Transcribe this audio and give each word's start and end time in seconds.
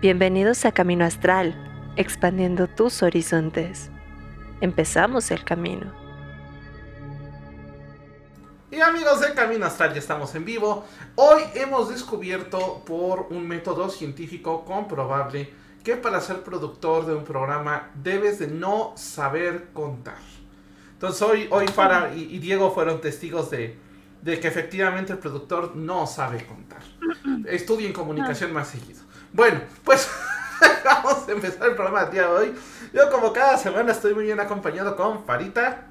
Bienvenidos 0.00 0.64
a 0.64 0.70
Camino 0.70 1.04
Astral, 1.04 1.56
expandiendo 1.96 2.68
tus 2.68 3.02
horizontes. 3.02 3.90
Empezamos 4.60 5.32
el 5.32 5.42
camino. 5.42 5.92
Y 8.70 8.80
amigos 8.80 9.20
de 9.20 9.34
Camino 9.34 9.66
Astral, 9.66 9.94
ya 9.94 9.98
estamos 9.98 10.32
en 10.36 10.44
vivo. 10.44 10.84
Hoy 11.16 11.42
hemos 11.56 11.88
descubierto 11.88 12.84
por 12.86 13.26
un 13.30 13.48
método 13.48 13.90
científico 13.90 14.64
comprobable 14.64 15.52
que 15.82 15.96
para 15.96 16.20
ser 16.20 16.44
productor 16.44 17.04
de 17.04 17.16
un 17.16 17.24
programa 17.24 17.90
debes 18.00 18.38
de 18.38 18.46
no 18.46 18.92
saber 18.94 19.70
contar. 19.72 20.20
Entonces 20.92 21.20
hoy, 21.22 21.48
hoy 21.50 21.66
Farah 21.66 22.14
y, 22.14 22.38
Diego 22.38 22.70
fueron 22.72 23.00
testigos 23.00 23.50
de, 23.50 23.76
de 24.22 24.38
que 24.38 24.46
efectivamente 24.46 25.12
el 25.12 25.18
productor 25.18 25.74
no 25.74 26.06
sabe 26.06 26.46
contar. 26.46 26.82
Estudien 27.46 27.92
comunicación 27.92 28.52
más 28.52 28.68
seguido. 28.68 29.07
Bueno, 29.38 29.60
pues 29.84 30.10
vamos 30.84 31.28
a 31.28 31.30
empezar 31.30 31.68
el 31.68 31.76
programa 31.76 32.06
del 32.06 32.12
día 32.12 32.22
de 32.22 32.26
hoy. 32.26 32.54
Yo 32.92 33.08
como 33.08 33.32
cada 33.32 33.56
semana 33.56 33.92
estoy 33.92 34.12
muy 34.12 34.24
bien 34.24 34.40
acompañado 34.40 34.96
con 34.96 35.22
Farita. 35.24 35.86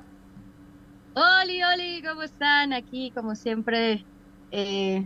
Oli, 1.14 1.64
oli, 1.64 2.04
¿cómo 2.04 2.23
están? 2.23 2.73
Aquí 2.73 3.10
como 3.16 3.36
siempre, 3.36 4.04
eh, 4.52 5.02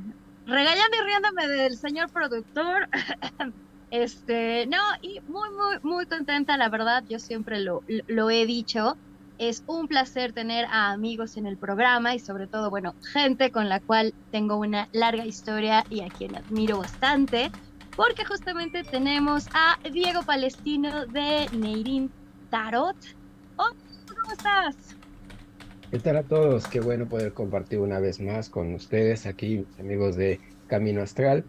regañando 0.47 0.97
y 0.97 1.05
riéndome 1.05 1.47
del 1.49 1.77
señor 1.77 2.09
productor. 2.09 2.89
este, 3.91 4.65
no, 4.65 4.81
y 5.03 5.19
muy, 5.27 5.51
muy, 5.51 5.77
muy 5.83 6.07
contenta, 6.07 6.57
la 6.57 6.69
verdad, 6.69 7.03
yo 7.07 7.19
siempre 7.19 7.59
lo, 7.59 7.83
lo 8.07 8.31
he 8.31 8.47
dicho. 8.47 8.97
Es 9.37 9.61
un 9.67 9.87
placer 9.87 10.33
tener 10.33 10.65
a 10.65 10.89
amigos 10.89 11.37
en 11.37 11.45
el 11.45 11.57
programa 11.57 12.15
y 12.15 12.19
sobre 12.19 12.47
todo, 12.47 12.71
bueno, 12.71 12.95
gente 13.13 13.51
con 13.51 13.69
la 13.69 13.79
cual 13.79 14.15
tengo 14.31 14.55
una 14.55 14.89
larga 14.93 15.27
historia 15.27 15.85
y 15.91 16.01
a 16.01 16.07
quien 16.07 16.35
admiro 16.35 16.79
bastante 16.79 17.51
porque 17.95 18.25
justamente 18.25 18.83
tenemos 18.83 19.47
a 19.53 19.77
Diego 19.91 20.23
Palestino 20.23 21.05
de 21.07 21.47
Neirin 21.57 22.11
Tarot. 22.49 22.95
Hola, 23.57 23.75
¿cómo 24.07 24.31
estás? 24.31 24.75
¿Qué 25.89 25.99
tal 25.99 26.17
a 26.17 26.23
todos? 26.23 26.67
Qué 26.67 26.79
bueno 26.79 27.07
poder 27.07 27.33
compartir 27.33 27.79
una 27.79 27.99
vez 27.99 28.21
más 28.21 28.49
con 28.49 28.73
ustedes 28.73 29.25
aquí, 29.25 29.65
amigos 29.77 30.15
de 30.15 30.39
Camino 30.67 31.01
Astral, 31.01 31.43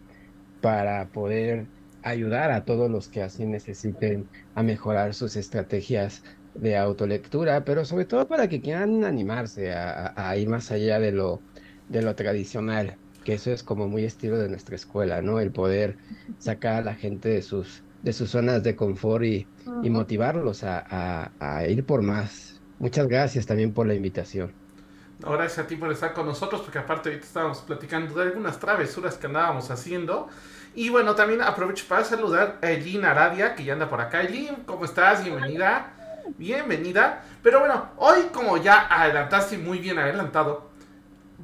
para 0.59 1.07
poder 1.07 1.67
ayudar 2.01 2.51
a 2.51 2.65
todos 2.65 2.91
los 2.91 3.07
que 3.07 3.23
así 3.23 3.45
necesiten 3.45 4.27
a 4.53 4.63
mejorar 4.63 5.13
sus 5.13 5.37
estrategias 5.37 6.23
de 6.53 6.77
autolectura, 6.77 7.63
pero 7.63 7.85
sobre 7.85 8.05
todo 8.05 8.27
para 8.27 8.49
que 8.49 8.61
quieran 8.61 9.05
animarse 9.05 9.71
a, 9.73 10.13
a 10.15 10.35
ir 10.37 10.49
más 10.49 10.71
allá 10.71 10.99
de 10.99 11.13
lo, 11.13 11.41
de 11.87 12.01
lo 12.01 12.15
tradicional 12.15 12.97
que 13.23 13.33
eso 13.33 13.51
es 13.51 13.63
como 13.63 13.87
muy 13.87 14.03
estilo 14.03 14.37
de 14.37 14.49
nuestra 14.49 14.75
escuela, 14.75 15.21
¿no? 15.21 15.39
El 15.39 15.51
poder 15.51 15.97
sacar 16.39 16.75
a 16.75 16.81
la 16.81 16.95
gente 16.95 17.29
de 17.29 17.41
sus, 17.41 17.83
de 18.01 18.13
sus 18.13 18.29
zonas 18.29 18.63
de 18.63 18.75
confort 18.75 19.23
y, 19.23 19.47
y 19.81 19.89
motivarlos 19.89 20.63
a, 20.63 21.31
a, 21.39 21.67
ir 21.67 21.85
por 21.85 22.01
más. 22.01 22.61
Muchas 22.79 23.07
gracias 23.07 23.45
también 23.45 23.73
por 23.73 23.87
la 23.87 23.93
invitación. 23.93 24.51
Gracias 25.19 25.59
a 25.59 25.67
ti 25.67 25.77
por 25.77 25.91
estar 25.91 26.13
con 26.13 26.25
nosotros, 26.25 26.61
porque 26.61 26.79
aparte 26.79 27.09
ahorita 27.09 27.25
estábamos 27.25 27.59
platicando 27.59 28.13
de 28.15 28.23
algunas 28.23 28.59
travesuras 28.59 29.15
que 29.15 29.27
andábamos 29.27 29.71
haciendo. 29.71 30.27
Y 30.75 30.89
bueno, 30.89 31.15
también 31.15 31.41
aprovecho 31.41 31.85
para 31.87 32.03
saludar 32.03 32.57
a 32.61 32.71
Elin 32.71 33.05
Arabia, 33.05 33.55
que 33.55 33.63
ya 33.63 33.73
anda 33.73 33.89
por 33.89 34.01
acá. 34.01 34.21
Elin, 34.21 34.63
¿cómo 34.65 34.85
estás? 34.85 35.23
Bienvenida. 35.23 35.93
Bienvenida. 36.37 37.23
Pero 37.41 37.59
bueno, 37.59 37.91
hoy 37.97 38.23
como 38.33 38.57
ya 38.57 38.87
adelantaste 38.89 39.57
muy 39.57 39.79
bien 39.79 39.99
adelantado, 39.99 40.72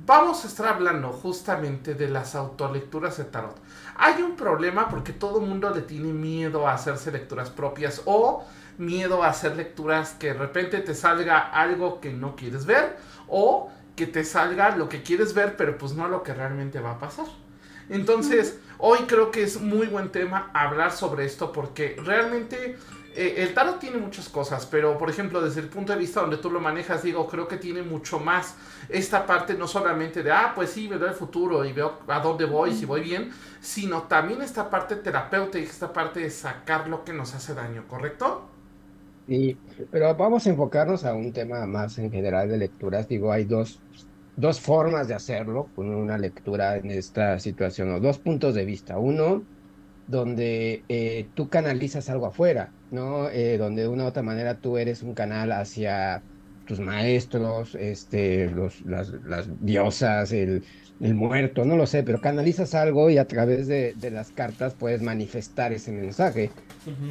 vamos 0.05 0.43
a 0.43 0.47
estar 0.47 0.67
hablando 0.67 1.09
justamente 1.09 1.93
de 1.93 2.09
las 2.09 2.35
autolecturas 2.35 3.17
de 3.17 3.25
tarot. 3.25 3.55
Hay 3.95 4.21
un 4.21 4.35
problema 4.35 4.89
porque 4.89 5.13
todo 5.13 5.39
el 5.39 5.47
mundo 5.47 5.69
le 5.71 5.81
tiene 5.81 6.13
miedo 6.13 6.67
a 6.67 6.73
hacerse 6.73 7.11
lecturas 7.11 7.49
propias 7.49 8.01
o 8.05 8.45
miedo 8.77 9.23
a 9.23 9.29
hacer 9.29 9.55
lecturas 9.55 10.13
que 10.13 10.27
de 10.27 10.33
repente 10.33 10.79
te 10.79 10.95
salga 10.95 11.39
algo 11.39 11.99
que 11.99 12.13
no 12.13 12.35
quieres 12.35 12.65
ver 12.65 12.97
o 13.27 13.69
que 13.95 14.07
te 14.07 14.23
salga 14.23 14.75
lo 14.75 14.87
que 14.87 15.03
quieres 15.03 15.33
ver 15.33 15.57
pero 15.57 15.77
pues 15.77 15.93
no 15.93 16.07
lo 16.07 16.23
que 16.23 16.33
realmente 16.33 16.79
va 16.79 16.91
a 16.91 16.99
pasar. 16.99 17.25
Entonces, 17.89 18.59
hoy 18.77 18.99
creo 19.07 19.31
que 19.31 19.43
es 19.43 19.59
muy 19.59 19.87
buen 19.87 20.11
tema 20.11 20.51
hablar 20.53 20.91
sobre 20.91 21.25
esto 21.25 21.51
porque 21.51 21.97
realmente 22.03 22.77
el 23.19 23.53
tarot 23.53 23.79
tiene 23.79 23.97
muchas 23.97 24.29
cosas, 24.29 24.65
pero 24.65 24.97
por 24.97 25.09
ejemplo, 25.09 25.41
desde 25.41 25.61
el 25.61 25.67
punto 25.67 25.91
de 25.93 25.99
vista 25.99 26.21
donde 26.21 26.37
tú 26.37 26.49
lo 26.49 26.59
manejas, 26.59 27.03
digo, 27.03 27.27
creo 27.27 27.47
que 27.47 27.57
tiene 27.57 27.83
mucho 27.83 28.19
más 28.19 28.55
esta 28.87 29.25
parte, 29.25 29.55
no 29.55 29.67
solamente 29.67 30.23
de, 30.23 30.31
ah, 30.31 30.53
pues 30.55 30.69
sí, 30.71 30.87
veo 30.87 31.05
el 31.05 31.13
futuro 31.13 31.65
y 31.65 31.73
veo 31.73 31.99
a 32.07 32.19
dónde 32.21 32.45
voy, 32.45 32.73
si 32.73 32.85
voy 32.85 33.01
bien, 33.01 33.31
sino 33.59 34.03
también 34.03 34.41
esta 34.41 34.69
parte 34.69 34.95
terapéutica, 34.95 35.69
esta 35.69 35.91
parte 35.91 36.21
de 36.21 36.29
sacar 36.29 36.87
lo 36.87 37.03
que 37.03 37.13
nos 37.13 37.33
hace 37.35 37.53
daño, 37.53 37.87
¿correcto? 37.87 38.55
Sí, 39.27 39.61
pero 39.91 40.15
vamos 40.15 40.47
a 40.47 40.49
enfocarnos 40.49 41.05
a 41.05 41.13
un 41.13 41.31
tema 41.33 41.65
más 41.67 41.97
en 41.99 42.11
general 42.11 42.49
de 42.49 42.57
lecturas. 42.57 43.07
Digo, 43.07 43.31
hay 43.31 43.45
dos, 43.45 43.83
dos 44.35 44.59
formas 44.59 45.07
de 45.07 45.13
hacerlo 45.13 45.71
con 45.75 45.93
una 45.93 46.17
lectura 46.17 46.77
en 46.77 46.89
esta 46.89 47.37
situación, 47.39 47.91
o 47.93 47.99
dos 47.99 48.17
puntos 48.19 48.55
de 48.55 48.65
vista. 48.65 48.97
Uno, 48.97 49.47
donde 50.09 50.83
eh, 50.89 51.27
tú 51.35 51.49
canalizas 51.49 52.09
algo 52.09 52.25
afuera, 52.25 52.71
¿no? 52.89 53.29
Eh, 53.29 53.57
donde 53.59 53.83
de 53.83 53.87
una 53.87 54.05
u 54.05 54.07
otra 54.07 54.23
manera 54.23 54.59
tú 54.59 54.77
eres 54.77 55.03
un 55.03 55.13
canal 55.13 55.51
hacia 55.51 56.23
tus 56.65 56.79
maestros, 56.79 57.75
este, 57.75 58.49
los, 58.49 58.81
las, 58.81 59.09
las 59.23 59.47
diosas, 59.63 60.31
el, 60.31 60.63
el, 60.99 61.13
muerto, 61.13 61.63
no 61.63 61.75
lo 61.75 61.85
sé, 61.85 62.01
pero 62.03 62.21
canalizas 62.21 62.73
algo 62.73 63.09
y 63.11 63.19
a 63.19 63.27
través 63.27 63.67
de, 63.67 63.93
de 63.95 64.11
las 64.11 64.31
cartas 64.31 64.73
puedes 64.75 65.01
manifestar 65.01 65.73
ese 65.73 65.91
mensaje, 65.91 66.51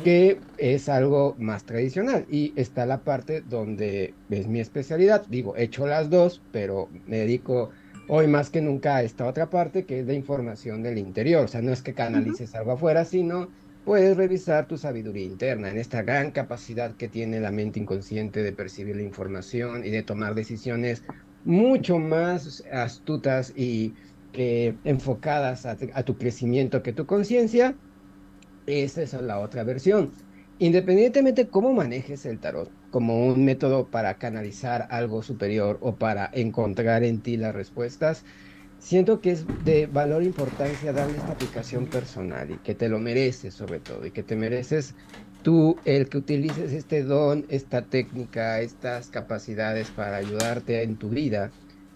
que 0.02 0.40
es 0.56 0.88
algo 0.88 1.36
más 1.38 1.64
tradicional. 1.64 2.26
Y 2.28 2.52
está 2.56 2.84
la 2.86 3.04
parte 3.04 3.42
donde 3.42 4.16
es 4.28 4.48
mi 4.48 4.58
especialidad, 4.60 5.24
digo, 5.28 5.56
he 5.56 5.64
hecho 5.64 5.86
las 5.86 6.10
dos, 6.10 6.44
pero 6.50 6.88
me 7.06 7.18
dedico 7.18 7.70
hoy 8.08 8.26
más 8.26 8.50
que 8.50 8.60
nunca 8.60 9.02
esta 9.02 9.26
otra 9.26 9.50
parte 9.50 9.84
que 9.84 10.00
es 10.00 10.06
la 10.06 10.14
información 10.14 10.82
del 10.82 10.98
interior. 10.98 11.44
O 11.44 11.48
sea, 11.48 11.62
no 11.62 11.72
es 11.72 11.82
que 11.82 11.94
canalices 11.94 12.54
algo 12.54 12.72
afuera, 12.72 13.04
sino 13.04 13.48
puedes 13.84 14.16
revisar 14.16 14.66
tu 14.66 14.76
sabiduría 14.76 15.24
interna 15.24 15.70
en 15.70 15.78
esta 15.78 16.02
gran 16.02 16.30
capacidad 16.30 16.94
que 16.96 17.08
tiene 17.08 17.40
la 17.40 17.50
mente 17.50 17.80
inconsciente 17.80 18.42
de 18.42 18.52
percibir 18.52 18.96
la 18.96 19.02
información 19.02 19.84
y 19.84 19.90
de 19.90 20.02
tomar 20.02 20.34
decisiones 20.34 21.04
mucho 21.44 21.98
más 21.98 22.64
astutas 22.72 23.52
y 23.56 23.94
enfocadas 24.32 25.66
a, 25.66 25.76
a, 25.94 26.02
tu 26.02 26.18
crecimiento 26.18 26.82
que 26.82 26.92
tu 26.92 27.06
conciencia. 27.06 27.76
Esa 28.66 29.02
es 29.02 29.12
la 29.14 29.38
otra 29.38 29.64
versión. 29.64 30.12
Independientemente 30.58 31.44
de 31.44 31.50
cómo 31.50 31.72
manejes 31.72 32.26
el 32.26 32.40
tarot, 32.40 32.77
como 32.90 33.26
un 33.26 33.44
método 33.44 33.86
para 33.86 34.14
canalizar 34.14 34.88
algo 34.90 35.22
superior 35.22 35.78
o 35.80 35.96
para 35.96 36.30
encontrar 36.32 37.04
en 37.04 37.20
ti 37.20 37.36
las 37.36 37.54
respuestas, 37.54 38.24
siento 38.78 39.20
que 39.20 39.32
es 39.32 39.44
de 39.64 39.86
valor 39.86 40.22
importancia 40.22 40.92
darle 40.92 41.18
esta 41.18 41.32
aplicación 41.32 41.86
personal 41.86 42.50
y 42.50 42.56
que 42.58 42.74
te 42.74 42.88
lo 42.88 42.98
mereces 42.98 43.54
sobre 43.54 43.80
todo 43.80 44.06
y 44.06 44.10
que 44.10 44.22
te 44.22 44.36
mereces 44.36 44.94
tú 45.42 45.76
el 45.84 46.08
que 46.08 46.18
utilices 46.18 46.72
este 46.72 47.02
don, 47.02 47.44
esta 47.48 47.82
técnica, 47.82 48.60
estas 48.60 49.08
capacidades 49.08 49.90
para 49.90 50.16
ayudarte 50.16 50.82
en 50.82 50.96
tu 50.96 51.10
vida, 51.10 51.50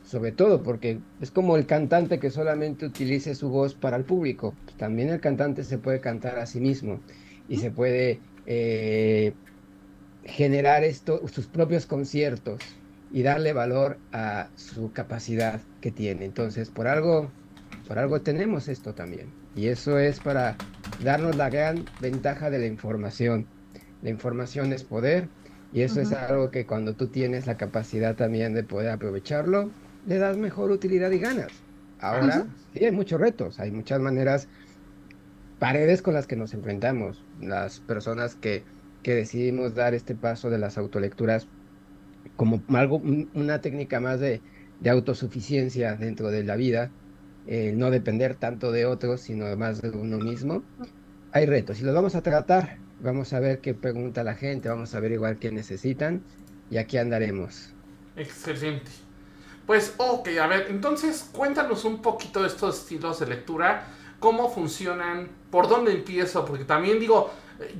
sobre 0.04 0.32
todo 0.32 0.62
porque 0.62 1.00
es 1.20 1.30
como 1.30 1.56
el 1.56 1.66
cantante 1.66 2.18
que 2.18 2.30
solamente 2.30 2.86
utilice 2.86 3.34
su 3.34 3.48
voz 3.48 3.74
para 3.74 3.96
el 3.96 4.04
público, 4.04 4.54
también 4.76 5.08
el 5.08 5.20
cantante 5.20 5.64
se 5.64 5.78
puede 5.78 6.00
cantar 6.00 6.38
a 6.38 6.46
sí 6.46 6.60
mismo 6.60 7.00
y 7.48 7.58
se 7.58 7.70
puede 7.70 8.20
eh, 8.46 9.32
generar 10.24 10.84
esto, 10.84 11.26
sus 11.28 11.46
propios 11.46 11.86
conciertos 11.86 12.60
y 13.12 13.22
darle 13.22 13.52
valor 13.52 13.98
a 14.12 14.48
su 14.56 14.92
capacidad 14.92 15.60
que 15.80 15.90
tiene. 15.90 16.24
Entonces, 16.24 16.70
por 16.70 16.86
algo, 16.86 17.30
por 17.86 17.98
algo 17.98 18.20
tenemos 18.20 18.68
esto 18.68 18.94
también. 18.94 19.28
Y 19.54 19.66
eso 19.66 19.98
es 19.98 20.20
para 20.20 20.56
darnos 21.04 21.36
la 21.36 21.50
gran 21.50 21.84
ventaja 22.00 22.50
de 22.50 22.58
la 22.58 22.66
información. 22.66 23.46
La 24.02 24.10
información 24.10 24.72
es 24.72 24.82
poder 24.82 25.28
y 25.72 25.82
eso 25.82 26.00
es 26.00 26.12
algo 26.12 26.50
que 26.50 26.66
cuando 26.66 26.94
tú 26.94 27.08
tienes 27.08 27.46
la 27.46 27.56
capacidad 27.56 28.14
también 28.14 28.54
de 28.54 28.62
poder 28.62 28.90
aprovecharlo, 28.90 29.70
le 30.06 30.18
das 30.18 30.36
mejor 30.36 30.70
utilidad 30.70 31.10
y 31.10 31.18
ganas. 31.18 31.52
Ahora, 32.00 32.46
sí, 32.72 32.84
hay 32.84 32.90
muchos 32.90 33.20
retos, 33.20 33.60
hay 33.60 33.70
muchas 33.70 34.00
maneras, 34.00 34.48
paredes 35.60 36.02
con 36.02 36.14
las 36.14 36.26
que 36.26 36.34
nos 36.34 36.52
enfrentamos. 36.52 37.22
Las 37.40 37.80
personas 37.80 38.34
que 38.34 38.64
que 39.02 39.14
decidimos 39.14 39.74
dar 39.74 39.94
este 39.94 40.14
paso 40.14 40.50
de 40.50 40.58
las 40.58 40.78
autolecturas 40.78 41.46
como 42.36 42.62
algo, 42.68 43.02
una 43.34 43.60
técnica 43.60 44.00
más 44.00 44.20
de, 44.20 44.40
autosuficiencia 44.88 45.94
dentro 45.94 46.30
de 46.30 46.42
la 46.42 46.56
vida, 46.56 46.90
no 47.46 47.90
depender 47.90 48.34
tanto 48.34 48.72
de 48.72 48.86
otros, 48.86 49.20
sino 49.20 49.56
más 49.56 49.80
de 49.80 49.90
uno 49.90 50.18
mismo. 50.18 50.62
Hay 51.32 51.46
retos 51.46 51.80
y 51.80 51.84
los 51.84 51.94
vamos 51.94 52.14
a 52.14 52.22
tratar. 52.22 52.78
Vamos 53.00 53.32
a 53.32 53.40
ver 53.40 53.60
qué 53.60 53.74
pregunta 53.74 54.22
la 54.22 54.34
gente, 54.34 54.68
vamos 54.68 54.94
a 54.94 55.00
ver 55.00 55.12
igual 55.12 55.38
qué 55.38 55.50
necesitan 55.50 56.22
y 56.70 56.78
aquí 56.78 56.98
andaremos. 56.98 57.72
Excelente. 58.16 58.90
Pues, 59.66 59.94
ok, 59.96 60.28
a 60.40 60.46
ver, 60.46 60.66
entonces 60.70 61.28
cuéntanos 61.32 61.84
un 61.84 62.02
poquito 62.02 62.42
de 62.42 62.48
estos 62.48 62.80
estilos 62.80 63.20
de 63.20 63.26
lectura 63.26 63.86
cómo 64.22 64.48
funcionan, 64.48 65.28
por 65.50 65.68
dónde 65.68 65.92
empiezo, 65.92 66.46
porque 66.46 66.64
también 66.64 66.98
digo, 67.00 67.30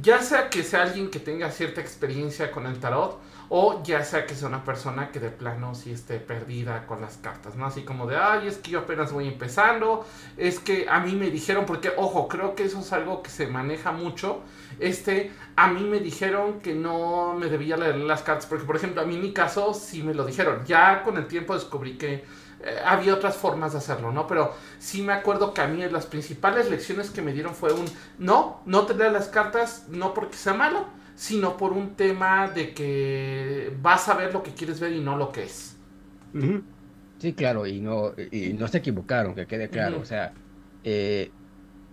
ya 0.00 0.20
sea 0.22 0.50
que 0.50 0.62
sea 0.62 0.82
alguien 0.82 1.10
que 1.10 1.18
tenga 1.18 1.50
cierta 1.50 1.80
experiencia 1.80 2.50
con 2.50 2.66
el 2.66 2.78
tarot, 2.78 3.20
o 3.54 3.82
ya 3.82 4.02
sea 4.02 4.24
que 4.24 4.34
sea 4.34 4.48
una 4.48 4.64
persona 4.64 5.10
que 5.10 5.20
de 5.20 5.28
plano 5.28 5.74
sí 5.74 5.92
esté 5.92 6.18
perdida 6.18 6.86
con 6.86 7.02
las 7.02 7.18
cartas, 7.18 7.54
¿no? 7.54 7.66
Así 7.66 7.82
como 7.82 8.06
de, 8.06 8.16
ay, 8.16 8.48
es 8.48 8.56
que 8.56 8.70
yo 8.70 8.80
apenas 8.80 9.12
voy 9.12 9.28
empezando, 9.28 10.06
es 10.38 10.58
que 10.58 10.86
a 10.88 11.00
mí 11.00 11.12
me 11.14 11.30
dijeron, 11.30 11.66
porque, 11.66 11.92
ojo, 11.96 12.28
creo 12.28 12.54
que 12.54 12.64
eso 12.64 12.80
es 12.80 12.92
algo 12.94 13.22
que 13.22 13.28
se 13.28 13.46
maneja 13.46 13.92
mucho, 13.92 14.40
este, 14.80 15.32
a 15.56 15.68
mí 15.68 15.82
me 15.84 16.00
dijeron 16.00 16.60
que 16.60 16.74
no 16.74 17.34
me 17.34 17.48
debía 17.48 17.76
leer 17.76 17.96
las 17.96 18.22
cartas, 18.22 18.46
porque, 18.46 18.64
por 18.64 18.76
ejemplo, 18.76 19.02
a 19.02 19.04
mí 19.04 19.16
en 19.16 19.22
mi 19.22 19.32
caso 19.34 19.74
sí 19.74 20.02
me 20.02 20.14
lo 20.14 20.24
dijeron, 20.24 20.64
ya 20.64 21.02
con 21.02 21.18
el 21.18 21.26
tiempo 21.26 21.52
descubrí 21.52 21.98
que 21.98 22.24
eh, 22.64 22.78
había 22.84 23.14
otras 23.14 23.36
formas 23.36 23.72
de 23.72 23.78
hacerlo, 23.78 24.12
¿no? 24.12 24.26
Pero 24.26 24.54
sí 24.78 25.02
me 25.02 25.12
acuerdo 25.12 25.52
que 25.52 25.60
a 25.60 25.66
mí 25.66 25.82
las 25.90 26.06
principales 26.06 26.70
lecciones 26.70 27.10
que 27.10 27.22
me 27.22 27.32
dieron 27.32 27.54
fue 27.54 27.72
un, 27.72 27.86
no, 28.18 28.60
no 28.66 28.86
te 28.86 28.94
leas 28.94 29.12
las 29.12 29.28
cartas, 29.28 29.86
no 29.88 30.14
porque 30.14 30.36
sea 30.36 30.54
malo, 30.54 30.86
sino 31.16 31.56
por 31.56 31.72
un 31.72 31.94
tema 31.94 32.48
de 32.48 32.72
que 32.72 33.76
vas 33.82 34.08
a 34.08 34.14
ver 34.14 34.32
lo 34.32 34.42
que 34.42 34.52
quieres 34.52 34.80
ver 34.80 34.92
y 34.92 35.00
no 35.00 35.16
lo 35.16 35.32
que 35.32 35.44
es. 35.44 35.76
Sí, 37.18 37.32
claro, 37.34 37.66
y 37.66 37.80
no, 37.80 38.12
y 38.30 38.52
no 38.52 38.68
se 38.68 38.78
equivocaron, 38.78 39.34
que 39.34 39.46
quede 39.46 39.68
claro. 39.68 40.00
O 40.00 40.04
sea, 40.04 40.32
eh, 40.84 41.30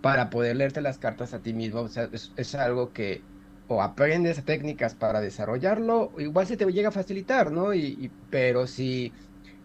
para 0.00 0.30
poder 0.30 0.56
leerte 0.56 0.80
las 0.80 0.98
cartas 0.98 1.34
a 1.34 1.40
ti 1.40 1.52
mismo, 1.52 1.80
o 1.80 1.88
sea, 1.88 2.08
es, 2.12 2.54
algo 2.54 2.92
que 2.92 3.22
o 3.68 3.82
aprendes 3.82 4.44
técnicas 4.44 4.94
para 4.94 5.20
desarrollarlo, 5.20 6.12
igual 6.18 6.46
se 6.46 6.56
te 6.56 6.66
llega 6.66 6.88
a 6.88 6.92
facilitar, 6.92 7.52
¿no? 7.52 7.72
y 7.72 8.10
pero 8.28 8.66
si 8.66 9.12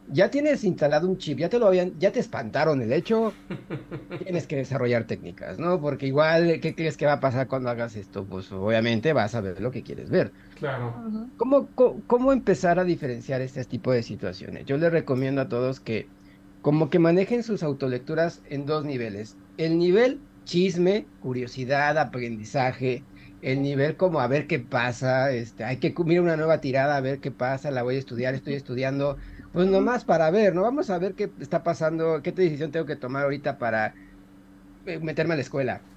ya 0.07 0.29
tienes 0.29 0.63
instalado 0.63 1.07
un 1.07 1.17
chip, 1.17 1.39
ya 1.39 1.49
te 1.49 1.59
lo 1.59 1.67
habían, 1.67 1.97
ya 1.99 2.11
te 2.11 2.19
espantaron 2.19 2.81
el 2.81 2.91
hecho, 2.93 3.33
tienes 4.23 4.47
que 4.47 4.57
desarrollar 4.57 5.05
técnicas, 5.05 5.59
¿no? 5.59 5.81
Porque 5.81 6.07
igual, 6.07 6.59
¿qué 6.61 6.75
crees 6.75 6.97
que 6.97 7.05
va 7.05 7.13
a 7.13 7.19
pasar 7.19 7.47
cuando 7.47 7.69
hagas 7.69 7.95
esto? 7.95 8.25
Pues 8.25 8.51
obviamente 8.51 9.13
vas 9.13 9.35
a 9.35 9.41
ver 9.41 9.61
lo 9.61 9.71
que 9.71 9.83
quieres 9.83 10.09
ver. 10.09 10.31
Claro. 10.59 10.93
¿Cómo, 11.37 11.67
cómo, 12.07 12.31
empezar 12.31 12.79
a 12.79 12.83
diferenciar 12.83 13.41
este 13.41 13.63
tipo 13.65 13.91
de 13.91 14.03
situaciones? 14.03 14.65
Yo 14.65 14.77
les 14.77 14.91
recomiendo 14.91 15.41
a 15.41 15.49
todos 15.49 15.79
que 15.79 16.07
como 16.61 16.89
que 16.89 16.99
manejen 16.99 17.43
sus 17.43 17.63
autolecturas 17.63 18.41
en 18.49 18.65
dos 18.65 18.85
niveles. 18.85 19.37
El 19.57 19.77
nivel 19.77 20.19
chisme, 20.45 21.05
curiosidad, 21.21 21.97
aprendizaje, 21.97 23.03
el 23.41 23.61
nivel 23.61 23.95
como 23.97 24.19
a 24.19 24.27
ver 24.27 24.47
qué 24.47 24.59
pasa, 24.59 25.31
este, 25.31 25.63
hay 25.63 25.77
que 25.77 25.93
mirar 26.03 26.23
una 26.23 26.37
nueva 26.37 26.61
tirada, 26.61 26.97
a 26.97 27.01
ver 27.01 27.19
qué 27.19 27.31
pasa, 27.31 27.69
la 27.69 27.83
voy 27.83 27.95
a 27.95 27.99
estudiar, 27.99 28.33
estoy 28.33 28.53
estudiando 28.53 29.17
pues 29.55 29.69
nomás 29.69 30.05
para 30.05 30.31
ver, 30.31 30.53
¿no? 30.55 30.63
Vamos 30.63 30.89
a 30.89 30.99
ver 30.99 31.15
qué 31.15 31.33
está 31.39 31.63
pasando, 31.63 32.21
qué 32.21 32.33
decisión 32.33 32.71
tengo 32.71 32.85
que 32.85 32.97
tomar 32.97 33.23
ahorita 33.23 33.57
para 33.57 33.95
eh, 34.85 34.99
meterme 34.99 35.33
a 35.35 35.37
la 35.37 35.43
escuela. 35.43 35.87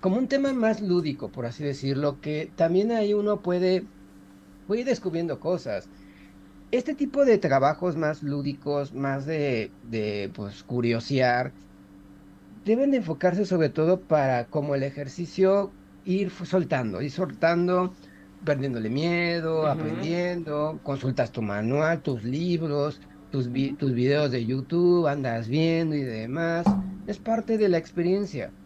Como 0.00 0.18
un 0.18 0.28
tema 0.28 0.54
más 0.54 0.80
lúdico, 0.82 1.32
por 1.32 1.46
así 1.46 1.64
decirlo, 1.64 2.20
que 2.20 2.52
también 2.56 2.92
ahí 2.92 3.14
uno 3.14 3.42
puede, 3.42 3.92
puede 4.66 4.82
ir 4.82 4.86
descubriendo 4.88 5.40
cosas. 5.40 5.90
Este 6.70 6.94
tipo 6.96 7.24
de 7.26 7.38
trabajos 7.38 7.96
más 7.96 8.22
lúdicos, 8.22 8.94
más 8.94 9.26
de, 9.26 9.76
de 9.82 10.32
pues, 10.34 10.64
curiosear, 10.64 11.56
deben 12.64 12.90
de 12.90 12.98
enfocarse 12.98 13.46
sobre 13.46 13.70
todo 13.70 14.06
para 14.06 14.48
como 14.50 14.74
el 14.74 14.82
ejercicio 14.82 15.78
ir 16.04 16.30
soltando, 16.30 17.02
ir 17.02 17.10
soltando 17.12 17.96
perdiéndole 18.44 18.90
miedo, 18.90 19.66
aprendiendo, 19.66 20.80
consultas 20.82 21.32
tu 21.32 21.42
manual, 21.42 22.02
tus 22.02 22.24
libros, 22.24 23.00
tus, 23.30 23.50
tus 23.78 23.92
videos 23.94 24.30
de 24.30 24.46
YouTube, 24.46 25.06
andas 25.06 25.48
viendo 25.48 25.94
y 25.94 26.02
demás. 26.02 26.66
Es 27.06 27.18
parte 27.18 27.58
de 27.58 27.68
la 27.68 27.78
experiencia. 27.78 28.56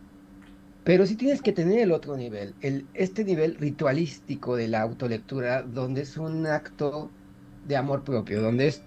Pero 0.85 1.06
sí 1.06 1.17
tienes 1.17 1.43
que 1.43 1.53
tener 1.53 1.79
el 1.81 1.93
otro 1.93 2.17
nivel, 2.17 2.56
el, 2.61 2.91
este 2.93 3.25
nivel 3.25 3.56
ritualístico 3.56 4.55
de 4.56 4.69
la 4.69 4.82
autolectura, 4.82 5.62
donde 5.62 6.03
es 6.03 6.17
un 6.19 6.47
acto 6.47 7.17
de 7.62 7.76
amor 7.76 8.05
propio, 8.05 8.43
donde 8.43 8.69
es, 8.69 8.87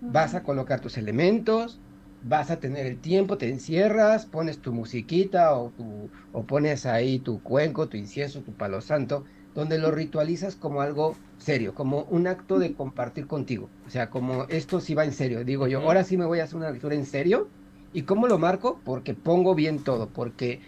vas 0.00 0.34
a 0.34 0.42
colocar 0.42 0.80
tus 0.80 0.98
elementos, 0.98 1.82
vas 2.20 2.50
a 2.50 2.60
tener 2.60 2.86
el 2.86 3.00
tiempo, 3.00 3.38
te 3.38 3.48
encierras, 3.48 4.26
pones 4.26 4.60
tu 4.60 4.72
musiquita 4.74 5.54
o, 5.56 5.72
tu, 5.72 6.10
o 6.32 6.46
pones 6.46 6.84
ahí 6.86 7.20
tu 7.20 7.42
cuenco, 7.42 7.88
tu 7.88 7.96
incienso, 7.96 8.42
tu 8.42 8.56
palo 8.56 8.80
santo, 8.82 9.24
donde 9.54 9.78
lo 9.78 9.90
ritualizas 9.90 10.56
como 10.56 10.80
algo 10.80 11.16
serio, 11.38 11.74
como 11.74 12.02
un 12.10 12.26
acto 12.26 12.58
de 12.58 12.74
compartir 12.74 13.26
contigo. 13.26 13.68
O 13.86 13.90
sea, 13.90 14.10
como 14.10 14.44
esto 14.44 14.80
sí 14.80 14.94
va 14.94 15.04
en 15.04 15.12
serio. 15.12 15.44
Digo 15.44 15.66
yo, 15.66 15.80
ahora 15.80 16.04
sí 16.04 16.16
me 16.16 16.26
voy 16.26 16.40
a 16.40 16.44
hacer 16.44 16.56
una 16.56 16.70
lectura 16.70 16.94
en 16.94 17.06
serio. 17.06 17.48
¿Y 17.92 18.02
cómo 18.02 18.26
lo 18.28 18.38
marco? 18.38 18.80
Porque 18.84 19.14
pongo 19.14 19.54
bien 19.54 19.82
todo, 19.82 20.08
porque 20.08 20.60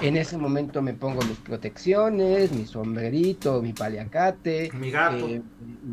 en 0.00 0.16
ese 0.16 0.38
momento 0.38 0.82
me 0.82 0.94
pongo 0.94 1.20
mis 1.22 1.38
protecciones, 1.38 2.52
mi 2.52 2.66
sombrerito, 2.66 3.60
mi 3.62 3.72
paliacate. 3.72 4.70
Mi 4.72 4.90
gato. 4.90 5.28
Eh, 5.28 5.42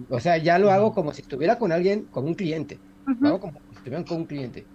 o 0.10 0.19
sea, 0.19 0.38
ya 0.38 0.57
lo 0.60 0.72
hago 0.72 0.94
como 0.94 1.13
si 1.13 1.22
estuviera 1.22 1.57
con 1.57 1.72
alguien, 1.72 2.06
con 2.06 2.25
un 2.25 2.33
cliente. 2.33 2.80
Lo 3.19 3.28
hago 3.28 3.39
como 3.39 3.60
si 3.69 3.75
estuviera 3.75 4.04
con 4.06 4.18
un 4.18 4.25
cliente. 4.25 4.66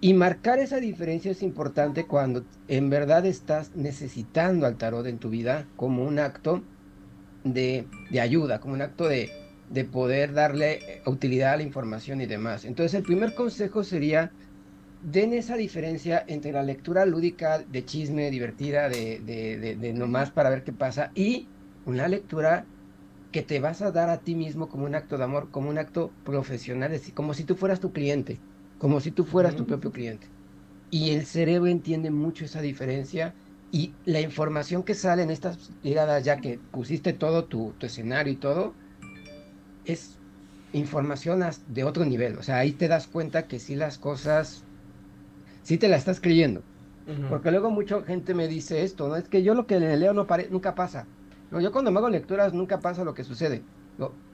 Y 0.00 0.14
marcar 0.14 0.60
esa 0.60 0.78
diferencia 0.78 1.32
es 1.32 1.42
importante 1.42 2.06
cuando 2.06 2.44
en 2.68 2.88
verdad 2.88 3.26
estás 3.26 3.74
necesitando 3.74 4.64
al 4.66 4.76
tarot 4.76 5.04
en 5.06 5.18
tu 5.18 5.28
vida 5.28 5.66
como 5.74 6.04
un 6.04 6.20
acto 6.20 6.62
de, 7.42 7.84
ayuda, 8.20 8.60
como 8.60 8.74
un 8.74 8.82
acto 8.82 9.08
de, 9.08 9.28
de, 9.70 9.84
poder 9.84 10.34
darle 10.34 11.02
utilidad 11.04 11.54
a 11.54 11.56
la 11.56 11.64
información 11.64 12.20
y 12.20 12.26
demás. 12.26 12.64
Entonces 12.64 12.94
el 12.94 13.02
primer 13.02 13.34
consejo 13.34 13.82
sería, 13.82 14.30
den 15.02 15.32
esa 15.32 15.56
diferencia 15.56 16.22
entre 16.28 16.52
la 16.52 16.62
lectura 16.62 17.04
lúdica 17.04 17.58
de 17.58 17.84
chisme, 17.84 18.30
divertida, 18.30 18.88
de, 18.88 19.92
nomás 19.96 20.30
para 20.30 20.50
ver 20.50 20.62
qué 20.62 20.72
pasa, 20.72 21.10
y 21.16 21.48
una 21.86 22.06
lectura 22.06 22.66
que 23.32 23.42
te 23.42 23.58
vas 23.58 23.82
a 23.82 23.90
dar 23.90 24.10
a 24.10 24.18
ti 24.18 24.36
mismo 24.36 24.68
como 24.68 24.84
un 24.84 24.94
acto 24.94 25.18
de 25.18 25.24
amor, 25.24 25.50
como 25.50 25.70
un 25.70 25.78
acto 25.78 26.12
profesional, 26.24 26.92
como 27.14 27.34
si 27.34 27.42
tú 27.42 27.56
fueras 27.56 27.80
tu 27.80 27.92
cliente 27.92 28.38
como 28.78 29.00
si 29.00 29.10
tú 29.10 29.24
fueras 29.24 29.56
tu 29.56 29.66
propio 29.66 29.90
cliente. 29.90 30.26
Y 30.90 31.10
el 31.10 31.26
cerebro 31.26 31.66
entiende 31.66 32.10
mucho 32.10 32.44
esa 32.44 32.62
diferencia 32.62 33.34
y 33.70 33.92
la 34.06 34.20
información 34.20 34.82
que 34.82 34.94
sale 34.94 35.22
en 35.22 35.30
estas 35.30 35.70
tiradas, 35.82 36.24
ya 36.24 36.40
que 36.40 36.58
pusiste 36.72 37.12
todo 37.12 37.44
tu, 37.44 37.74
escenario 37.80 38.32
y 38.32 38.36
todo, 38.36 38.74
es 39.84 40.16
información 40.72 41.44
de 41.68 41.84
otro 41.84 42.04
nivel. 42.04 42.38
O 42.38 42.42
sea, 42.42 42.58
ahí 42.58 42.72
te 42.72 42.88
das 42.88 43.06
cuenta 43.06 43.46
que 43.46 43.58
sí 43.58 43.74
las 43.74 43.98
cosas, 43.98 44.62
sí 45.62 45.76
te 45.76 45.88
la 45.88 45.96
estás 45.96 46.20
creyendo. 46.20 46.62
Porque 47.30 47.50
luego 47.50 47.70
mucha 47.70 48.02
gente 48.02 48.34
me 48.34 48.48
dice 48.48 48.82
esto, 48.82 49.08
¿no? 49.08 49.16
Es 49.16 49.28
que 49.28 49.42
yo 49.42 49.54
lo 49.54 49.66
que 49.66 49.80
leo 49.80 50.12
no 50.12 50.26
nunca 50.50 50.74
pasa. 50.74 51.06
No, 51.50 51.58
yo 51.58 51.72
cuando 51.72 51.90
me 51.90 51.98
hago 51.98 52.10
lecturas 52.10 52.52
nunca 52.52 52.80
pasa 52.80 53.02
lo 53.02 53.14
que 53.14 53.24
sucede. 53.24 53.62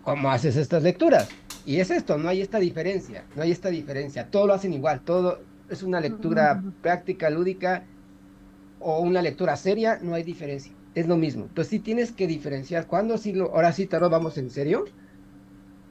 ¿Cómo 0.03 0.31
haces 0.31 0.57
estas 0.57 0.83
lecturas? 0.83 1.29
Y 1.67 1.81
es 1.81 1.91
esto, 1.91 2.19
no 2.19 2.29
hay 2.29 2.43
esta 2.43 2.59
diferencia, 2.59 3.25
no 3.35 3.43
hay 3.43 3.51
esta 3.51 3.71
diferencia, 3.71 4.31
todo 4.31 4.47
lo 4.47 4.55
hacen 4.55 4.75
igual, 4.75 5.01
todo 5.01 5.41
es 5.71 5.83
una 5.83 6.01
lectura 6.01 6.63
práctica, 6.83 7.31
lúdica 7.31 7.85
o 8.81 9.01
una 9.01 9.23
lectura 9.23 9.57
seria, 9.57 9.99
no 10.03 10.15
hay 10.15 10.23
diferencia, 10.23 10.73
es 10.95 11.07
lo 11.07 11.17
mismo. 11.17 11.45
Entonces 11.45 11.71
sí 11.71 11.79
tienes 11.79 12.13
que 12.13 12.27
diferenciar, 12.27 12.87
cuando 12.87 13.17
sí, 13.17 13.33
lo, 13.33 13.55
ahora 13.55 13.73
sí 13.73 13.87
tarot, 13.87 14.11
vamos 14.11 14.37
en 14.37 14.51
serio. 14.51 14.85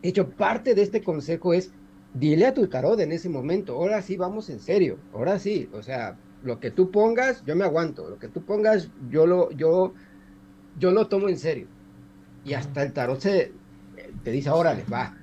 De 0.04 0.10
hecho, 0.10 0.30
parte 0.30 0.76
de 0.76 0.84
este 0.84 1.02
consejo 1.02 1.54
es, 1.54 1.72
dile 2.14 2.46
a 2.46 2.54
tu 2.54 2.68
tarot 2.68 3.00
en 3.00 3.12
ese 3.12 3.30
momento, 3.30 3.74
ahora 3.74 4.02
sí 4.04 4.16
vamos 4.16 4.50
en 4.50 4.60
serio, 4.60 5.00
ahora 5.12 5.40
sí, 5.40 5.70
o 5.74 5.82
sea, 5.82 6.20
lo 6.42 6.60
que 6.60 6.70
tú 6.72 6.92
pongas, 6.92 7.44
yo 7.46 7.56
me 7.56 7.64
aguanto, 7.64 8.10
lo 8.10 8.20
que 8.20 8.28
tú 8.30 8.46
pongas, 8.46 8.92
yo 9.10 9.26
lo, 9.26 9.50
yo, 9.52 9.96
yo 10.76 10.92
lo 10.92 11.08
tomo 11.08 11.30
en 11.30 11.40
serio. 11.40 11.68
Y 12.44 12.54
hasta 12.54 12.84
el 12.84 12.94
tarot 12.94 13.20
se, 13.22 13.58
te 14.24 14.32
dice, 14.32 14.50
órale, 14.50 14.86
va, 14.86 15.23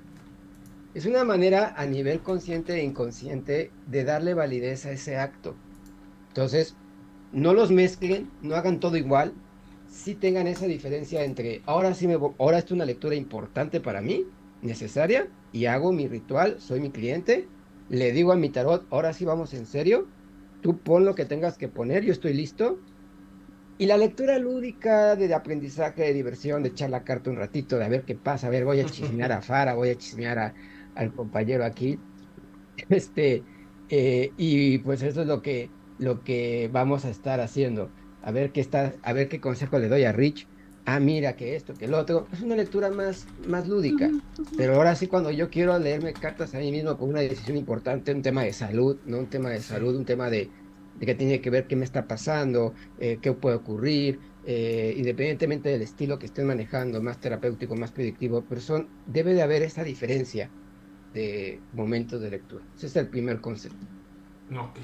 es 0.93 1.05
una 1.05 1.23
manera 1.23 1.73
a 1.77 1.85
nivel 1.85 2.21
consciente 2.21 2.75
e 2.75 2.83
inconsciente 2.83 3.71
de 3.87 4.03
darle 4.03 4.33
validez 4.33 4.85
a 4.85 4.91
ese 4.91 5.17
acto. 5.17 5.55
Entonces, 6.27 6.75
no 7.31 7.53
los 7.53 7.71
mezclen, 7.71 8.29
no 8.41 8.55
hagan 8.55 8.79
todo 8.79 8.97
igual, 8.97 9.33
sí 9.87 10.15
tengan 10.15 10.47
esa 10.47 10.65
diferencia 10.65 11.23
entre 11.23 11.61
ahora 11.65 11.93
sí 11.93 12.07
me 12.07 12.17
ahora 12.39 12.57
es 12.57 12.71
una 12.71 12.85
lectura 12.85 13.15
importante 13.15 13.79
para 13.79 14.01
mí, 14.01 14.25
necesaria, 14.61 15.27
y 15.53 15.65
hago 15.65 15.91
mi 15.91 16.07
ritual, 16.07 16.59
soy 16.59 16.79
mi 16.79 16.91
cliente, 16.91 17.47
le 17.89 18.11
digo 18.11 18.31
a 18.31 18.37
mi 18.37 18.49
tarot, 18.49 18.85
ahora 18.89 19.13
sí 19.13 19.25
vamos 19.25 19.53
en 19.53 19.65
serio, 19.65 20.07
tú 20.61 20.79
pon 20.79 21.05
lo 21.05 21.15
que 21.15 21.25
tengas 21.25 21.57
que 21.57 21.67
poner, 21.67 22.03
yo 22.03 22.11
estoy 22.11 22.33
listo. 22.33 22.79
Y 23.77 23.87
la 23.87 23.97
lectura 23.97 24.37
lúdica 24.37 25.15
de 25.15 25.33
aprendizaje, 25.33 26.03
de 26.03 26.13
diversión, 26.13 26.61
de 26.61 26.69
echar 26.69 26.91
la 26.91 27.03
carta 27.03 27.31
un 27.31 27.37
ratito, 27.37 27.79
de 27.79 27.85
a 27.85 27.89
ver 27.89 28.03
qué 28.03 28.15
pasa, 28.15 28.47
a 28.47 28.49
ver, 28.51 28.63
voy 28.63 28.79
a 28.79 28.85
chismear 28.85 29.31
a 29.31 29.41
Fara, 29.41 29.73
voy 29.73 29.89
a 29.89 29.97
chismear 29.97 30.37
a, 30.37 30.53
al 30.95 31.13
compañero 31.13 31.65
aquí. 31.65 32.05
Este, 32.89 33.45
eh, 33.89 34.33
y 34.37 34.79
pues 34.79 35.01
eso 35.03 35.21
es 35.21 35.27
lo 35.27 35.41
que, 35.41 35.75
lo 35.97 36.23
que 36.23 36.69
vamos 36.71 37.05
a 37.05 37.09
estar 37.09 37.39
haciendo. 37.41 37.93
A 38.21 38.31
ver 38.31 38.51
qué 38.51 38.61
está, 38.61 38.99
a 39.03 39.13
ver 39.13 39.29
qué 39.29 39.41
consejo 39.41 39.79
le 39.79 39.89
doy 39.89 40.03
a 40.05 40.11
Rich. 40.13 40.49
Ah, 40.85 40.99
mira 40.99 41.35
que 41.35 41.55
esto, 41.55 41.77
que 41.77 41.85
el 41.85 41.93
otro. 41.93 42.27
Es 42.31 42.41
una 42.41 42.55
lectura 42.55 42.91
más, 42.91 43.29
más 43.37 43.67
lúdica. 43.67 44.15
Pero 44.55 44.75
ahora 44.75 44.95
sí, 44.95 45.07
cuando 45.07 45.31
yo 45.31 45.49
quiero 45.49 45.77
leerme 45.79 46.17
cartas 46.17 46.53
a 46.55 46.59
mí 46.59 46.71
mismo 46.71 46.97
con 46.97 47.09
una 47.09 47.21
decisión 47.21 47.57
importante, 47.57 48.13
un 48.13 48.21
tema 48.21 48.43
de 48.43 48.53
salud, 48.53 49.01
no 49.05 49.19
un 49.19 49.29
tema 49.29 49.49
de 49.51 49.61
salud, 49.61 49.95
un 49.95 50.05
tema 50.05 50.29
de, 50.29 50.53
de 50.93 51.05
que 51.05 51.15
tiene 51.15 51.41
que 51.41 51.49
ver 51.49 51.67
qué 51.67 51.75
me 51.75 51.85
está 51.85 52.07
pasando, 52.07 52.73
eh, 52.97 53.19
qué 53.21 53.33
puede 53.33 53.55
ocurrir, 53.57 54.21
eh, 54.43 54.93
independientemente 54.97 55.69
del 55.69 55.81
estilo 55.81 56.19
que 56.19 56.25
estén 56.27 56.47
manejando, 56.47 57.01
más 57.01 57.19
terapéutico, 57.19 57.75
más 57.75 57.91
predictivo, 57.91 58.47
pero 58.47 58.61
son, 58.61 58.91
debe 59.05 59.33
de 59.33 59.41
haber 59.41 59.63
esa 59.63 59.83
diferencia 59.83 60.53
de 61.13 61.59
momentos 61.73 62.21
de 62.21 62.29
lectura. 62.29 62.63
Ese 62.75 62.87
es 62.87 62.95
el 62.95 63.07
primer 63.07 63.41
concepto. 63.41 63.85
Ok. 64.51 64.79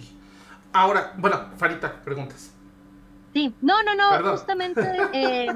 Ahora, 0.74 1.14
bueno, 1.18 1.50
Farita, 1.58 2.02
preguntas. 2.04 2.54
Sí, 3.34 3.54
no, 3.62 3.76
no, 3.84 3.96
no, 3.96 4.32
justamente, 4.32 4.82
eh, 5.14 5.48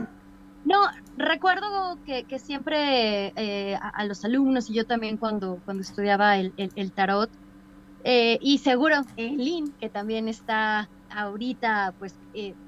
no, 0.65 0.77
recuerdo 1.17 1.97
que, 2.05 2.23
que 2.25 2.39
siempre 2.39 3.33
eh, 3.35 3.77
a, 3.81 4.05
los 4.05 4.23
alumnos 4.23 4.69
y 4.69 4.73
yo 4.73 4.85
también 4.85 5.17
cuando, 5.17 5.59
cuando 5.65 5.81
estudiaba 5.81 6.37
el, 6.37 6.53
el, 6.57 6.91
tarot, 6.91 7.29
eh, 8.03 8.37
y 8.41 8.59
seguro 8.59 8.97
Lynn, 9.17 9.73
que 9.79 9.89
también 9.89 10.27
está 10.27 10.89
ahorita 11.09 11.93
pues 11.99 12.15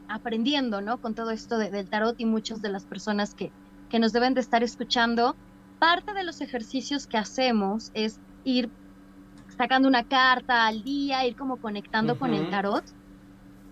aprendiendo, 0.07 0.81
¿no? 0.81 0.99
Con 0.99 1.15
todo 1.15 1.31
esto 1.31 1.57
del 1.57 1.89
tarot 1.89 2.19
y 2.19 2.25
muchas 2.25 2.61
de 2.61 2.69
las 2.69 2.85
personas 2.85 3.33
que, 3.35 3.51
que 3.89 3.99
nos 3.99 4.13
deben 4.13 4.33
de 4.33 4.41
estar 4.41 4.63
escuchando, 4.63 5.35
parte 5.79 6.13
de 6.13 6.23
los 6.23 6.41
ejercicios 6.41 7.07
que 7.07 7.17
hacemos 7.17 7.89
es 7.93 8.19
ir 8.43 8.71
sacando 9.57 9.87
una 9.87 10.05
carta 10.05 10.67
al 10.67 10.83
día, 10.83 11.25
ir 11.27 11.35
como 11.35 11.57
conectando 11.59 12.17
con 12.17 12.33
el 12.33 12.47
tarot, 12.47 12.85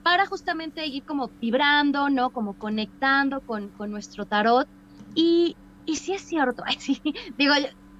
para 0.03 0.25
justamente 0.25 0.88
ir 0.88 1.03
como 1.05 1.34
vibrando, 1.39 2.10
¿no? 2.10 2.31
Como 2.31 2.55
conectando 2.55 3.41
con, 3.41 3.72
con 3.72 3.91
nuestro 3.91 4.25
tarot. 4.25 4.67
Y, 5.13 5.58
y 5.86 5.98
sí 5.98 6.13
es 6.13 6.24
cierto, 6.24 6.63
sí, 6.79 7.01
digo, 7.38 7.53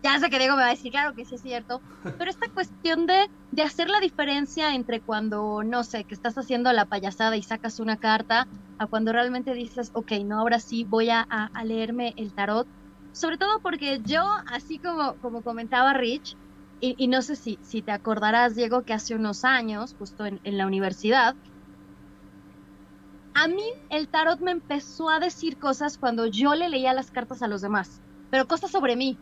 ya 0.03 0.20
sé 0.20 0.29
que 0.29 0.39
Diego 0.39 0.55
me 0.55 0.62
va 0.63 0.67
a 0.70 0.72
decir, 0.72 0.91
claro 0.91 1.13
que 1.15 1.25
sí 1.25 1.36
es 1.36 1.41
cierto, 1.41 1.84
pero 2.17 2.31
esta 2.31 2.48
cuestión 2.53 3.05
de, 3.05 3.27
de 3.51 3.63
hacer 3.63 3.89
la 3.89 4.00
diferencia 4.00 4.75
entre 4.75 5.01
cuando, 5.01 5.63
no 5.63 5.84
sé, 5.84 6.05
que 6.05 6.15
estás 6.15 6.36
haciendo 6.36 6.72
la 6.74 6.86
payasada 6.86 7.38
y 7.38 7.43
sacas 7.43 7.79
una 7.79 7.98
carta, 7.98 8.48
a 8.77 8.88
cuando 8.88 9.12
realmente 9.13 9.53
dices, 9.53 9.91
ok, 9.93 10.13
no, 10.25 10.39
ahora 10.39 10.60
sí 10.60 10.86
voy 10.86 11.10
a, 11.12 11.22
a 11.29 11.63
leerme 11.65 12.13
el 12.15 12.34
tarot, 12.34 12.67
sobre 13.13 13.37
todo 13.37 13.59
porque 13.61 14.01
yo, 14.03 14.23
así 14.47 14.79
como, 14.79 15.15
como 15.17 15.41
comentaba 15.41 15.93
Rich, 15.93 16.35
y, 16.83 17.07
no 17.07 17.21
sé 17.21 17.35
si, 17.35 17.59
si 17.61 17.83
te 17.83 17.91
acordarás, 17.91 18.55
Diego, 18.55 18.81
que 18.81 18.93
hace 18.93 19.13
unos 19.13 19.45
años, 19.45 19.95
justo 19.99 20.25
en, 20.25 20.39
la 20.43 20.65
universidad, 20.65 21.35
a 23.35 23.47
mí 23.47 23.63
el 23.91 24.07
tarot 24.07 24.39
me 24.39 24.49
empezó 24.49 25.11
a 25.11 25.19
decir 25.19 25.59
cosas 25.59 25.99
cuando 25.99 26.25
yo 26.25 26.55
le 26.55 26.69
leía 26.69 26.93
las 26.93 27.11
cartas 27.11 27.43
a 27.43 27.47
los 27.47 27.61
demás, 27.61 28.01
pero 28.31 28.47
cosas 28.47 28.71
sobre 28.71 28.95
mí, 28.95 29.15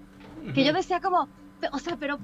que 0.56 0.64
yo 0.64 0.72
decía 0.72 1.02
como, 1.02 1.28
o 1.74 1.80
sea, 1.80 1.98
pero... 1.98 2.18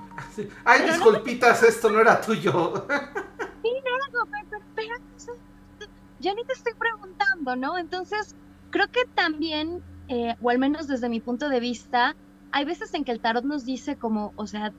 Ay, 0.63 0.83
disculpitas, 0.83 1.63
esto 1.63 1.89
no 1.89 1.99
era 1.99 2.19
tuyo. 2.21 2.87
Sí, 3.65 3.71
no, 3.83 4.27
pero, 4.29 4.45
pero, 4.51 4.63
pero, 4.75 4.95
ya 6.19 6.35
ni 6.35 6.45
te 6.45 6.53
estoy 6.53 6.73
preguntando, 6.75 7.55
¿no? 7.55 7.79
Entonces, 7.79 8.35
creo 8.69 8.87
que 8.91 9.05
también 9.15 9.81
eh, 10.07 10.35
o 10.41 10.49
al 10.49 10.59
menos 10.59 10.87
desde 10.87 11.09
mi 11.09 11.19
punto 11.21 11.49
de 11.49 11.59
vista, 11.59 12.15
hay 12.51 12.65
veces 12.65 12.93
en 12.93 13.03
que 13.03 13.11
el 13.11 13.21
tarot 13.21 13.43
nos 13.43 13.65
dice 13.65 13.97
como, 13.97 14.33
o 14.35 14.47
sea, 14.47 14.71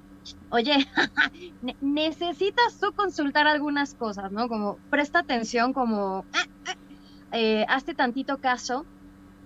oye, 0.50 0.74
necesitas 1.80 2.78
tú 2.80 2.92
consultar 2.94 3.46
algunas 3.46 3.94
cosas, 3.94 4.32
¿no? 4.32 4.48
Como 4.48 4.78
presta 4.90 5.20
atención, 5.20 5.72
como, 5.72 6.24
ah, 6.32 6.44
ah, 6.66 6.74
eh, 7.32 7.66
hazte 7.68 7.94
tantito 7.94 8.38
caso, 8.38 8.86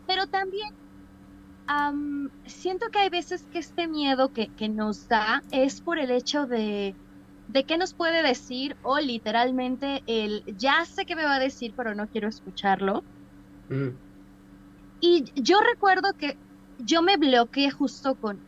pero 0.06 0.26
también 0.26 0.68
siento 2.46 2.86
que 2.92 2.98
hay 2.98 3.10
veces 3.10 3.46
que 3.50 3.60
este 3.60 3.86
miedo 3.86 4.32
que, 4.32 4.48
que, 4.56 4.68
nos 4.68 5.06
da 5.06 5.42
es 5.52 5.80
por 5.80 5.98
el 5.98 6.10
hecho 6.10 6.46
de, 6.46 6.96
de 7.46 7.64
qué 7.64 7.78
nos 7.78 7.94
puede 7.94 8.22
decir 8.22 8.76
o 8.82 8.98
literalmente 8.98 10.02
el, 10.06 10.42
ya 10.56 10.84
sé 10.84 11.04
que 11.04 11.16
me 11.16 11.24
va 11.24 11.36
a 11.36 11.40
decir, 11.40 11.72
pero 11.76 11.94
no 11.94 12.08
quiero 12.08 12.28
escucharlo. 12.28 13.04
Y 15.00 15.32
yo 15.34 15.58
recuerdo 15.60 16.12
que 16.16 16.38
yo 16.78 17.02
me 17.02 17.16
bloqueé 17.16 17.70
justo 17.70 18.16
con, 18.16 18.42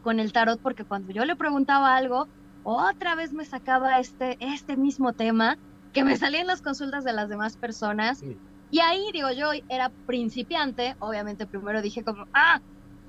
con, 0.00 0.20
el 0.20 0.32
tarot 0.32 0.60
porque 0.62 0.84
cuando 0.84 1.12
yo 1.12 1.24
le 1.24 1.36
preguntaba 1.36 1.96
algo, 1.96 2.28
otra 2.62 3.14
vez 3.14 3.32
me 3.32 3.44
sacaba 3.44 3.98
este, 4.00 4.36
este 4.40 4.76
mismo 4.76 5.12
tema 5.14 5.58
que 5.92 6.04
me 6.04 6.16
salía 6.16 6.40
en 6.40 6.46
las 6.46 6.62
consultas 6.62 7.04
de 7.04 7.12
las 7.12 7.28
demás 7.28 7.56
personas. 7.56 8.22
Y 8.22 8.80
ahí, 8.80 9.04
digo, 9.12 9.30
yo 9.32 9.50
era 9.68 9.92
principiante, 10.06 10.94
obviamente 11.00 11.46
primero 11.46 11.82
dije 11.82 12.04
como, 12.04 12.24
ah, 12.32 12.60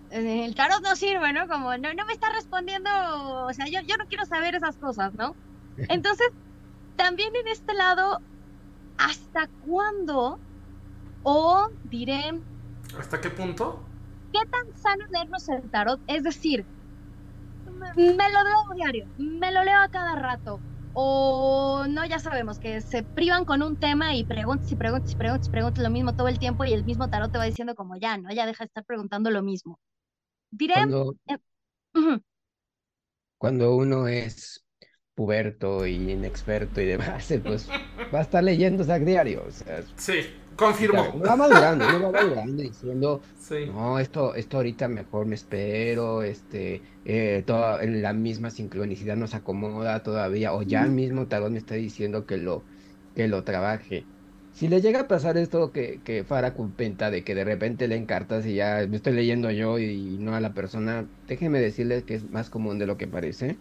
eh, 0.09 0.45
el 0.45 0.55
tarot 0.55 0.81
no 0.81 0.95
sirve, 0.95 1.33
¿no? 1.33 1.47
Como, 1.47 1.77
no, 1.77 1.93
no 1.93 2.05
me 2.05 2.13
está 2.13 2.31
respondiendo, 2.33 2.89
o 3.45 3.53
sea, 3.53 3.65
yo, 3.67 3.79
yo 3.88 3.95
no 3.97 4.05
quiero 4.07 4.25
saber 4.25 4.55
esas 4.55 4.77
cosas, 4.77 5.13
¿no? 5.13 5.38
Entonces, 5.89 6.27
también 6.95 7.29
en 7.45 7.51
este 7.51 7.73
lado, 7.73 8.21
¿hasta 8.97 9.50
cuándo? 9.59 10.41
O 11.23 11.67
diré, 11.83 12.31
¿Hasta 12.98 13.21
qué 13.21 13.29
punto? 13.29 13.83
¿Qué 14.31 14.39
tan 14.50 14.77
sano 14.77 15.05
leernos 15.12 15.50
el 15.50 15.69
tarot? 15.69 16.01
Es 16.07 16.24
decir, 16.24 16.65
me 17.95 18.29
lo 18.29 18.43
leo 18.43 18.75
diario, 18.75 19.07
me 19.17 19.51
lo 19.51 19.63
leo 19.63 19.79
a 19.79 19.89
cada 19.89 20.15
rato. 20.15 20.60
O 20.93 21.86
no, 21.88 22.05
ya 22.05 22.19
sabemos 22.19 22.60
que 22.60 22.81
se 22.81 23.03
privan 23.03 23.45
con 23.45 23.62
un 23.63 23.77
tema 23.77 24.13
y 24.15 24.25
preguntas 24.25 24.69
y 24.71 24.75
preguntas 24.75 25.12
y 25.12 25.15
preguntas 25.15 25.48
y 25.48 25.51
preguntas 25.51 25.83
lo 25.83 25.89
mismo 25.89 26.15
todo 26.15 26.27
el 26.27 26.38
tiempo 26.38 26.65
y 26.65 26.74
el 26.74 26.83
mismo 26.83 27.10
tarot 27.10 27.31
te 27.31 27.38
va 27.38 27.45
diciendo 27.45 27.75
como 27.75 27.95
ya, 27.95 28.17
¿no? 28.17 28.29
Ya 28.31 28.45
deja 28.45 28.65
de 28.65 28.67
estar 28.67 28.83
preguntando 28.83 29.31
lo 29.31 29.41
mismo. 29.41 29.79
Diré... 30.51 30.74
Cuando, 30.74 31.15
cuando 33.38 33.75
uno 33.75 34.07
es 34.07 34.61
puberto 35.21 35.85
y 35.85 36.11
inexperto 36.13 36.81
y 36.81 36.85
demás, 36.87 37.31
pues 37.43 37.69
va 38.13 38.19
a 38.19 38.21
estar 38.23 38.43
leyendo 38.43 38.83
Zack 38.83 39.03
diario. 39.03 39.43
O 39.47 39.51
sea, 39.51 39.83
sí. 39.95 40.21
Confirmo. 40.55 41.19
va 41.19 41.35
madurando, 41.35 41.85
va 41.85 42.11
madurando 42.11 42.61
diciendo, 42.61 43.21
no, 43.73 43.99
esto, 43.99 44.35
esto 44.35 44.57
ahorita 44.57 44.87
mejor 44.87 45.25
me 45.27 45.35
espero, 45.35 46.23
este, 46.23 46.81
eh, 47.05 47.43
toda, 47.45 47.83
la 47.83 48.13
misma 48.13 48.49
sincronicidad 48.49 49.15
nos 49.15 49.33
acomoda 49.33 50.03
todavía, 50.03 50.53
o 50.53 50.61
ya 50.63 50.83
el 50.83 50.91
mismo 50.91 51.27
tarot 51.27 51.51
me 51.51 51.57
está 51.59 51.75
diciendo 51.75 52.25
que 52.25 52.37
lo, 52.37 52.63
que 53.15 53.27
lo 53.27 53.43
trabaje. 53.43 54.03
Si 54.53 54.67
le 54.67 54.81
llega 54.81 55.01
a 55.01 55.07
pasar 55.07 55.37
esto 55.37 55.71
que, 55.71 56.01
que 56.03 56.23
Fara 56.23 56.53
cuenta 56.53 57.09
de 57.09 57.23
que 57.23 57.33
de 57.33 57.45
repente 57.45 57.87
leen 57.87 58.05
cartas 58.05 58.45
y 58.45 58.55
ya 58.55 58.85
me 58.89 58.97
estoy 58.97 59.13
leyendo 59.13 59.49
yo 59.51 59.79
y 59.79 60.17
no 60.19 60.35
a 60.35 60.41
la 60.41 60.53
persona, 60.53 61.05
déjeme 61.27 61.59
decirles 61.59 62.03
que 62.03 62.15
es 62.15 62.29
más 62.29 62.49
común 62.49 62.77
de 62.77 62.87
lo 62.87 62.97
que 62.97 63.07
parece. 63.07 63.57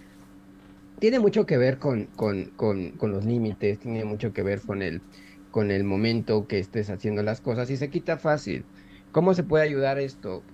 Tiene 1.00 1.20
mucho 1.20 1.46
que 1.46 1.58
ver 1.58 1.78
con, 1.80 2.08
con, 2.16 2.52
con, 2.56 2.92
con 2.98 3.12
los 3.12 3.24
límites, 3.26 3.78
tiene 3.80 4.04
mucho 4.04 4.32
que 4.34 4.42
ver 4.44 4.64
con 4.64 4.82
el 4.82 5.06
con 5.50 5.70
el 5.72 5.84
momento 5.84 6.46
que 6.48 6.60
estés 6.60 6.90
haciendo 6.90 7.22
las 7.24 7.42
cosas 7.42 7.70
y 7.70 7.76
se 7.78 7.90
quita 7.90 8.18
fácil. 8.18 8.70
¿Cómo 9.12 9.34
se 9.34 9.44
puede 9.44 9.64
ayudar 9.64 9.98
esto? 9.98 10.48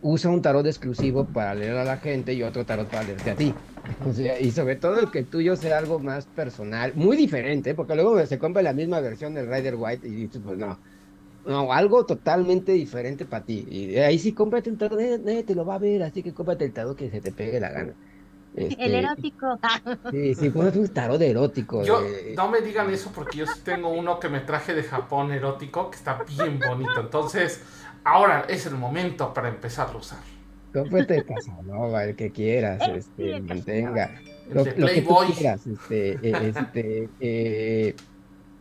Usa 0.00 0.30
un 0.30 0.42
tarot 0.42 0.64
exclusivo 0.66 1.32
para 1.32 1.54
leer 1.54 1.76
a 1.76 1.84
la 1.84 1.98
gente 1.98 2.32
y 2.34 2.42
otro 2.44 2.64
tarot 2.64 2.88
para 2.88 3.02
leerte 3.04 3.30
a 3.30 3.36
ti. 3.36 3.60
y 4.40 4.52
sobre 4.52 4.76
todo 4.76 5.00
el 5.00 5.10
que 5.10 5.24
tuyo 5.24 5.56
sea 5.56 5.78
algo 5.78 5.98
más 6.00 6.28
personal, 6.28 6.94
muy 6.94 7.16
diferente, 7.16 7.74
porque 7.74 7.94
luego 7.96 8.24
se 8.26 8.38
compra 8.38 8.62
la 8.62 8.72
misma 8.74 9.00
versión 9.00 9.34
del 9.34 9.48
Rider 9.52 9.74
White 9.76 10.06
y 10.06 10.12
dices, 10.14 10.40
pues 10.44 10.56
no, 10.58 10.80
no, 11.44 11.72
algo 11.72 12.06
totalmente 12.06 12.72
diferente 12.72 13.26
para 13.26 13.44
ti. 13.44 13.64
Y 13.68 13.96
ahí 13.98 14.18
sí 14.20 14.34
cómprate 14.34 14.70
un 14.70 14.78
tarot, 14.78 15.00
nadie 15.22 15.44
te 15.44 15.54
lo 15.56 15.66
va 15.66 15.76
a 15.76 15.78
ver, 15.80 16.02
así 16.04 16.22
que 16.22 16.34
cómprate 16.34 16.66
el 16.66 16.72
tarot 16.74 16.96
que 16.98 17.10
se 17.10 17.20
te 17.22 17.32
pegue 17.32 17.60
la 17.60 17.70
gana. 17.72 17.96
El 18.66 18.72
este, 18.72 18.98
erótico. 18.98 19.58
Sí, 20.10 20.34
sí, 20.34 20.50
pues 20.50 20.76
un 20.76 20.88
tarot 20.88 21.20
erótico. 21.20 21.84
Yo, 21.84 22.02
no 22.36 22.48
me 22.48 22.60
digan 22.60 22.90
eso 22.90 23.10
porque 23.14 23.38
yo 23.38 23.46
sí 23.46 23.60
tengo 23.64 23.88
uno 23.88 24.18
que 24.18 24.28
me 24.28 24.40
traje 24.40 24.74
de 24.74 24.82
Japón 24.82 25.32
erótico 25.32 25.90
que 25.90 25.96
está 25.96 26.22
bien 26.36 26.58
bonito. 26.58 27.00
Entonces, 27.00 27.62
ahora 28.04 28.46
es 28.48 28.66
el 28.66 28.74
momento 28.74 29.32
para 29.34 29.48
empezar 29.48 29.88
a 29.92 29.96
usar. 29.96 30.18
Cómprate 30.72 31.24
no 31.64 31.98
el 31.98 32.14
que 32.14 32.30
quieras, 32.30 32.80
este, 32.88 33.40
mantenga. 33.40 34.20
Lo, 34.50 34.64
que 34.64 35.02
tú 35.02 35.16
quieras, 35.34 35.66
este, 35.66 36.12
eh, 36.22 36.52
este, 36.54 37.08
eh, 37.20 37.94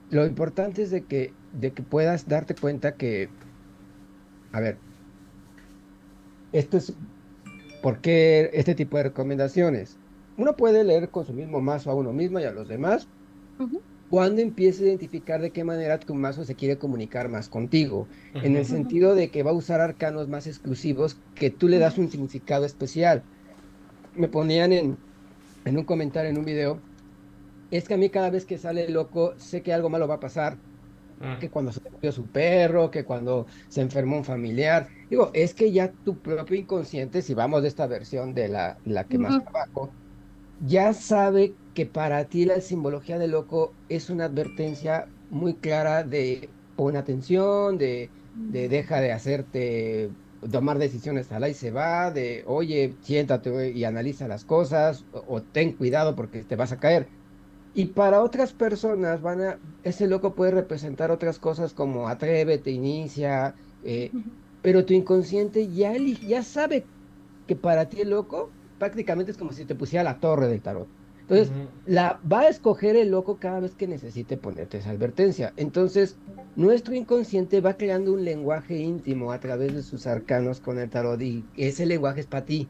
lo 0.09 0.25
importante 0.25 0.83
es 0.83 0.91
de 0.91 1.03
que, 1.03 1.33
de 1.53 1.71
que 1.71 1.83
puedas 1.83 2.27
darte 2.27 2.55
cuenta 2.55 2.95
que, 2.95 3.29
a 4.51 4.59
ver, 4.59 4.77
esto 6.51 6.77
es 6.77 6.93
¿Por 7.87 8.01
qué 8.01 8.49
este 8.51 8.75
tipo 8.75 8.97
de 8.97 9.03
recomendaciones? 9.03 9.95
Uno 10.37 10.57
puede 10.57 10.83
leer 10.83 11.07
con 11.07 11.25
su 11.25 11.31
mismo 11.31 11.61
mazo 11.61 11.89
a 11.89 11.95
uno 11.95 12.11
mismo 12.11 12.37
y 12.37 12.43
a 12.43 12.51
los 12.51 12.67
demás 12.67 13.07
cuando 14.09 14.41
empiece 14.41 14.83
a 14.83 14.87
identificar 14.87 15.39
de 15.39 15.51
qué 15.51 15.63
manera 15.63 15.97
tu 15.97 16.13
mazo 16.13 16.43
se 16.43 16.55
quiere 16.55 16.77
comunicar 16.77 17.29
más 17.29 17.47
contigo, 17.47 18.05
en 18.33 18.57
el 18.57 18.65
sentido 18.65 19.15
de 19.15 19.29
que 19.29 19.41
va 19.41 19.51
a 19.51 19.53
usar 19.53 19.79
arcanos 19.79 20.27
más 20.27 20.47
exclusivos 20.47 21.15
que 21.33 21.49
tú 21.49 21.69
le 21.69 21.79
das 21.79 21.97
un 21.97 22.11
significado 22.11 22.65
especial. 22.65 23.23
Me 24.15 24.27
ponían 24.27 24.73
en, 24.73 24.97
en 25.63 25.77
un 25.77 25.85
comentario 25.85 26.29
en 26.29 26.37
un 26.39 26.43
video, 26.43 26.81
es 27.71 27.87
que 27.87 27.93
a 27.93 27.97
mí 27.97 28.09
cada 28.09 28.29
vez 28.29 28.45
que 28.45 28.57
sale 28.57 28.89
loco 28.89 29.33
sé 29.37 29.61
que 29.61 29.71
algo 29.71 29.89
malo 29.89 30.09
va 30.09 30.15
a 30.15 30.19
pasar, 30.19 30.57
Mm. 31.19 31.37
que 31.39 31.49
cuando 31.49 31.71
se 31.71 31.81
murió 31.91 32.11
su 32.11 32.29
perro, 32.31 32.91
que 32.91 33.03
cuando 33.05 33.47
se 33.67 33.81
enfermó 33.81 34.17
un 34.17 34.25
familiar. 34.25 34.89
Digo, 35.09 35.31
es 35.33 35.53
que 35.53 35.71
ya 35.71 35.93
tu 36.03 36.21
propio 36.21 36.57
inconsciente, 36.57 37.21
si 37.21 37.33
vamos 37.33 37.61
de 37.61 37.67
esta 37.69 37.87
versión 37.87 38.33
de 38.33 38.47
la, 38.49 38.79
la 38.83 39.07
que 39.07 39.17
más 39.19 39.39
abajo, 39.45 39.95
ya 40.59 40.93
sabe 40.93 41.59
que 41.73 41.85
para 41.85 42.27
ti 42.29 42.45
la 42.45 42.61
simbología 42.61 43.17
del 43.19 43.31
loco 43.31 43.79
es 43.87 44.09
una 44.09 44.25
advertencia 44.25 45.13
muy 45.29 45.59
clara 45.59 46.03
de 46.03 46.55
pon 46.75 46.95
atención, 46.95 47.77
de, 47.77 48.13
de 48.47 48.69
deja 48.69 49.01
de 49.01 49.11
hacerte 49.11 50.15
tomar 50.51 50.77
decisiones 50.77 51.31
a 51.31 51.39
la 51.39 51.49
y 51.49 51.53
se 51.53 51.71
va, 51.71 52.11
de 52.11 52.43
oye, 52.47 52.97
siéntate 53.01 53.71
y 53.71 53.83
analiza 53.83 54.27
las 54.27 54.45
cosas, 54.45 55.07
o, 55.11 55.43
ten 55.43 55.75
cuidado 55.75 56.15
porque 56.15 56.45
te 56.45 56.55
vas 56.55 56.71
a 56.71 56.79
caer. 56.79 57.16
Y 57.73 57.85
para 57.87 58.23
otras 58.23 58.53
personas, 58.53 59.21
van 59.21 59.41
a, 59.41 59.59
ese 59.83 60.07
loco 60.07 60.33
puede 60.33 60.51
representar 60.51 61.11
otras 61.11 61.39
cosas 61.39 61.73
como 61.73 62.07
atrévete, 62.07 62.71
inicia, 62.71 63.55
eh, 63.83 64.11
pero 64.61 64.85
tu 64.85 64.93
inconsciente 64.93 65.67
ya, 65.67 65.95
ya 65.95 66.43
sabe 66.43 66.85
que 67.45 67.55
para 67.55 67.89
ti 67.89 68.01
el 68.01 68.09
loco 68.09 68.51
prácticamente 68.79 69.31
es 69.31 69.37
como 69.37 69.51
si 69.51 69.65
te 69.65 69.75
pusiera 69.75 70.03
la 70.03 70.19
torre 70.19 70.47
del 70.47 70.61
tarot. 70.61 70.87
Entonces, 71.21 71.51
la, 71.85 72.21
va 72.31 72.41
a 72.41 72.47
escoger 72.47 72.95
el 72.95 73.09
loco 73.11 73.37
cada 73.37 73.59
vez 73.59 73.75
que 73.75 73.85
necesite 73.85 74.37
ponerte 74.37 74.77
esa 74.77 74.91
advertencia. 74.91 75.53
Entonces, 75.57 76.17
nuestro 76.55 76.95
inconsciente 76.95 77.59
va 77.59 77.75
creando 77.75 78.13
un 78.13 78.23
lenguaje 78.23 78.77
íntimo 78.77 79.33
a 79.33 79.39
través 79.39 79.73
de 79.73 79.83
sus 79.83 80.07
arcanos 80.07 80.61
con 80.61 80.79
el 80.79 80.89
tarot 80.89 81.21
y 81.21 81.49
ese 81.57 81.85
lenguaje 81.85 82.21
es 82.21 82.27
para 82.27 82.45
ti. 82.45 82.69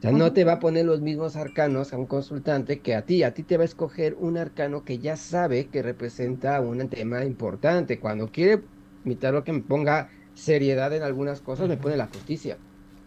O 0.00 0.02
sea, 0.02 0.12
no 0.12 0.32
te 0.32 0.44
va 0.44 0.54
a 0.54 0.58
poner 0.60 0.86
los 0.86 1.02
mismos 1.02 1.36
arcanos 1.36 1.92
a 1.92 1.98
un 1.98 2.06
consultante 2.06 2.80
que 2.80 2.94
a 2.94 3.04
ti. 3.04 3.22
A 3.22 3.34
ti 3.34 3.44
te 3.44 3.58
va 3.58 3.62
a 3.64 3.66
escoger 3.66 4.14
un 4.18 4.38
arcano 4.38 4.82
que 4.82 4.98
ya 4.98 5.16
sabe 5.16 5.68
que 5.68 5.82
representa 5.82 6.60
un 6.60 6.88
tema 6.88 7.24
importante. 7.24 8.00
Cuando 8.00 8.30
quiere 8.30 8.70
mi 9.02 9.16
tarot 9.16 9.44
que 9.44 9.52
me 9.52 9.62
ponga 9.62 10.08
seriedad 10.32 10.94
en 10.94 11.02
algunas 11.02 11.42
cosas, 11.42 11.68
me 11.68 11.76
pone 11.76 11.96
la 11.98 12.06
justicia 12.06 12.62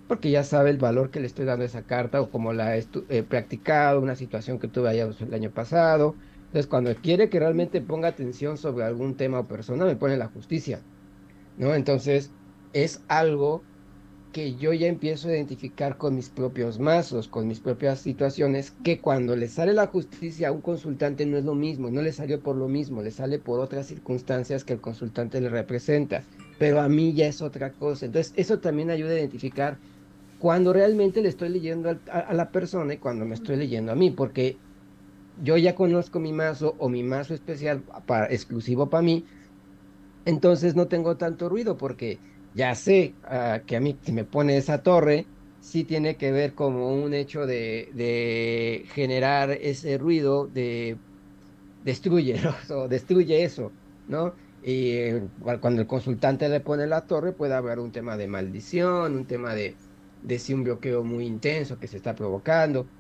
porque 0.06 0.30
ya 0.30 0.44
sabe 0.44 0.70
el 0.70 0.78
valor 0.78 1.10
que 1.10 1.20
le 1.20 1.26
estoy 1.28 1.46
dando 1.46 1.64
a 1.64 1.66
esa 1.66 1.86
carta 1.86 2.22
o 2.22 2.30
cómo 2.30 2.54
la 2.54 2.78
he 2.78 3.24
practicado, 3.24 4.02
una 4.02 4.16
situación 4.16 4.60
que 4.60 4.68
tuve 4.68 4.90
allá 4.90 5.06
el 5.20 5.34
año 5.34 5.52
pasado. 5.52 6.18
Entonces, 6.46 6.68
cuando 6.70 6.94
quiere 7.02 7.30
que 7.30 7.40
realmente 7.40 7.82
ponga 7.82 8.10
atención 8.10 8.58
sobre 8.58 8.86
algún 8.86 9.18
tema 9.18 9.40
o 9.40 9.48
persona, 9.48 9.86
me 9.86 9.96
pone 9.96 10.18
la 10.18 10.28
justicia, 10.28 10.86
¿no? 11.56 11.74
Entonces, 11.74 12.36
es 12.74 13.04
algo 13.08 13.70
que 14.34 14.56
yo 14.56 14.74
ya 14.74 14.88
empiezo 14.88 15.30
a 15.30 15.34
identificar 15.34 15.98
con 15.98 16.16
mis 16.16 16.30
propios 16.30 16.80
mazos, 16.80 17.28
con 17.28 17.48
mis 17.48 17.60
propias 17.60 18.02
situaciones, 18.02 18.72
que 18.84 19.00
cuando 19.00 19.36
le 19.36 19.48
sale 19.48 19.74
la 19.74 19.88
justicia 19.88 20.50
a 20.50 20.52
un 20.52 20.62
consultante 20.62 21.26
no 21.26 21.38
es 21.38 21.46
lo 21.46 21.54
mismo, 21.54 21.92
no 21.92 22.02
le 22.02 22.12
salió 22.12 22.42
por 22.42 22.58
lo 22.58 22.68
mismo, 22.68 23.04
le 23.04 23.12
sale 23.12 23.38
por 23.38 23.60
otras 23.60 23.88
circunstancias 23.88 24.66
que 24.66 24.74
el 24.74 24.82
consultante 24.82 25.40
le 25.40 25.50
representa, 25.50 26.24
pero 26.58 26.82
a 26.82 26.90
mí 26.90 27.14
ya 27.14 27.28
es 27.28 27.44
otra 27.44 27.72
cosa. 27.72 28.08
Entonces, 28.08 28.34
eso 28.36 28.60
también 28.60 28.90
ayuda 28.90 29.12
a 29.12 29.20
identificar 29.20 29.78
cuando 30.40 30.74
realmente 30.74 31.22
le 31.22 31.30
estoy 31.30 31.50
leyendo 31.50 31.96
a, 32.12 32.34
la 32.34 32.52
persona 32.52 32.96
y 32.96 32.98
cuando 32.98 33.26
me 33.26 33.36
estoy 33.36 33.56
leyendo 33.56 33.92
a 33.92 33.96
mí, 33.96 34.10
porque 34.10 34.58
yo 35.44 35.58
ya 35.58 35.76
conozco 35.76 36.20
mi 36.20 36.34
mazo 36.34 36.76
o 36.80 36.90
mi 36.90 37.04
mazo 37.04 37.36
especial 37.36 37.84
para, 38.08 38.26
exclusivo 38.26 38.90
para 38.90 39.04
mí, 39.04 39.26
entonces 40.26 40.76
no 40.76 40.88
tengo 40.88 41.18
tanto 41.18 41.50
ruido 41.50 41.78
porque 41.78 42.18
ya 42.54 42.76
sé 42.76 43.18
ah, 43.24 43.64
que 43.66 43.76
a 43.76 43.80
mí 43.80 44.00
si 44.04 44.12
me 44.12 44.26
pone 44.26 44.58
esa 44.58 44.84
torre, 44.84 45.26
sí 45.60 45.84
tiene 45.86 46.18
que 46.18 46.32
ver 46.32 46.54
como 46.56 46.94
un 46.94 47.14
hecho 47.14 47.46
de, 47.46 48.86
generar 48.94 49.52
ese 49.52 49.98
ruido 49.98 50.48
de 50.48 50.98
destruye, 51.82 52.36
o 52.72 52.88
destruye 52.88 53.44
eso, 53.44 53.72
¿no? 54.08 54.36
Y 54.62 54.92
eh, 54.92 55.30
cuando 55.62 55.82
el 55.82 55.88
consultante 55.88 56.50
le 56.50 56.62
pone 56.62 56.88
la 56.88 57.06
torre 57.06 57.34
puede 57.34 57.54
haber 57.54 57.80
un 57.80 57.92
tema 57.92 58.18
de 58.18 58.28
maldición, 58.28 59.16
un 59.16 59.28
tema 59.28 59.54
de, 59.56 59.82
de 60.22 60.40
si 60.40 60.54
un 60.54 60.64
bloqueo 60.64 61.04
muy 61.04 61.26
intenso 61.26 61.78
que 61.80 61.88
se 61.88 61.98
está 61.98 62.16
provocando. 62.16 62.92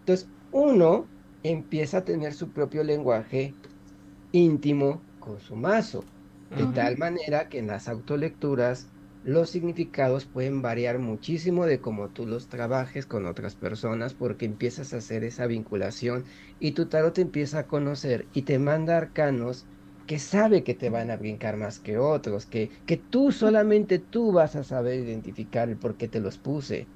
Entonces, 0.00 0.30
uno 0.50 1.12
empieza 1.42 1.98
a 1.98 2.04
tener 2.04 2.34
su 2.34 2.52
propio 2.52 2.82
lenguaje 2.84 3.58
íntimo 4.32 5.08
con 5.18 5.40
su 5.40 5.56
mazo, 5.56 6.11
de 6.54 6.66
tal 6.68 6.96
manera 6.98 7.48
que 7.48 7.58
en 7.58 7.66
las 7.68 7.88
autolecturas 7.88 8.92
los 9.22 9.50
significados 9.50 10.26
pueden 10.26 10.62
variar 10.62 10.98
muchísimo 10.98 11.66
de 11.66 11.80
cómo 11.80 12.10
tú 12.10 12.26
los 12.26 12.48
trabajes 12.48 13.06
con 13.06 13.26
otras 13.26 13.56
personas 13.56 14.14
porque 14.14 14.44
empiezas 14.46 14.92
a 14.92 14.98
hacer 14.98 15.24
esa 15.24 15.46
vinculación 15.46 16.26
y 16.58 16.72
tu 16.72 16.88
tarot 16.88 17.14
te 17.14 17.20
empieza 17.22 17.60
a 17.60 17.66
conocer 17.68 18.28
y 18.32 18.42
te 18.42 18.58
manda 18.58 18.96
arcanos 18.98 19.68
que 20.06 20.18
sabe 20.18 20.64
que 20.64 20.74
te 20.74 20.90
van 20.90 21.10
a 21.10 21.16
brincar 21.16 21.56
más 21.56 21.78
que 21.80 21.98
otros, 21.98 22.46
que, 22.46 22.70
que 22.86 22.96
tú 22.96 23.30
solamente 23.32 23.98
tú 24.00 24.32
vas 24.32 24.56
a 24.56 24.64
saber 24.64 24.98
identificar 25.00 25.68
el 25.68 25.78
por 25.78 25.96
qué 25.96 26.08
te 26.08 26.20
los 26.20 26.38
puse. 26.38 26.90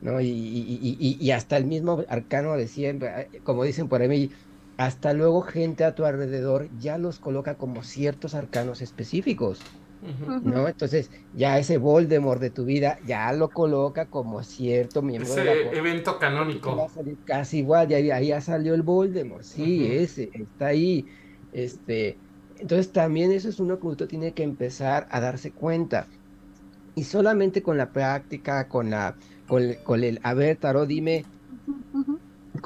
¿no? 0.00 0.20
Y, 0.20 0.28
y, 0.28 1.16
y, 1.20 1.30
hasta 1.32 1.56
el 1.56 1.66
mismo 1.66 2.04
arcano 2.08 2.56
de 2.56 2.68
siempre, 2.68 3.30
como 3.42 3.64
dicen 3.64 3.88
por 3.88 4.02
ahí, 4.02 4.32
hasta 4.76 5.12
luego 5.12 5.42
gente 5.42 5.84
a 5.84 5.94
tu 5.94 6.04
alrededor 6.04 6.68
ya 6.78 6.98
los 6.98 7.18
coloca 7.18 7.54
como 7.54 7.82
ciertos 7.82 8.34
arcanos 8.34 8.82
específicos. 8.82 9.60
¿no? 10.44 10.68
Entonces, 10.68 11.10
ya 11.34 11.58
ese 11.58 11.78
Voldemort 11.78 12.40
de 12.40 12.50
tu 12.50 12.64
vida 12.64 12.98
ya 13.06 13.32
lo 13.32 13.48
coloca 13.48 14.06
como 14.06 14.42
cierto 14.42 15.02
miembro 15.02 15.32
ese 15.32 15.42
de 15.42 15.76
evento 15.76 16.18
canónico. 16.18 16.88
casi 17.24 17.58
igual, 17.58 17.88
ya, 17.88 17.96
ahí 17.96 18.28
ya 18.28 18.40
salió 18.40 18.74
el 18.74 18.82
Voldemort, 18.82 19.42
sí, 19.42 19.86
ese, 19.90 20.30
está 20.32 20.66
ahí. 20.66 21.06
Este, 21.52 22.18
entonces 22.58 22.92
también 22.92 23.32
eso 23.32 23.48
es 23.48 23.58
uno 23.58 23.80
que 23.80 23.86
uno 23.86 23.96
tiene 23.96 24.32
que 24.32 24.42
empezar 24.42 25.08
a 25.10 25.20
darse 25.20 25.50
cuenta. 25.50 26.06
Y 26.94 27.04
solamente 27.04 27.62
con 27.62 27.76
la 27.76 27.90
práctica, 27.90 28.68
con 28.68 28.90
la, 28.90 29.16
con, 29.46 30.04
el, 30.04 30.20
a 30.22 30.34
ver, 30.34 30.56
Tarot, 30.56 30.86
dime, 30.86 31.24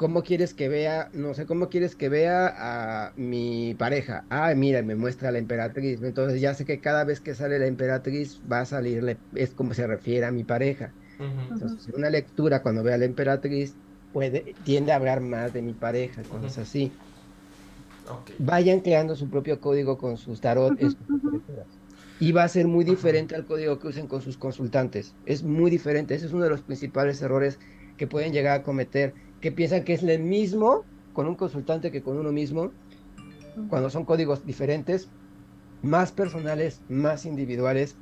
¿cómo 0.01 0.23
quieres 0.23 0.53
que 0.55 0.67
vea, 0.67 1.09
no 1.13 1.33
sé, 1.35 1.45
cómo 1.45 1.69
quieres 1.69 1.95
que 1.95 2.09
vea 2.09 3.05
a 3.07 3.13
mi 3.15 3.75
pareja? 3.75 4.25
Ah, 4.29 4.53
mira, 4.55 4.81
me 4.81 4.95
muestra 4.95 5.31
la 5.31 5.37
emperatriz. 5.37 6.01
Entonces 6.01 6.41
ya 6.41 6.55
sé 6.55 6.65
que 6.65 6.81
cada 6.81 7.03
vez 7.05 7.21
que 7.21 7.35
sale 7.35 7.59
la 7.59 7.67
emperatriz 7.67 8.41
va 8.49 8.61
a 8.61 8.65
salirle, 8.65 9.21
es 9.33 9.53
como 9.53 9.73
se 9.75 9.87
refiere 9.87 10.25
a 10.25 10.31
mi 10.31 10.43
pareja. 10.43 10.95
Entonces, 11.49 11.87
en 11.87 11.95
una 11.97 12.09
lectura, 12.09 12.63
cuando 12.63 12.83
vea 12.83 12.95
a 12.95 12.97
la 12.97 13.05
emperatriz, 13.05 13.79
puede, 14.11 14.57
tiende 14.63 14.91
a 14.91 14.95
hablar 14.97 15.21
más 15.21 15.53
de 15.53 15.61
mi 15.61 15.75
pareja, 15.75 16.27
cosas 16.27 16.57
así. 16.57 16.99
Vayan 18.37 18.81
creando 18.81 19.15
su 19.15 19.29
propio 19.29 19.59
código 19.61 19.97
con 19.97 20.17
sus 20.17 20.41
tarot. 20.41 20.75
y 22.17 22.31
va 22.33 22.43
a 22.43 22.47
ser 22.49 22.67
muy 22.67 22.83
diferente 22.85 23.35
al 23.35 23.45
código 23.45 23.79
que 23.79 23.87
usen 23.87 24.07
con 24.07 24.21
sus 24.21 24.37
consultantes. 24.37 25.17
Es 25.25 25.43
muy 25.43 25.71
diferente. 25.71 26.13
Ese 26.15 26.27
es 26.27 26.33
uno 26.33 26.43
de 26.43 26.49
los 26.51 26.63
principales 26.63 27.21
errores 27.21 27.59
que 27.97 28.07
pueden 28.07 28.31
llegar 28.33 28.59
a 28.59 28.63
cometer, 28.63 29.15
que 29.41 29.51
piensan 29.51 29.83
que 29.83 29.93
es 29.93 30.03
el 30.03 30.21
mismo 30.21 30.85
con 31.13 31.27
un 31.27 31.35
consultante 31.35 31.91
que 31.91 32.01
con 32.01 32.17
uno 32.17 32.31
mismo, 32.31 32.71
cuando 33.69 33.89
son 33.89 34.05
códigos 34.05 34.45
diferentes, 34.45 35.09
más 35.81 36.11
personales, 36.11 36.81
más 36.89 37.25
individuales 37.25 37.97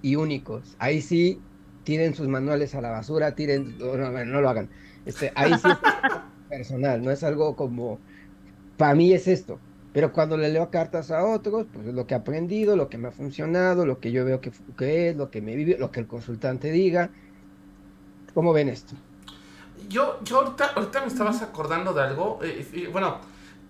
y 0.00 0.16
únicos. 0.16 0.76
Ahí 0.78 1.00
sí 1.02 1.40
tiren 1.82 2.14
sus 2.14 2.28
manuales 2.28 2.74
a 2.74 2.80
la 2.80 2.90
basura, 2.90 3.34
tiren, 3.34 3.76
no, 3.78 3.96
no, 3.96 4.40
lo 4.40 4.48
hagan. 4.48 4.70
Este, 5.04 5.32
ahí 5.34 5.52
sí 5.54 5.68
es 5.68 5.76
personal, 6.48 7.02
no 7.02 7.10
es 7.10 7.22
algo 7.22 7.56
como 7.56 7.98
para 8.76 8.94
mí 8.94 9.12
es 9.12 9.28
esto. 9.28 9.58
Pero 9.92 10.12
cuando 10.12 10.36
le 10.36 10.48
leo 10.48 10.70
cartas 10.70 11.12
a 11.12 11.24
otros, 11.24 11.66
pues 11.72 11.86
es 11.86 11.94
lo 11.94 12.06
que 12.06 12.14
he 12.14 12.16
aprendido, 12.16 12.74
lo 12.74 12.88
que 12.88 12.98
me 12.98 13.08
ha 13.08 13.12
funcionado, 13.12 13.86
lo 13.86 14.00
que 14.00 14.10
yo 14.10 14.24
veo 14.24 14.40
que, 14.40 14.50
es, 14.80 15.16
lo 15.16 15.30
que 15.30 15.40
me 15.40 15.54
vive, 15.54 15.76
lo 15.78 15.92
que 15.92 16.00
el 16.00 16.08
consultante 16.08 16.72
diga. 16.72 17.10
¿Cómo 18.34 18.52
ven 18.52 18.68
esto? 18.68 18.96
Yo, 19.88 20.20
yo 20.22 20.38
ahorita, 20.38 20.72
ahorita 20.74 21.00
me 21.00 21.06
estabas 21.08 21.42
acordando 21.42 21.92
de 21.92 22.02
algo. 22.02 22.38
Eh, 22.42 22.88
bueno, 22.92 23.18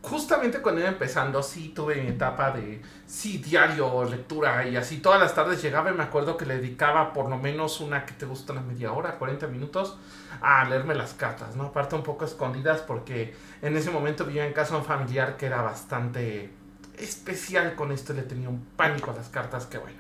justamente 0.04 0.60
cuando 0.60 0.82
iba 0.82 0.90
empezando, 0.90 1.42
sí 1.42 1.70
tuve 1.70 1.96
mi 2.02 2.08
etapa 2.08 2.50
de, 2.50 2.82
sí, 3.06 3.38
diario, 3.38 4.04
lectura 4.04 4.66
y 4.66 4.76
así. 4.76 4.98
Todas 4.98 5.18
las 5.18 5.34
tardes 5.34 5.62
llegaba 5.62 5.90
y 5.90 5.94
me 5.94 6.02
acuerdo 6.02 6.36
que 6.36 6.44
le 6.44 6.56
dedicaba 6.56 7.12
por 7.12 7.30
lo 7.30 7.38
menos 7.38 7.80
una 7.80 8.04
que 8.04 8.12
te 8.12 8.26
gusta 8.26 8.52
una 8.52 8.60
media 8.60 8.92
hora, 8.92 9.18
40 9.18 9.46
minutos, 9.46 9.96
a 10.40 10.64
leerme 10.68 10.94
las 10.94 11.14
cartas, 11.14 11.56
¿no? 11.56 11.64
Aparte 11.64 11.94
un 11.96 12.02
poco 12.02 12.26
escondidas 12.26 12.82
porque 12.82 13.34
en 13.62 13.76
ese 13.76 13.90
momento 13.90 14.26
vivía 14.26 14.46
en 14.46 14.52
casa 14.52 14.76
un 14.76 14.84
familiar 14.84 15.36
que 15.38 15.46
era 15.46 15.62
bastante 15.62 16.52
especial 16.98 17.74
con 17.74 17.90
esto, 17.90 18.12
le 18.12 18.22
tenía 18.22 18.50
un 18.50 18.64
pánico 18.76 19.10
a 19.10 19.14
las 19.14 19.28
cartas, 19.30 19.66
que 19.66 19.78
bueno. 19.78 19.98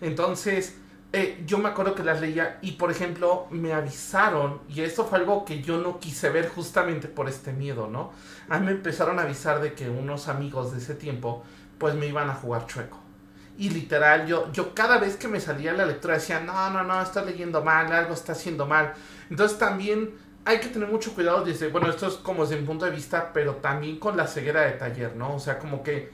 Entonces 0.00 0.76
eh, 1.10 1.42
yo 1.46 1.56
me 1.56 1.70
acuerdo 1.70 1.94
que 1.94 2.04
las 2.04 2.20
leía 2.20 2.58
y, 2.60 2.72
por 2.72 2.90
ejemplo, 2.90 3.46
me 3.50 3.72
avisaron, 3.72 4.60
y 4.68 4.82
esto 4.82 5.06
fue 5.06 5.18
algo 5.18 5.44
que 5.44 5.62
yo 5.62 5.78
no 5.78 5.98
quise 5.98 6.28
ver 6.28 6.48
justamente 6.48 7.08
por 7.08 7.28
este 7.28 7.52
miedo, 7.52 7.88
¿no? 7.88 8.12
A 8.50 8.58
mí 8.58 8.66
me 8.66 8.72
empezaron 8.72 9.18
a 9.18 9.22
avisar 9.22 9.62
de 9.62 9.72
que 9.72 9.88
unos 9.88 10.28
amigos 10.28 10.72
de 10.72 10.78
ese 10.78 10.94
tiempo, 10.94 11.42
pues 11.78 11.94
me 11.94 12.06
iban 12.06 12.28
a 12.28 12.34
jugar 12.34 12.66
chueco. 12.66 12.98
Y 13.56 13.70
literal, 13.70 14.26
yo, 14.26 14.52
yo 14.52 14.74
cada 14.74 14.98
vez 14.98 15.16
que 15.16 15.28
me 15.28 15.40
salía 15.40 15.72
la 15.72 15.86
lectura 15.86 16.14
decía, 16.14 16.40
no, 16.40 16.70
no, 16.70 16.84
no, 16.84 17.00
estoy 17.00 17.24
leyendo 17.24 17.64
mal, 17.64 17.90
algo 17.90 18.12
está 18.12 18.32
haciendo 18.32 18.66
mal. 18.66 18.92
Entonces 19.30 19.58
también 19.58 20.14
hay 20.44 20.60
que 20.60 20.68
tener 20.68 20.88
mucho 20.88 21.14
cuidado 21.14 21.42
desde, 21.42 21.68
bueno, 21.68 21.88
esto 21.88 22.06
es 22.06 22.14
como 22.14 22.42
desde 22.42 22.60
mi 22.60 22.66
punto 22.66 22.84
de 22.84 22.90
vista, 22.90 23.32
pero 23.32 23.56
también 23.56 23.98
con 23.98 24.16
la 24.16 24.26
ceguera 24.26 24.60
de 24.62 24.72
taller, 24.72 25.16
¿no? 25.16 25.36
O 25.36 25.40
sea, 25.40 25.58
como 25.58 25.82
que, 25.82 26.12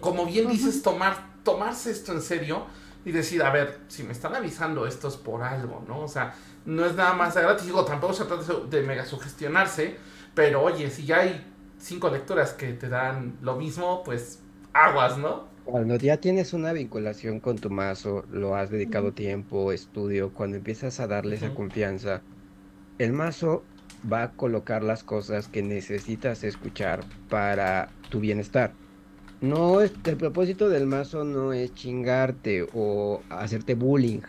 como 0.00 0.26
bien 0.26 0.48
dices, 0.48 0.80
tomar, 0.82 1.42
tomarse 1.42 1.90
esto 1.90 2.12
en 2.12 2.22
serio 2.22 2.66
y 3.06 3.12
decir, 3.12 3.40
a 3.44 3.50
ver, 3.50 3.78
si 3.86 4.02
me 4.02 4.10
están 4.10 4.34
avisando 4.34 4.84
esto 4.84 5.06
es 5.06 5.16
por 5.16 5.44
algo, 5.44 5.84
¿no? 5.86 6.00
O 6.00 6.08
sea, 6.08 6.34
no 6.64 6.84
es 6.84 6.96
nada 6.96 7.14
más 7.14 7.36
de 7.36 7.42
gratis, 7.42 7.64
digo, 7.64 7.84
tampoco 7.84 8.12
se 8.12 8.24
trata 8.24 8.52
de 8.68 8.82
mega 8.82 9.06
sugestionarse, 9.06 9.96
Pero 10.34 10.62
oye, 10.62 10.90
si 10.90 11.06
ya 11.06 11.20
hay 11.20 11.46
cinco 11.78 12.10
lecturas 12.10 12.52
que 12.52 12.72
te 12.72 12.88
dan 12.88 13.38
lo 13.42 13.56
mismo, 13.56 14.02
pues 14.04 14.42
aguas, 14.72 15.16
¿no? 15.18 15.44
Cuando 15.64 15.96
ya 15.96 16.16
tienes 16.18 16.52
una 16.52 16.72
vinculación 16.72 17.38
con 17.38 17.58
tu 17.58 17.70
mazo, 17.70 18.24
lo 18.28 18.56
has 18.56 18.70
dedicado 18.70 19.12
tiempo, 19.12 19.70
estudio, 19.72 20.34
cuando 20.34 20.56
empiezas 20.56 20.98
a 20.98 21.06
darle 21.06 21.36
esa 21.36 21.54
confianza, 21.54 22.22
el 22.98 23.12
mazo 23.12 23.64
va 24.10 24.24
a 24.24 24.32
colocar 24.32 24.82
las 24.82 25.04
cosas 25.04 25.46
que 25.48 25.62
necesitas 25.62 26.42
escuchar 26.42 27.04
para 27.28 27.88
tu 28.08 28.18
bienestar. 28.20 28.74
No 29.40 29.80
es, 29.82 29.98
el 30.04 30.16
propósito 30.16 30.68
del 30.70 30.86
mazo 30.86 31.24
no 31.24 31.52
es 31.52 31.74
chingarte 31.74 32.66
o 32.72 33.26
hacerte 33.28 33.74
bullying, 33.74 34.22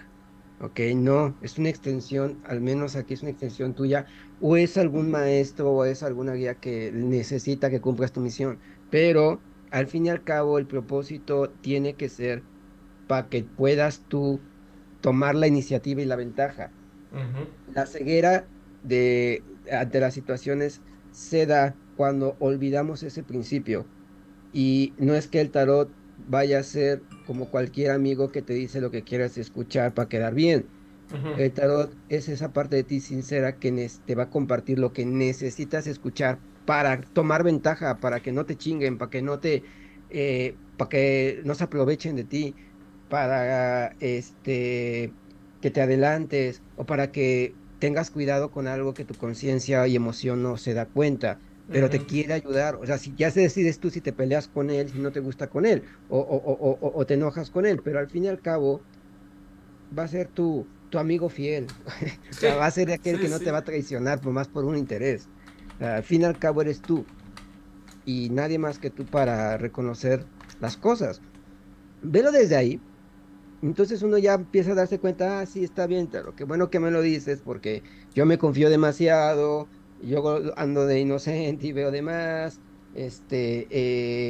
¿ok? 0.60 0.80
No, 0.96 1.38
es 1.42 1.58
una 1.58 1.70
extensión, 1.70 2.42
al 2.44 2.62
menos 2.62 2.96
aquí 2.96 3.14
es 3.14 3.22
una 3.22 3.32
extensión 3.32 3.74
tuya, 3.74 4.08
o 4.40 4.58
es 4.58 4.78
algún 4.78 5.10
maestro 5.10 5.72
o 5.72 5.86
es 5.86 6.04
alguna 6.04 6.34
guía 6.34 6.60
que 6.60 6.92
necesita 6.94 7.70
que 7.70 7.82
cumplas 7.82 8.12
tu 8.12 8.20
misión, 8.22 8.62
pero 8.90 9.46
al 9.70 9.88
fin 9.88 10.06
y 10.06 10.10
al 10.10 10.24
cabo 10.24 10.58
el 10.60 10.68
propósito 10.68 11.52
tiene 11.62 11.96
que 11.96 12.10
ser 12.10 12.50
para 13.08 13.30
que 13.30 13.44
puedas 13.46 14.08
tú 14.08 14.50
tomar 15.02 15.36
la 15.36 15.48
iniciativa 15.48 16.02
y 16.02 16.06
la 16.06 16.16
ventaja. 16.18 16.76
La 17.66 17.86
ceguera 17.86 18.52
de, 18.82 19.50
ante 19.72 20.00
las 20.00 20.14
situaciones 20.14 20.84
se 21.12 21.46
da 21.46 21.80
cuando 21.94 22.38
olvidamos 22.40 23.04
ese 23.04 23.24
principio. 23.24 23.92
Y 24.60 24.96
no 24.98 25.14
es 25.14 25.28
que 25.28 25.40
el 25.40 25.52
tarot 25.52 25.96
vaya 26.16 26.60
a 26.60 26.64
ser 26.64 27.08
como 27.24 27.52
cualquier 27.52 27.92
amigo 27.92 28.32
que 28.32 28.42
te 28.42 28.54
dice 28.54 28.82
lo 28.82 28.90
que 28.90 29.04
quieras 29.04 29.38
escuchar 29.38 29.94
para 29.94 30.10
quedar 30.10 30.34
bien. 30.34 30.74
El 31.36 31.54
tarot 31.54 32.00
es 32.10 32.28
esa 32.28 32.54
parte 32.54 32.76
de 32.78 32.84
ti 32.84 33.00
sincera 33.02 33.60
que 33.60 33.72
te 34.06 34.16
va 34.16 34.24
a 34.24 34.30
compartir 34.32 34.80
lo 34.80 34.94
que 34.94 35.06
necesitas 35.06 35.86
escuchar 35.88 36.44
para 36.66 37.02
tomar 37.02 37.44
ventaja, 37.44 38.00
para 38.00 38.22
que 38.22 38.32
no 38.32 38.48
te 38.48 38.58
chinguen, 38.58 38.98
para 38.98 39.12
que 39.12 39.22
no 39.22 39.40
te, 39.40 39.66
eh, 40.10 40.60
para 40.76 40.90
que 40.90 41.42
no 41.46 41.54
se 41.56 41.66
aprovechen 41.66 42.16
de 42.16 42.26
ti, 42.26 42.56
para 43.08 43.90
este 44.00 45.18
que 45.60 45.72
te 45.72 45.82
adelantes 45.82 46.64
o 46.76 46.86
para 46.88 47.12
que 47.12 47.60
tengas 47.78 48.10
cuidado 48.12 48.50
con 48.52 48.68
algo 48.68 48.96
que 48.96 49.06
tu 49.06 49.18
conciencia 49.18 49.88
y 49.88 49.96
emoción 49.96 50.42
no 50.42 50.58
se 50.58 50.74
da 50.74 50.90
cuenta, 50.90 51.42
pero 51.70 51.90
te 51.90 52.06
Ujú. 52.06 52.06
quiere 52.06 52.34
ayudar. 52.34 52.76
O 52.78 52.86
sea, 52.86 52.98
si 52.98 53.16
ya 53.16 53.32
se 53.32 53.42
decides 53.42 53.80
tú 53.80 53.90
si 53.92 54.02
te 54.02 54.14
peleas 54.14 54.48
con 54.48 54.70
él, 54.70 54.90
si 54.90 55.00
no 55.00 55.12
te 55.12 55.20
gusta 55.20 55.50
con 55.50 55.66
él, 55.66 55.88
o, 56.08 56.20
o- 56.20 56.38
o- 56.80 57.00
o- 57.00 57.06
te 57.06 57.16
enojas 57.16 57.50
con 57.52 57.66
él, 57.66 57.82
pero 57.84 58.00
al 58.00 58.10
fin 58.10 58.26
y 58.26 58.28
al 58.30 58.42
cabo 58.42 58.88
va 59.98 60.04
a 60.04 60.08
ser 60.08 60.30
tu, 60.30 60.72
tu 60.90 61.00
amigo 61.00 61.30
fiel. 61.30 61.78
O 62.32 62.36
sea, 62.36 62.56
va 62.56 62.66
a 62.68 62.72
ser 62.72 62.92
aquel 62.92 63.20
Sí, 63.20 63.20
que 63.20 63.30
no 63.30 63.42
sí. 63.42 63.44
te 63.44 63.52
va 63.52 63.60
a 63.60 63.64
traicionar 63.64 64.22
por 64.22 64.34
más 64.34 64.50
por 64.50 64.66
un 64.66 64.78
interés. 64.78 65.32
Al 65.80 66.04
fin 66.04 66.22
y 66.22 66.26
al 66.26 66.38
cabo 66.40 66.62
eres 66.62 66.84
tú. 66.84 67.12
Y 68.06 68.30
nadie 68.32 68.60
más 68.60 68.80
que 68.80 68.92
tú 68.92 69.10
para 69.10 69.58
reconocer 69.58 70.30
las 70.60 70.78
cosas. 70.78 71.24
Velo 72.02 72.32
desde 72.32 72.56
ahí. 72.58 72.86
Entonces 73.62 74.04
uno 74.04 74.18
ya 74.20 74.36
empieza 74.36 74.74
a 74.74 74.76
darse 74.76 75.00
cuenta, 75.00 75.42
ah, 75.42 75.46
sí, 75.48 75.64
está 75.64 75.88
bien, 75.88 76.08
claro, 76.08 76.36
qué 76.36 76.44
bueno 76.46 76.70
que 76.70 76.80
me 76.80 76.92
lo 76.92 77.02
dices, 77.02 77.42
porque 77.44 77.84
yo 78.14 78.26
me 78.26 78.38
confío 78.38 78.70
demasiado, 78.70 79.70
yo 80.00 80.42
ando 80.58 80.86
de 80.86 81.00
inocente 81.00 81.68
y 81.68 81.72
veo 81.74 81.92
de 81.92 82.02
más, 82.02 82.62
este, 82.92 83.68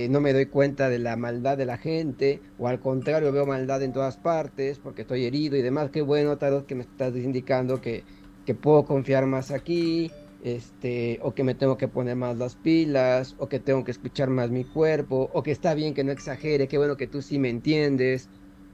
eh, 0.05 0.09
no 0.09 0.21
me 0.21 0.33
doy 0.33 0.47
cuenta 0.49 0.89
de 0.89 0.99
la 0.99 1.15
maldad 1.17 1.57
de 1.57 1.65
la 1.65 1.77
gente, 1.77 2.41
o 2.55 2.67
al 2.67 2.79
contrario, 2.79 3.31
veo 3.31 3.45
maldad 3.45 3.83
en 3.83 3.93
todas 3.93 4.17
partes, 4.17 4.79
porque 4.79 5.01
estoy 5.03 5.25
herido 5.25 5.55
y 5.57 5.61
demás, 5.61 5.89
qué 5.91 6.01
bueno, 6.01 6.37
Tarot, 6.37 6.65
que 6.65 6.75
me 6.75 6.83
estás 6.83 7.15
indicando 7.15 7.81
que, 7.81 8.05
que 8.43 8.55
puedo 8.55 8.85
confiar 8.85 9.25
más 9.25 9.51
aquí, 9.51 10.15
este, 10.39 11.19
o 11.21 11.33
que 11.33 11.43
me 11.43 11.55
tengo 11.55 11.77
que 11.77 11.87
poner 11.87 12.15
más 12.15 12.37
las 12.37 12.55
pilas, 12.55 13.35
o 13.37 13.47
que 13.49 13.59
tengo 13.59 13.83
que 13.83 13.91
escuchar 13.91 14.29
más 14.29 14.49
mi 14.51 14.65
cuerpo, 14.67 15.29
o 15.33 15.43
que 15.43 15.51
está 15.51 15.73
bien 15.73 15.93
que 15.93 16.03
no 16.03 16.11
exagere, 16.11 16.67
qué 16.67 16.77
bueno 16.77 16.97
que 16.97 17.07
tú 17.07 17.21
sí 17.21 17.39
me 17.39 17.49
entiendes, 17.49 18.29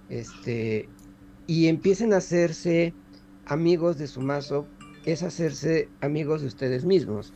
este, 0.08 0.94
y 1.46 1.68
empiecen 1.68 2.14
a 2.14 2.18
hacerse 2.18 2.98
amigos 3.46 3.98
de 3.98 4.08
su 4.08 4.22
mazo, 4.22 4.73
es 5.04 5.24
hacerse 5.24 5.94
amigos 6.02 6.42
de 6.42 6.48
ustedes 6.48 6.86
mismos. 6.86 7.34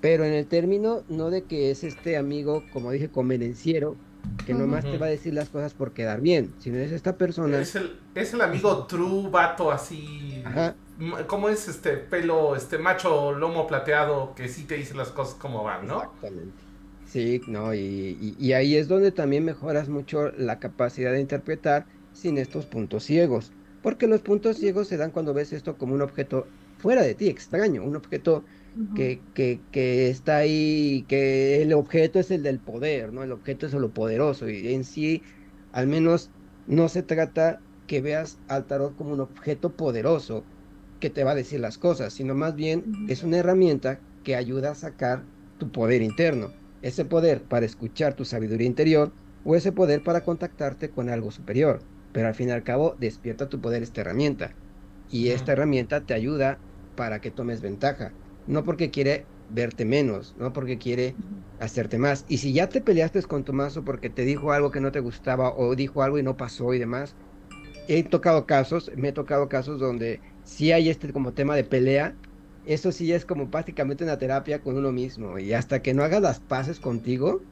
Pero 0.00 0.24
en 0.24 0.34
el 0.34 0.48
término, 0.48 1.04
no 1.08 1.30
de 1.30 1.46
que 1.46 1.70
es 1.70 1.84
este 1.84 2.16
amigo, 2.16 2.68
como 2.70 2.90
dije, 2.92 3.10
convenenciero, 3.10 4.02
que 4.44 4.54
nomás 4.54 4.88
te 4.88 4.96
Ujú. 4.96 4.98
va 4.98 5.06
a 5.06 5.08
decir 5.10 5.34
las 5.34 5.50
cosas 5.50 5.74
por 5.74 5.92
quedar 5.94 6.20
bien, 6.20 6.56
sino 6.58 6.78
es 6.78 6.92
esta 6.92 7.16
persona. 7.18 7.70
Es 7.70 7.74
el, 7.76 8.08
es 8.14 8.34
el 8.34 8.40
amigo 8.40 8.86
true 8.86 9.28
vato 9.30 9.70
así. 9.70 10.42
Ajá. 10.42 10.78
¿Cómo 11.28 11.48
es 11.48 11.68
este 11.68 11.96
pelo, 11.96 12.56
este 12.56 12.78
macho 12.78 13.32
lomo 13.32 13.66
plateado 13.66 14.34
que 14.34 14.48
sí 14.48 14.66
te 14.66 14.76
dice 14.76 14.94
las 14.94 15.10
cosas 15.10 15.34
como 15.36 15.62
van, 15.64 15.86
¿no? 15.86 16.14
Exactamente. 16.22 16.64
Sí, 17.04 17.42
no, 17.46 17.74
y, 17.74 17.78
y- 17.80 18.34
y 18.38 18.52
ahí 18.54 18.76
es 18.76 18.88
donde 18.88 19.12
también 19.12 19.44
mejoras 19.44 19.88
mucho 19.88 20.30
la 20.32 20.58
capacidad 20.58 21.12
de 21.12 21.20
interpretar 21.20 21.86
sin 22.12 22.38
estos 22.38 22.66
puntos 22.66 23.04
ciegos. 23.04 23.52
Porque 23.80 24.06
los 24.06 24.22
puntos 24.22 24.56
ciegos 24.58 24.88
se 24.88 24.96
dan 24.96 25.10
cuando 25.10 25.34
ves 25.34 25.52
esto 25.52 25.76
como 25.76 25.94
un 25.94 26.00
objeto 26.02 26.54
fuera 26.84 27.02
de 27.02 27.14
ti, 27.14 27.28
extraño, 27.28 27.82
un 27.84 27.96
objeto 27.96 28.44
que, 28.92 29.26
que, 29.32 29.66
que 29.70 30.10
está 30.10 30.38
ahí, 30.38 31.06
que 31.08 31.62
el 31.62 31.72
objeto 31.72 32.20
es 32.20 32.30
el 32.30 32.42
del 32.42 32.62
poder, 32.62 33.12
¿no? 33.12 33.22
El 33.22 33.32
objeto 33.32 33.66
es 33.66 33.72
lo 33.74 33.92
poderoso 33.94 34.48
y 34.50 34.74
en 34.74 34.84
sí, 34.84 35.24
al 35.72 35.86
menos, 35.88 36.32
no 36.66 36.88
se 36.90 37.02
trata 37.02 37.64
que 37.86 38.00
veas 38.02 38.42
al 38.46 38.66
tarot 38.66 38.96
como 38.96 39.12
un 39.14 39.20
objeto 39.20 39.76
poderoso 39.76 40.48
que 40.98 41.10
te 41.10 41.24
va 41.24 41.32
a 41.32 41.34
decir 41.34 41.60
las 41.60 41.78
cosas, 41.78 42.14
sino 42.14 42.34
más 42.34 42.54
bien 42.54 42.92
es 43.06 43.22
una 43.22 43.38
herramienta 43.38 44.04
que 44.22 44.36
ayuda 44.36 44.72
a 44.72 44.74
sacar 44.74 45.28
tu 45.56 45.70
poder 45.72 46.02
interno, 46.02 46.56
ese 46.80 47.04
poder 47.04 47.46
para 47.48 47.66
escuchar 47.66 48.14
tu 48.14 48.24
sabiduría 48.24 48.66
interior 48.66 49.16
o 49.42 49.56
ese 49.56 49.72
poder 49.72 50.02
para 50.02 50.22
contactarte 50.24 50.90
con 50.90 51.08
algo 51.10 51.30
superior, 51.30 51.86
pero 52.12 52.28
al 52.28 52.34
fin 52.34 52.48
y 52.50 52.52
al 52.52 52.64
cabo 52.64 52.94
despierta 52.98 53.48
tu 53.48 53.60
poder 53.60 53.82
esta 53.82 54.00
herramienta 54.02 54.58
y 55.06 55.28
esta 55.30 55.52
herramienta 55.52 56.04
te 56.06 56.14
ayuda 56.14 56.62
para 56.94 57.20
que 57.20 57.30
tomes 57.30 57.60
ventaja. 57.60 58.16
No 58.46 58.64
porque 58.64 58.90
quiere 58.90 59.30
verte 59.48 59.84
menos, 59.84 60.34
no 60.36 60.52
porque 60.52 60.78
quiere 60.78 61.18
hacerte 61.58 61.98
más. 61.98 62.24
Y 62.28 62.38
si 62.38 62.52
ya 62.52 62.68
te 62.68 62.80
peleaste 62.80 63.22
con 63.24 63.44
tu 63.44 63.52
mazo 63.52 63.84
porque 63.84 64.10
te 64.10 64.24
dijo 64.24 64.52
algo 64.52 64.70
que 64.70 64.80
no 64.80 64.92
te 64.92 65.00
gustaba 65.00 65.54
o 65.54 65.74
dijo 65.76 66.02
algo 66.02 66.18
y 66.18 66.22
no 66.22 66.36
pasó 66.36 66.74
y 66.74 66.78
demás, 66.78 67.16
he 67.86 68.04
tocado 68.08 68.46
casos, 68.46 68.90
me 68.96 69.08
he 69.08 69.12
tocado 69.12 69.48
casos 69.48 69.80
donde 69.80 70.22
sí 70.42 70.72
hay 70.72 70.88
este 70.88 71.12
como 71.12 71.34
tema 71.34 71.56
de 71.56 71.64
pelea, 71.64 72.18
eso 72.62 72.92
sí 72.92 73.12
es 73.12 73.26
como 73.26 73.50
prácticamente 73.50 74.04
una 74.04 74.18
terapia 74.18 74.62
con 74.62 74.76
uno 74.76 74.92
mismo. 74.92 75.38
Y 75.38 75.52
hasta 75.52 75.82
que 75.82 75.94
no 75.94 76.02
hagas 76.04 76.22
las 76.22 76.40
paces 76.40 76.80
contigo, 76.80 77.46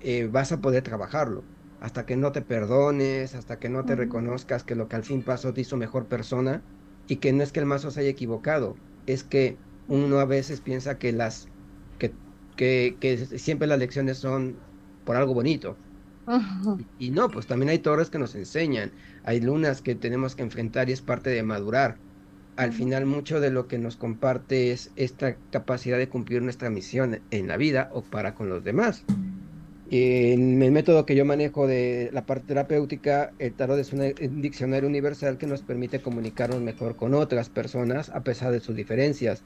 eh, 0.00 0.26
vas 0.28 0.52
a 0.52 0.60
poder 0.60 0.82
trabajarlo. 0.82 1.48
Hasta 1.78 2.06
que 2.06 2.16
no 2.16 2.32
te 2.32 2.42
perdones, 2.42 3.34
hasta 3.34 3.58
que 3.58 3.68
no 3.68 3.84
te 3.84 3.96
reconozcas 3.96 4.64
que 4.64 4.76
lo 4.76 4.88
que 4.88 4.96
al 4.96 5.04
fin 5.04 5.24
pasó 5.24 5.52
te 5.52 5.62
hizo 5.62 5.76
mejor 5.76 6.08
persona 6.08 6.64
y 7.06 7.18
que 7.18 7.32
no 7.32 7.42
es 7.42 7.52
que 7.52 7.60
el 7.60 7.66
mazo 7.66 7.90
se 7.90 8.00
haya 8.00 8.10
equivocado, 8.10 8.80
es 9.06 9.24
que 9.24 9.62
uno 9.86 10.18
a 10.20 10.24
veces 10.26 10.60
piensa 10.60 10.98
que 10.98 11.12
las 11.12 11.46
que, 11.98 12.18
que, 12.56 12.98
que 13.00 13.18
siempre 13.38 13.68
las 13.68 13.78
lecciones 13.78 14.18
son 14.18 14.64
por 15.04 15.16
algo 15.16 15.34
bonito. 15.34 15.82
Ujú. 16.26 16.78
Y 16.96 17.10
no, 17.10 17.30
pues 17.30 17.46
también 17.46 17.70
hay 17.70 17.80
torres 17.80 18.10
que 18.10 18.18
nos 18.18 18.34
enseñan, 18.34 18.94
hay 19.22 19.40
lunas 19.40 19.82
que 19.82 19.94
tenemos 19.94 20.36
que 20.36 20.42
enfrentar 20.42 20.88
y 20.88 20.92
es 20.92 21.02
parte 21.02 21.30
de 21.30 21.42
madurar. 21.42 22.00
Al 22.56 22.72
final 22.72 23.06
mucho 23.06 23.40
de 23.40 23.50
lo 23.50 23.68
que 23.68 23.78
nos 23.78 23.96
comparte 23.96 24.72
es 24.72 24.92
esta 24.96 25.40
capacidad 25.50 25.98
de 25.98 26.08
cumplir 26.08 26.42
nuestra 26.42 26.70
misión 26.70 27.24
en 27.30 27.48
la 27.48 27.56
vida 27.56 27.88
o 27.92 28.08
para 28.08 28.34
con 28.34 28.48
los 28.48 28.64
demás. 28.64 29.06
En 29.94 30.62
el 30.62 30.72
método 30.72 31.04
que 31.04 31.14
yo 31.14 31.26
manejo 31.26 31.66
de 31.66 32.08
la 32.14 32.24
parte 32.24 32.46
terapéutica, 32.46 33.34
el 33.38 33.52
tarot 33.52 33.78
es 33.78 33.92
un 33.92 34.40
diccionario 34.40 34.88
universal 34.88 35.36
que 35.36 35.46
nos 35.46 35.60
permite 35.60 36.00
comunicarnos 36.00 36.62
mejor 36.62 36.96
con 36.96 37.12
otras 37.12 37.50
personas 37.50 38.08
a 38.08 38.22
pesar 38.22 38.52
de 38.52 38.60
sus 38.60 38.74
diferencias. 38.74 39.42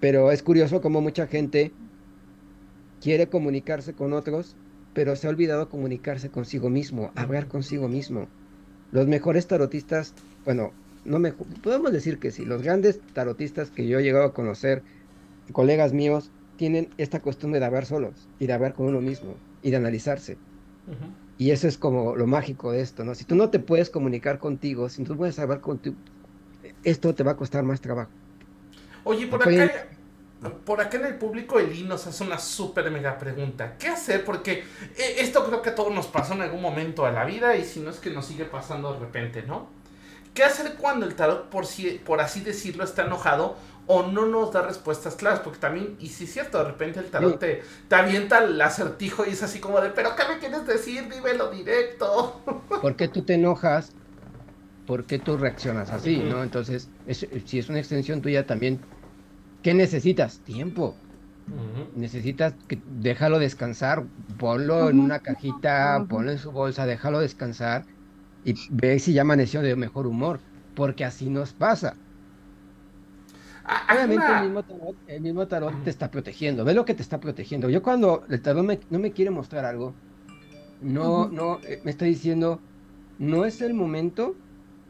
Pero 0.00 0.32
es 0.32 0.42
curioso 0.42 0.80
cómo 0.80 1.02
mucha 1.02 1.26
gente 1.26 1.72
quiere 3.02 3.26
comunicarse 3.26 3.92
con 3.92 4.14
otros, 4.14 4.56
pero 4.94 5.14
se 5.14 5.26
ha 5.26 5.30
olvidado 5.30 5.68
comunicarse 5.68 6.30
consigo 6.30 6.70
mismo, 6.70 7.12
hablar 7.14 7.46
consigo 7.46 7.86
mismo. 7.86 8.28
Los 8.92 9.06
mejores 9.06 9.46
tarotistas, 9.46 10.14
bueno, 10.46 10.72
no 11.04 11.18
me, 11.18 11.32
podemos 11.32 11.92
decir 11.92 12.18
que 12.18 12.30
sí, 12.30 12.46
los 12.46 12.62
grandes 12.62 12.98
tarotistas 13.12 13.68
que 13.68 13.86
yo 13.86 13.98
he 13.98 14.02
llegado 14.02 14.24
a 14.24 14.32
conocer, 14.32 14.82
colegas 15.52 15.92
míos, 15.92 16.30
tienen 16.56 16.88
esta 16.96 17.20
costumbre 17.20 17.60
de 17.60 17.66
hablar 17.66 17.84
solos 17.84 18.26
y 18.38 18.46
de 18.46 18.54
hablar 18.54 18.72
con 18.72 18.86
uno 18.86 19.02
mismo 19.02 19.34
y 19.62 19.70
de 19.70 19.76
analizarse. 19.78 20.42
Y 21.36 21.50
eso 21.52 21.68
es 21.68 21.78
como 21.78 22.16
lo 22.16 22.26
mágico 22.26 22.72
de 22.72 22.80
esto, 22.82 23.04
¿no? 23.04 23.14
Si 23.14 23.24
tú 23.26 23.34
no 23.36 23.50
te 23.50 23.60
puedes 23.60 23.90
comunicar 23.90 24.38
contigo, 24.38 24.88
si 24.88 25.04
tú 25.04 25.16
puedes 25.16 25.38
hablar 25.38 25.60
contigo, 25.60 25.96
esto 26.82 27.14
te 27.14 27.24
va 27.24 27.32
a 27.32 27.36
costar 27.36 27.64
más 27.64 27.80
trabajo. 27.80 28.12
Oye, 29.04 29.26
por 29.26 29.42
acá, 29.42 29.88
por 30.64 30.80
acá 30.80 30.98
en 30.98 31.06
el 31.06 31.18
público, 31.18 31.58
Eli 31.60 31.84
nos 31.84 32.06
hace 32.06 32.24
una 32.24 32.38
súper 32.38 32.90
mega 32.90 33.18
pregunta. 33.18 33.76
¿Qué 33.78 33.88
hacer? 33.88 34.24
Porque 34.24 34.52
eh, 34.96 35.16
esto 35.18 35.44
creo 35.46 35.62
que 35.62 35.70
a 35.70 35.74
todos 35.74 35.94
nos 35.94 36.06
pasó 36.08 36.34
en 36.34 36.42
algún 36.42 36.62
momento 36.62 37.04
de 37.06 37.12
la 37.12 37.24
vida 37.24 37.56
y 37.56 37.64
si 37.64 37.80
no 37.80 37.90
es 37.90 37.98
que 37.98 38.10
nos 38.10 38.26
sigue 38.26 38.44
pasando 38.44 38.92
de 38.94 39.00
repente, 39.00 39.42
¿no? 39.42 39.68
¿Qué 40.34 40.44
hacer 40.44 40.74
cuando 40.76 41.06
el 41.06 41.14
tarot, 41.14 41.48
por, 41.50 41.66
si- 41.66 42.00
por 42.04 42.20
así 42.20 42.40
decirlo, 42.40 42.84
está 42.84 43.06
enojado 43.06 43.56
o 43.86 44.02
no 44.04 44.26
nos 44.26 44.52
da 44.52 44.62
respuestas 44.62 45.14
claras, 45.14 45.40
porque 45.40 45.58
también, 45.58 45.96
y 46.00 46.08
si 46.08 46.24
es 46.24 46.32
cierto, 46.32 46.58
de 46.58 46.64
repente 46.64 47.00
el 47.00 47.06
tarot 47.06 47.38
te, 47.38 47.62
te, 47.88 47.94
avienta 47.94 48.42
el 48.42 48.60
acertijo 48.60 49.24
y 49.24 49.30
es 49.30 49.42
así 49.42 49.60
como 49.60 49.80
de, 49.80 49.90
pero 49.90 50.10
¿qué 50.16 50.22
me 50.28 50.38
quieres 50.38 50.66
decir? 50.66 51.08
Dímelo 51.08 51.50
directo. 51.50 52.40
¿Por 52.82 52.96
qué 52.96 53.08
tú 53.08 53.22
te 53.22 53.34
enojas? 53.34 53.92
¿Por 54.86 55.04
qué 55.04 55.18
tú 55.18 55.36
reaccionas 55.36 55.90
así? 55.90 56.18
¿no? 56.18 56.42
Entonces, 56.42 56.88
si 57.44 57.58
es 57.58 57.68
una 57.68 57.78
extensión 57.78 58.22
tuya 58.22 58.46
también, 58.46 58.80
¿qué 59.62 59.74
necesitas? 59.74 60.38
Tiempo. 60.40 60.96
Necesitas 61.94 62.54
que 62.66 62.80
déjalo 63.00 63.38
descansar, 63.38 64.04
ponlo 64.36 64.90
en 64.90 64.98
una 64.98 65.20
cajita, 65.20 66.04
ponlo 66.08 66.32
en 66.32 66.38
su 66.38 66.50
bolsa, 66.50 66.86
déjalo 66.86 67.20
descansar 67.20 67.84
y 68.44 68.54
ve 68.70 68.98
si 68.98 69.12
ya 69.12 69.22
amaneció 69.22 69.62
de 69.62 69.76
mejor 69.76 70.08
humor, 70.08 70.40
porque 70.74 71.04
así 71.04 71.30
nos 71.30 71.52
pasa. 71.52 71.94
Obviamente 73.90 74.24
el 75.08 75.20
mismo 75.20 75.46
tarot, 75.46 75.82
te 75.82 75.90
está 75.90 76.10
protegiendo, 76.10 76.64
ve 76.64 76.74
lo 76.74 76.84
que 76.84 76.94
te 76.94 77.02
está 77.02 77.18
protegiendo. 77.18 77.68
Yo 77.68 77.82
cuando 77.82 78.24
el 78.28 78.40
tarot 78.40 78.64
no 78.90 78.98
me 78.98 79.12
quiere 79.12 79.30
mostrar 79.30 79.64
algo, 79.64 79.94
no, 80.80 81.28
no, 81.28 81.58
eh, 81.64 81.80
me 81.84 81.90
está 81.90 82.04
diciendo, 82.04 82.60
no 83.18 83.44
es 83.44 83.62
el 83.62 83.74
momento, 83.74 84.36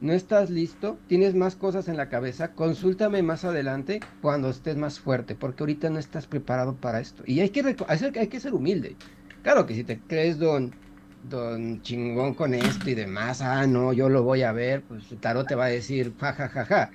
no 0.00 0.12
estás 0.12 0.50
listo, 0.50 0.98
tienes 1.06 1.34
más 1.34 1.56
cosas 1.56 1.88
en 1.88 1.96
la 1.96 2.08
cabeza, 2.08 2.52
consúltame 2.52 3.22
más 3.22 3.44
adelante 3.44 4.00
cuando 4.20 4.50
estés 4.50 4.76
más 4.76 5.00
fuerte, 5.00 5.34
porque 5.34 5.62
ahorita 5.62 5.88
no 5.90 5.98
estás 5.98 6.26
preparado 6.26 6.74
para 6.74 7.00
esto. 7.00 7.22
Y 7.26 7.40
hay 7.40 7.50
que, 7.50 7.76
hay 7.88 8.28
que 8.28 8.40
ser 8.40 8.52
humilde. 8.52 8.96
Claro 9.42 9.64
que 9.64 9.74
si 9.74 9.84
te 9.84 10.00
crees 10.00 10.38
don, 10.38 10.74
don 11.22 11.80
chingón 11.82 12.34
con 12.34 12.52
esto 12.52 12.90
y 12.90 12.94
demás, 12.94 13.40
ah, 13.40 13.66
no, 13.66 13.92
yo 13.92 14.08
lo 14.08 14.22
voy 14.22 14.42
a 14.42 14.52
ver, 14.52 14.82
pues 14.82 15.10
el 15.12 15.18
tarot 15.18 15.46
te 15.46 15.54
va 15.54 15.66
a 15.66 15.68
decir, 15.68 16.14
ja, 16.18 16.32
ja, 16.32 16.48
ja, 16.48 16.64
ja. 16.66 16.90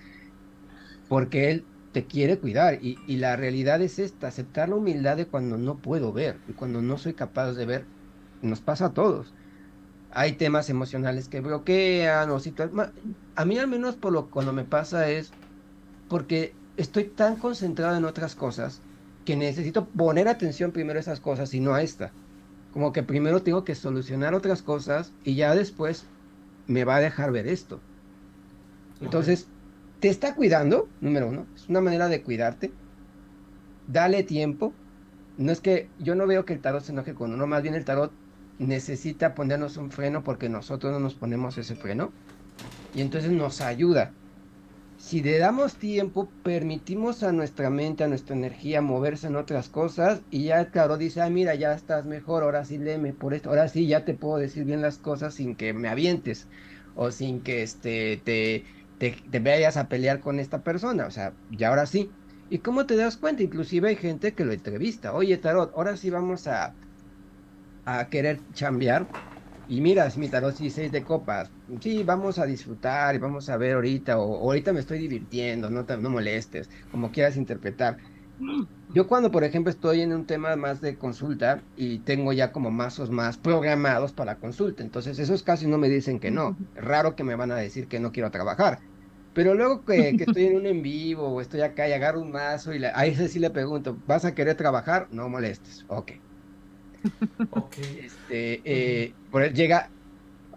Porque 1.08 1.52
él 1.52 1.66
te 1.92 2.06
quiere 2.06 2.40
cuidar. 2.40 2.80
Y, 2.82 2.98
la 3.18 3.36
realidad 3.36 3.82
es 3.82 4.00
esta, 4.00 4.28
aceptar 4.28 4.70
la 4.70 4.76
humildad 4.76 5.18
de 5.18 5.28
cuando 5.28 5.58
no 5.58 5.76
puedo 5.76 6.14
ver 6.14 6.38
y 6.48 6.54
cuando 6.54 6.82
no 6.82 6.98
soy 6.98 7.14
capaz 7.14 7.54
de 7.54 7.66
ver. 7.66 7.86
Nos 8.42 8.62
pasa 8.62 8.88
a 8.88 8.94
todos. 8.94 9.34
Hay 10.12 10.34
temas 10.34 10.70
emocionales 10.70 11.30
que 11.30 11.42
bloquean 11.42 12.30
o 12.32 12.40
situaciones. 12.40 12.90
A 13.36 13.46
mí 13.46 13.58
al 13.58 13.68
menos 13.68 13.96
por 13.96 14.12
lo 14.12 14.30
cuando 14.30 14.52
me 14.52 14.64
pasa 14.64 15.10
es 15.10 15.32
porque 16.10 16.54
estoy 16.78 17.06
tan 17.06 17.36
concentrado 17.36 17.98
en 17.98 18.06
otras 18.06 18.36
cosas 18.36 18.82
que 19.26 19.36
necesito 19.36 19.86
poner 19.86 20.28
atención 20.28 20.72
primero 20.72 20.98
a 20.98 21.02
esas 21.02 21.20
cosas 21.20 21.54
y 21.54 21.60
no 21.60 21.74
a 21.74 21.84
esta. 21.84 22.12
Como 22.74 22.92
que 22.92 23.04
primero 23.04 23.44
tengo 23.44 23.64
que 23.64 23.76
solucionar 23.76 24.34
otras 24.34 24.62
cosas 24.62 25.12
y 25.24 25.36
ya 25.36 25.54
después 25.56 26.06
me 26.68 26.84
va 26.84 26.96
a 26.96 27.02
dejar 27.02 27.32
ver 27.32 27.48
esto. 27.48 27.80
Entonces, 29.02 29.48
te 30.02 30.10
está 30.10 30.34
cuidando, 30.34 30.90
número 31.00 31.28
uno, 31.28 31.46
es 31.56 31.70
una 31.70 31.80
manera 31.80 32.10
de 32.10 32.24
cuidarte. 32.24 32.72
Dale 33.88 34.24
tiempo. 34.24 34.74
No 35.38 35.52
es 35.52 35.62
que 35.62 35.90
yo 36.00 36.16
no 36.16 36.26
veo 36.28 36.44
que 36.44 36.54
el 36.54 36.60
tarot 36.60 36.84
se 36.84 36.92
enoje 36.92 37.14
con 37.14 37.34
uno, 37.34 37.48
más 37.48 37.62
bien 37.62 37.76
el 37.76 37.86
tarot 37.86 38.12
necesita 38.58 39.36
ponernos 39.36 39.78
un 39.78 39.92
freno 39.92 40.24
porque 40.24 40.50
nosotros 40.50 40.92
no 40.92 41.00
nos 41.00 41.14
ponemos 41.14 41.58
ese 41.58 41.76
freno. 41.76 42.12
Y 42.96 43.02
entonces 43.02 43.32
nos 43.32 43.62
ayuda. 43.62 44.12
Si 44.98 45.22
le 45.22 45.38
damos 45.38 45.76
tiempo, 45.76 46.30
permitimos 46.44 47.22
a 47.22 47.32
nuestra 47.32 47.70
mente, 47.70 48.04
a 48.04 48.08
nuestra 48.08 48.36
energía 48.36 48.82
moverse 48.82 49.28
en 49.28 49.36
otras 49.36 49.70
cosas 49.70 50.22
y 50.32 50.46
ya 50.46 50.62
el 50.62 50.72
tarot 50.72 51.00
dice, 51.00 51.22
ah, 51.22 51.30
mira, 51.30 51.54
ya 51.54 51.74
estás 51.74 52.06
mejor, 52.06 52.44
ahora 52.44 52.66
sí 52.66 52.80
léeme 52.80 53.14
por 53.14 53.36
esto, 53.36 53.50
ahora 53.50 53.68
sí 53.68 53.88
ya 53.88 54.04
te 54.04 54.16
puedo 54.16 54.38
decir 54.38 54.66
bien 54.66 54.82
las 54.82 54.98
cosas 54.98 55.36
sin 55.36 55.56
que 55.56 55.74
me 55.74 55.90
avientes 55.90 56.48
o 56.96 57.12
sin 57.12 57.42
que 57.42 57.64
este, 57.64 58.22
te, 58.24 58.66
te, 59.02 59.40
vayas 59.40 59.78
a 59.78 59.88
pelear 59.88 60.20
con 60.20 60.40
esta 60.40 60.62
persona, 60.62 61.08
o 61.08 61.12
sea, 61.12 61.34
ya 61.50 61.70
ahora 61.70 61.86
sí. 61.88 62.12
¿Y 62.50 62.60
cómo 62.60 62.86
te 62.86 62.96
das 62.96 63.18
cuenta? 63.18 63.42
Inclusive 63.44 63.90
hay 63.90 63.96
gente 63.96 64.34
que 64.36 64.46
lo 64.46 64.54
entrevista, 64.54 65.14
oye 65.14 65.38
Tarot, 65.38 65.72
ahora 65.76 65.98
sí 65.98 66.10
vamos 66.10 66.46
a, 66.48 66.76
a 67.86 68.10
querer 68.10 68.42
chambear. 68.54 69.08
Y 69.68 69.80
mira, 69.82 70.10
mi 70.18 70.28
tarot 70.30 70.54
sí, 70.56 70.70
seis 70.70 70.92
de 70.92 71.04
copas. 71.04 71.50
Sí, 71.82 72.04
vamos 72.04 72.38
a 72.40 72.46
disfrutar 72.46 73.16
y 73.16 73.20
vamos 73.20 73.48
a 73.50 73.58
ver 73.58 73.76
ahorita, 73.76 74.20
o, 74.20 74.50
ahorita 74.50 74.74
me 74.74 74.82
estoy 74.82 75.00
divirtiendo, 75.00 75.70
no, 75.70 75.86
te, 75.86 75.98
no 75.98 76.10
molestes, 76.10 76.70
como 76.92 77.12
quieras 77.12 77.38
interpretar. 77.38 77.98
Yo 78.88 79.08
cuando, 79.08 79.32
por 79.32 79.44
ejemplo, 79.44 79.72
estoy 79.72 80.02
en 80.02 80.14
un 80.14 80.26
tema 80.26 80.56
más 80.58 80.82
de 80.82 80.98
consulta 80.98 81.66
y 81.76 82.04
tengo 82.04 82.34
ya 82.34 82.52
como 82.52 82.70
mazos 82.72 83.10
más 83.10 83.38
programados 83.38 84.14
para 84.14 84.38
consulta, 84.40 84.84
entonces 84.84 85.18
esos 85.20 85.44
casi 85.44 85.68
no 85.68 85.78
me 85.78 85.90
dicen 85.90 86.20
que 86.20 86.32
no. 86.32 86.58
Raro 86.74 87.16
que 87.16 87.24
me 87.24 87.36
van 87.36 87.52
a 87.52 87.56
decir 87.56 87.88
que 87.88 88.00
no 88.00 88.12
quiero 88.12 88.30
trabajar. 88.32 88.80
Pero 89.34 89.54
luego 89.54 89.86
que, 89.86 90.10
estoy 90.10 90.46
en 90.46 90.56
un 90.58 90.66
en 90.68 90.82
vivo 90.82 91.28
o 91.28 91.42
estoy 91.42 91.62
acá 91.62 91.88
y 91.88 91.94
agarro 91.94 92.22
un 92.22 92.32
mazo 92.32 92.74
y 92.74 92.80
le, 92.80 92.88
a 92.88 93.06
ese 93.06 93.28
sí 93.28 93.40
le 93.40 93.50
pregunto, 93.50 93.98
¿vas 94.06 94.26
a 94.26 94.36
querer 94.36 94.56
trabajar? 94.56 95.08
No 95.12 95.30
molestes. 95.30 95.86
Ok. 95.88 96.14
Ok. 97.52 97.78
Este, 97.80 98.62
eh, 98.64 99.14
por 99.32 99.42
él 99.44 99.54
llega 99.54 99.90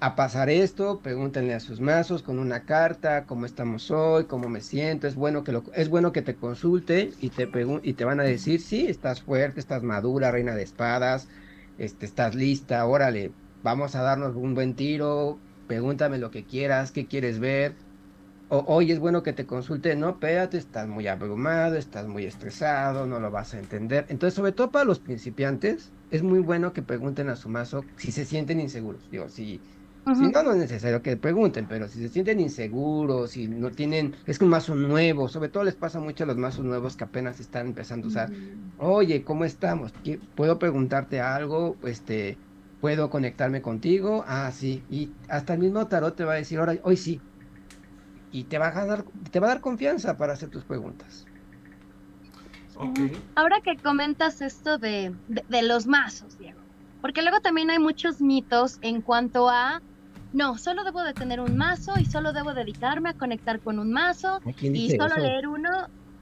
a 0.00 0.16
pasar 0.16 0.50
esto, 0.50 1.00
pregúntenle 1.00 1.54
a 1.54 1.60
sus 1.60 1.80
mazos 1.80 2.22
con 2.22 2.38
una 2.38 2.64
carta, 2.64 3.24
cómo 3.26 3.46
estamos 3.46 3.90
hoy, 3.90 4.26
cómo 4.26 4.48
me 4.50 4.60
siento, 4.60 5.06
es 5.06 5.14
bueno 5.14 5.44
que 5.44 5.52
lo, 5.52 5.64
es 5.74 5.88
bueno 5.88 6.12
que 6.12 6.20
te 6.20 6.36
consulte 6.36 7.14
y 7.20 7.30
te 7.30 7.48
y 7.82 7.92
te 7.94 8.04
van 8.04 8.20
a 8.20 8.24
decir, 8.24 8.60
sí, 8.60 8.86
estás 8.86 9.22
fuerte, 9.22 9.60
estás 9.60 9.82
madura, 9.82 10.30
reina 10.30 10.54
de 10.54 10.62
espadas, 10.62 11.28
este, 11.78 12.04
estás 12.06 12.34
lista, 12.34 12.84
órale, 12.86 13.32
vamos 13.62 13.94
a 13.94 14.02
darnos 14.02 14.36
un 14.36 14.54
buen 14.54 14.74
tiro, 14.76 15.40
pregúntame 15.66 16.18
lo 16.18 16.30
que 16.30 16.44
quieras, 16.44 16.92
qué 16.92 17.06
quieres 17.06 17.38
ver, 17.38 17.74
hoy 18.66 18.92
es 18.92 18.98
bueno 18.98 19.22
que 19.22 19.32
te 19.32 19.46
consulte, 19.46 19.96
no, 19.96 20.10
espérate, 20.10 20.58
estás 20.58 20.88
muy 20.88 21.06
abrumado, 21.08 21.76
estás 21.76 22.06
muy 22.06 22.24
estresado, 22.24 23.06
no 23.06 23.20
lo 23.20 23.30
vas 23.30 23.54
a 23.54 23.58
entender. 23.58 24.06
Entonces, 24.08 24.34
sobre 24.34 24.52
todo 24.52 24.70
para 24.70 24.84
los 24.84 25.00
principiantes, 25.00 25.94
es 26.10 26.22
muy 26.22 26.40
bueno 26.40 26.72
que 26.72 26.82
pregunten 26.82 27.28
a 27.28 27.36
su 27.36 27.48
mazo 27.48 27.86
si 27.96 28.12
se 28.12 28.24
sienten 28.24 28.60
inseguros. 28.60 29.08
Digo, 29.08 29.28
si, 29.28 29.64
si 30.12 30.28
no, 30.28 30.42
no 30.42 30.52
es 30.52 30.58
necesario 30.58 31.02
que 31.02 31.16
pregunten, 31.16 31.66
pero 31.66 31.88
si 31.88 31.98
se 32.00 32.08
sienten 32.08 32.40
inseguros, 32.40 33.32
si 33.32 33.48
no 33.48 33.70
tienen, 33.70 34.16
es 34.26 34.40
un 34.40 34.48
mazo 34.48 34.74
nuevo, 34.74 35.28
sobre 35.28 35.48
todo 35.48 35.64
les 35.64 35.76
pasa 35.76 36.00
mucho 36.00 36.24
a 36.24 36.26
los 36.26 36.36
mazos 36.36 36.64
nuevos 36.64 36.96
que 36.96 37.04
apenas 37.04 37.40
están 37.40 37.66
empezando 37.68 38.06
a 38.06 38.08
usar. 38.08 38.32
Oye, 38.76 39.24
¿cómo 39.24 39.44
estamos? 39.44 39.92
¿Puedo 40.34 40.58
preguntarte 40.58 41.20
algo? 41.20 41.78
Este, 41.82 42.40
¿Puedo 42.80 43.08
conectarme 43.10 43.62
contigo? 43.62 44.24
Ah, 44.26 44.50
sí. 44.52 44.84
Y 44.88 45.16
hasta 45.28 45.54
el 45.54 45.60
mismo 45.60 45.86
tarot 45.88 46.16
te 46.16 46.24
va 46.24 46.34
a 46.34 46.36
decir, 46.36 46.58
ahora, 46.58 46.74
hoy 46.82 46.96
sí, 46.96 47.26
y 48.34 48.42
te 48.42 48.58
va 48.58 48.66
a 48.66 48.84
dar, 48.84 49.04
te 49.30 49.38
va 49.38 49.46
a 49.46 49.50
dar 49.50 49.60
confianza 49.60 50.16
para 50.16 50.32
hacer 50.32 50.50
tus 50.50 50.64
preguntas. 50.64 51.24
Ahora 53.36 53.60
que 53.60 53.76
comentas 53.76 54.42
esto 54.42 54.76
de, 54.76 55.14
de, 55.28 55.62
los 55.62 55.86
mazos, 55.86 56.36
Diego, 56.36 56.58
porque 57.00 57.22
luego 57.22 57.40
también 57.40 57.70
hay 57.70 57.78
muchos 57.78 58.20
mitos 58.20 58.80
en 58.82 59.02
cuanto 59.02 59.48
a, 59.48 59.80
no, 60.32 60.58
solo 60.58 60.82
debo 60.82 61.04
de 61.04 61.14
tener 61.14 61.40
un 61.40 61.56
mazo 61.56 61.92
y 61.96 62.06
solo 62.06 62.32
debo 62.32 62.54
dedicarme 62.54 63.10
a 63.10 63.14
conectar 63.14 63.60
con 63.60 63.78
un 63.78 63.92
mazo 63.92 64.40
y 64.60 64.90
solo 64.90 65.14
leer 65.16 65.46
uno. 65.46 65.70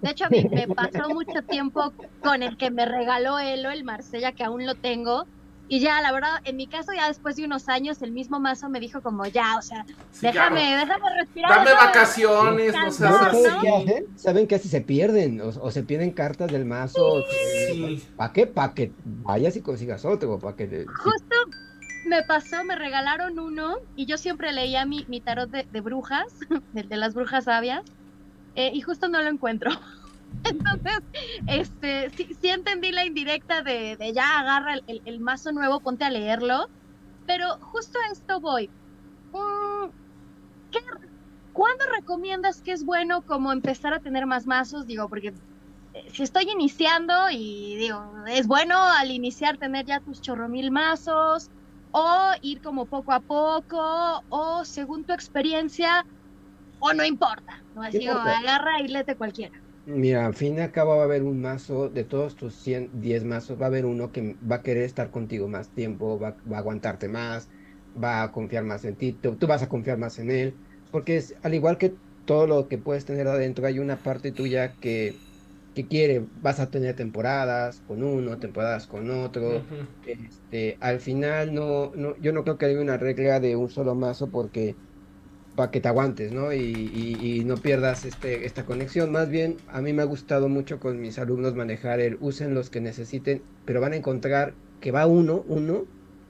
De 0.03 0.11
hecho, 0.11 0.27
a 0.27 0.29
mí 0.29 0.45
me 0.51 0.69
pasó 0.69 1.09
mucho 1.09 1.41
tiempo 1.49 1.95
con 2.23 2.43
el 2.43 2.59
que 2.59 2.71
me 2.71 2.85
regaló 2.85 3.39
Elo, 3.39 3.71
el 3.71 3.85
Marsella, 3.85 4.33
que 4.33 4.45
aún 4.45 4.67
lo 4.67 4.75
tengo, 4.75 5.25
y 5.73 5.81
ya, 5.81 6.03
la 6.03 6.13
verdad, 6.13 6.43
en 6.45 6.57
mi 6.57 6.67
caso, 6.67 6.93
ya 6.93 7.09
después 7.09 7.37
de 7.37 7.47
unos 7.47 7.67
años, 7.71 8.03
el 8.03 8.13
mismo 8.13 8.39
mazo 8.39 8.69
me 8.69 8.79
dijo 8.79 9.01
como, 9.01 9.25
ya, 9.25 9.57
o 9.57 9.63
sea, 9.63 9.87
déjame, 10.21 10.77
déjame 10.77 11.17
respirar. 11.19 11.49
Dame 11.51 11.73
vacaciones, 11.73 12.75
no 12.75 12.91
sé. 12.93 13.07
¿Qué 13.63 14.05
¿Saben 14.17 14.47
que 14.47 14.57
así 14.57 14.69
se 14.69 14.83
pierden? 14.83 15.41
O, 15.41 15.71
se 15.71 15.83
pierden 15.83 16.11
cartas 16.11 16.53
del 16.53 16.67
mazo. 16.67 17.25
Sí. 17.71 18.03
¿Para 18.17 18.35
qué? 18.35 18.47
Para 18.47 18.75
que 18.75 18.93
vayas 19.03 19.57
y 19.57 19.63
consigas 19.63 20.05
otro. 20.05 20.39
Para 20.39 20.57
que... 20.57 20.85
Justo 20.87 21.37
me 22.05 22.23
pasó, 22.23 22.63
me 22.65 22.77
regalaron 22.77 23.39
uno 23.39 23.77
y 23.97 24.05
yo 24.05 24.19
siempre 24.19 24.53
leía 24.53 24.85
mi, 24.85 25.07
mi 25.09 25.23
tarot 25.23 25.49
de, 25.51 25.81
brujas, 25.81 26.27
el 26.75 26.87
de 26.87 26.97
las 26.99 27.15
brujas 27.15 27.45
sabias, 27.45 27.83
eh, 28.57 28.73
y 28.75 28.83
justo 28.83 29.09
no 29.09 29.23
lo 29.23 29.31
encuentro. 29.31 29.71
Entonces, 30.51 30.99
este, 31.47 32.11
sí, 32.11 32.49
entendí 32.49 32.91
la 32.91 33.05
indirecta 33.05 33.63
de, 33.63 33.97
ya 34.15 34.41
agarra 34.41 34.77
el, 34.87 35.21
mazo 35.21 35.53
nuevo, 35.53 35.81
ponte 35.81 36.05
a 36.05 36.11
leerlo, 36.11 36.69
pero 37.27 37.47
justo 37.61 37.99
a 37.99 38.13
esto 38.13 38.41
voy. 38.41 38.73
Mm, 39.33 39.91
¿Cuándo 41.53 41.85
recomiendas 41.97 42.63
que 42.63 42.73
es 42.73 42.85
bueno 42.85 43.23
como 43.23 43.53
empezar 43.53 43.95
a 43.95 44.01
tener 44.01 44.27
más 44.27 44.47
mazos? 44.47 44.87
Digo, 44.87 45.09
porque 45.09 45.33
eh, 45.93 46.05
si 46.13 46.23
estoy 46.23 46.49
iniciando 46.51 47.15
y 47.31 47.77
digo, 47.77 48.01
es 48.27 48.47
bueno 48.47 48.79
al 48.79 49.11
iniciar 49.11 49.59
tener 49.59 49.85
ya 49.85 50.01
tus 50.01 50.21
chorro 50.21 50.49
mil 50.49 50.71
mazos 50.71 51.51
o 51.91 52.33
ir 52.41 52.63
como 52.63 52.87
poco 52.87 53.13
a 53.13 53.21
poco 53.21 54.25
o 54.29 54.65
según 54.65 55.05
tu 55.05 55.13
experiencia 55.13 56.07
o 56.79 56.93
no 56.95 57.05
importa, 57.05 57.65
no 57.75 57.83
así 57.83 58.09
agarra 58.09 58.81
y 58.81 58.89
lete 58.89 59.15
cualquiera. 59.15 59.62
Mira, 59.85 60.27
al 60.27 60.35
fin 60.35 60.59
y 60.59 60.61
al 60.61 60.71
cabo 60.71 60.95
va 60.97 61.03
a 61.03 61.05
haber 61.07 61.25
un 61.25 61.41
mazo, 61.41 61.89
de 61.89 62.05
todos 62.05 62.37
tus 62.37 62.55
100, 62.63 62.91
10 63.01 63.25
mazos, 63.25 63.61
va 63.61 63.65
a 63.65 63.69
haber 63.69 63.85
uno 63.85 64.13
que 64.13 64.39
va 64.41 64.57
a 64.57 64.63
querer 64.63 64.85
estar 64.85 65.11
contigo 65.11 65.49
más 65.49 65.73
tiempo, 65.73 66.21
va, 66.21 66.39
a 66.53 66.59
aguantarte 66.59 67.09
más, 67.09 67.51
va 68.01 68.23
a 68.23 68.31
confiar 68.31 68.63
más 68.63 68.85
en 68.85 68.97
ti, 68.97 69.15
tú, 69.15 69.37
vas 69.49 69.63
a 69.65 69.69
confiar 69.69 69.99
más 69.99 70.21
en 70.21 70.31
él, 70.31 70.61
porque 70.91 71.17
es, 71.17 71.35
al 71.43 71.55
igual 71.55 71.79
que 71.79 71.99
todo 72.25 72.47
lo 72.47 72.69
que 72.69 72.79
puedes 72.79 73.05
tener 73.05 73.27
adentro, 73.27 73.67
hay 73.67 73.81
una 73.81 74.03
parte 74.03 74.31
tuya 74.31 74.77
que, 74.77 75.21
que 75.75 75.89
quiere, 75.89 76.29
vas 76.31 76.61
a 76.61 76.71
tener 76.71 76.95
temporadas 76.95 77.81
con 77.81 78.05
uno, 78.05 78.39
temporadas 78.39 78.87
con 78.87 79.11
otro. 79.11 79.67
Este, 80.03 80.79
al 80.81 81.01
final 81.01 81.55
no, 81.55 81.91
no, 81.95 82.17
yo 82.19 82.33
no 82.33 82.45
creo 82.45 82.57
que 82.59 82.67
haya 82.67 82.81
una 82.81 82.99
regla 82.99 83.41
de 83.41 83.57
un 83.57 83.69
solo 83.71 83.95
mazo 83.97 84.31
porque 84.31 84.79
para 85.55 85.71
que 85.71 85.81
te 85.81 85.89
aguantes, 85.89 86.33
¿no? 86.33 86.53
Y, 86.53 87.43
no 87.47 87.57
pierdas 87.57 88.05
este, 88.05 88.47
esta 88.47 88.65
conexión. 88.65 89.13
Más 89.13 89.29
bien, 89.29 89.57
a 89.69 89.83
mí 89.83 89.93
me 89.93 90.03
ha 90.03 90.07
gustado 90.07 90.49
mucho 90.49 90.81
con 90.81 91.01
mis 91.01 91.19
alumnos 91.19 91.55
manejar 91.55 92.01
el 92.01 92.17
usen 92.21 92.55
los 92.55 92.71
que 92.71 92.81
necesiten, 92.81 93.43
pero 93.65 93.81
van 93.81 93.93
a 93.93 93.97
encontrar 93.97 94.55
que 94.81 94.93
va 94.93 95.07
uno, 95.07 95.45
uno, 95.49 95.87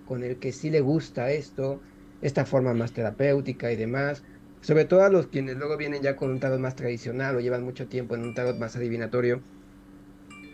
con 0.06 0.24
el 0.24 0.38
que 0.38 0.52
sí 0.52 0.70
le 0.70 0.80
gusta 0.80 1.30
esto, 1.30 1.80
esta 2.20 2.44
forma 2.44 2.74
más 2.74 2.92
terapéutica 2.92 3.72
y 3.72 3.76
demás. 3.76 4.22
Sobre 4.60 4.84
todo 4.84 5.02
a 5.02 5.10
los 5.10 5.26
quienes 5.28 5.56
luego 5.56 5.76
vienen 5.76 6.02
ya 6.02 6.16
con 6.16 6.30
un 6.30 6.40
tarot 6.40 6.60
más 6.60 6.76
tradicional 6.76 7.36
o 7.36 7.40
llevan 7.40 7.64
mucho 7.64 7.88
tiempo 7.88 8.14
en 8.14 8.22
un 8.22 8.34
tarot 8.34 8.58
más 8.58 8.76
adivinatorio, 8.76 9.42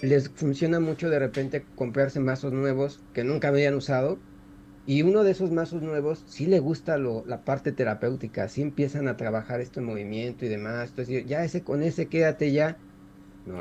les 0.00 0.28
funciona 0.30 0.80
mucho 0.80 1.10
de 1.10 1.18
repente 1.18 1.64
comprarse 1.74 2.20
mazos 2.20 2.52
nuevos 2.52 3.04
que 3.12 3.24
nunca 3.24 3.48
habían 3.48 3.74
usado 3.74 4.22
y 4.88 5.02
uno 5.02 5.22
de 5.24 5.32
esos 5.32 5.50
mazos 5.52 5.82
nuevos 5.82 6.24
sí 6.26 6.46
le 6.46 6.60
gusta 6.60 6.96
la 6.98 7.44
parte 7.44 7.72
terapéutica, 7.72 8.48
sí 8.48 8.62
empiezan 8.62 9.06
a 9.08 9.16
trabajar 9.18 9.60
este 9.60 9.82
movimiento 9.82 10.46
y 10.46 10.48
demás. 10.48 10.90
Entonces, 10.90 11.26
ya 11.26 11.44
ese 11.44 11.62
con 11.64 11.82
ese 11.82 12.08
quédate 12.08 12.52
ya. 12.52 12.82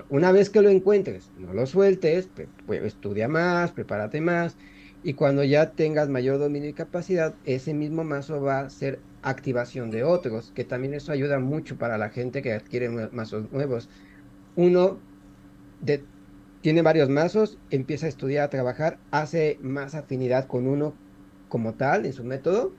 Una 0.09 0.31
vez 0.33 0.49
que 0.49 0.61
lo 0.61 0.69
encuentres, 0.69 1.31
no 1.35 1.53
lo 1.53 1.65
sueltes, 1.65 2.29
pues, 2.65 2.83
estudia 2.83 3.27
más, 3.29 3.71
prepárate 3.73 4.19
más 4.21 4.57
y 5.01 5.13
cuando 5.15 5.43
ya 5.45 5.73
tengas 5.73 6.09
mayor 6.09 6.39
dominio 6.39 6.69
y 6.69 6.73
capacidad, 6.73 7.39
ese 7.43 7.73
mismo 7.73 8.03
mazo 8.03 8.41
va 8.41 8.61
a 8.61 8.69
ser 8.69 9.05
activación 9.21 9.89
de 9.91 10.03
otros, 10.03 10.51
que 10.51 10.65
también 10.65 10.93
eso 10.93 11.11
ayuda 11.13 11.39
mucho 11.39 11.77
para 11.77 11.97
la 11.97 12.09
gente 12.09 12.41
que 12.41 12.53
adquiere 12.53 12.89
ma- 12.89 13.09
mazos 13.13 13.49
nuevos. 13.51 13.89
Uno 14.55 15.05
tiene 16.61 16.81
varios 16.81 17.09
mazos, 17.09 17.59
empieza 17.69 18.05
a 18.07 18.09
estudiar, 18.09 18.45
a 18.45 18.49
trabajar, 18.49 19.01
hace 19.11 19.57
más 19.61 19.95
afinidad 19.95 20.47
con 20.47 20.67
uno 20.67 20.99
como 21.47 21.75
tal 21.75 22.05
en 22.05 22.13
su 22.13 22.23
método. 22.23 22.77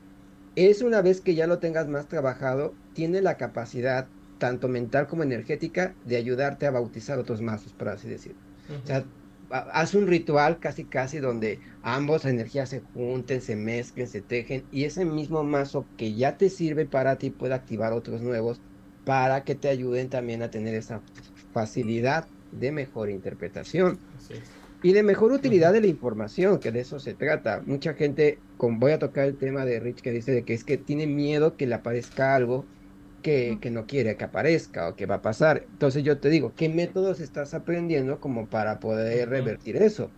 Es 0.54 0.83
una 0.83 1.02
vez 1.02 1.20
que 1.20 1.35
ya 1.35 1.46
lo 1.46 1.59
tengas 1.61 1.88
más 1.88 2.09
trabajado, 2.09 2.78
tiene 2.92 3.22
la 3.22 3.37
capacidad, 3.37 4.12
tanto 4.38 4.68
mental 4.68 5.07
como 5.07 5.22
energética, 5.22 5.98
de 6.02 6.16
ayudarte 6.16 6.66
a 6.66 6.70
bautizar 6.72 7.18
otros 7.18 7.40
mazos, 7.42 7.74
por 7.74 7.88
así 7.88 8.09
decirlo. 8.09 8.40
O 8.83 8.87
sea, 8.87 9.09
ha- 9.50 9.59
haz 9.81 9.94
un 9.94 10.07
ritual 10.09 10.59
casi 10.59 10.88
casi 10.88 11.18
donde 11.18 11.62
ambos 11.81 12.24
energías 12.24 12.70
se 12.70 12.81
junten, 12.81 13.40
se 13.40 13.57
mezclen, 13.57 14.09
se 14.09 14.22
tejen 14.22 14.66
y 14.70 14.85
ese 14.85 15.04
mismo 15.04 15.44
mazo 15.44 15.90
que 15.96 16.14
ya 16.14 16.37
te 16.37 16.50
sirve 16.50 16.87
para 16.87 17.18
ti 17.18 17.31
puede 17.31 17.54
activar 17.54 17.92
otros 17.92 18.20
nuevos 18.22 18.62
para 19.04 19.44
que 19.44 19.54
te 19.54 19.68
ayuden 19.68 20.09
también 20.11 20.42
a 20.42 20.50
tener 20.50 20.74
esa 20.74 21.04
facilidad 21.52 22.31
de 22.50 22.72
mejor 22.72 23.11
interpretación 23.11 24.04
es. 24.28 24.59
Y 24.83 24.93
de 24.93 25.03
mejor 25.03 25.33
utilidad 25.33 25.73
de 25.73 25.81
la 25.81 25.87
información, 25.88 26.61
que 26.61 26.73
de 26.73 26.81
eso 26.81 26.99
se 27.01 27.14
trata. 27.14 27.62
Mucha 27.67 27.95
gente, 27.95 28.45
con, 28.57 28.79
voy 28.79 28.93
a 28.93 28.99
tocar 28.99 29.27
el 29.27 29.38
tema 29.38 29.64
de 29.64 29.81
Rich 29.81 30.01
que 30.03 30.12
dice 30.12 30.33
de 30.33 30.45
que 30.45 30.55
es 30.55 30.64
que 30.64 30.79
tiene 30.79 31.07
miedo 31.07 31.57
que 31.57 31.67
le 31.67 31.75
aparezca 31.75 32.35
algo 32.37 32.71
que, 33.21 33.59
que 33.61 33.71
no 33.71 33.87
quiere 33.87 34.17
que 34.17 34.25
aparezca 34.25 34.88
o 34.88 34.97
que 34.97 35.07
va 35.07 35.17
a 35.17 35.23
pasar. 35.23 35.67
Entonces 35.71 36.05
yo 36.05 36.21
te 36.21 36.29
digo, 36.31 36.55
¿qué 36.55 36.69
métodos 36.69 37.21
estás 37.21 37.55
aprendiendo 37.55 38.21
como 38.21 38.49
para 38.49 38.79
poder 38.81 39.29
revertir 39.29 39.77
eso? 39.77 40.14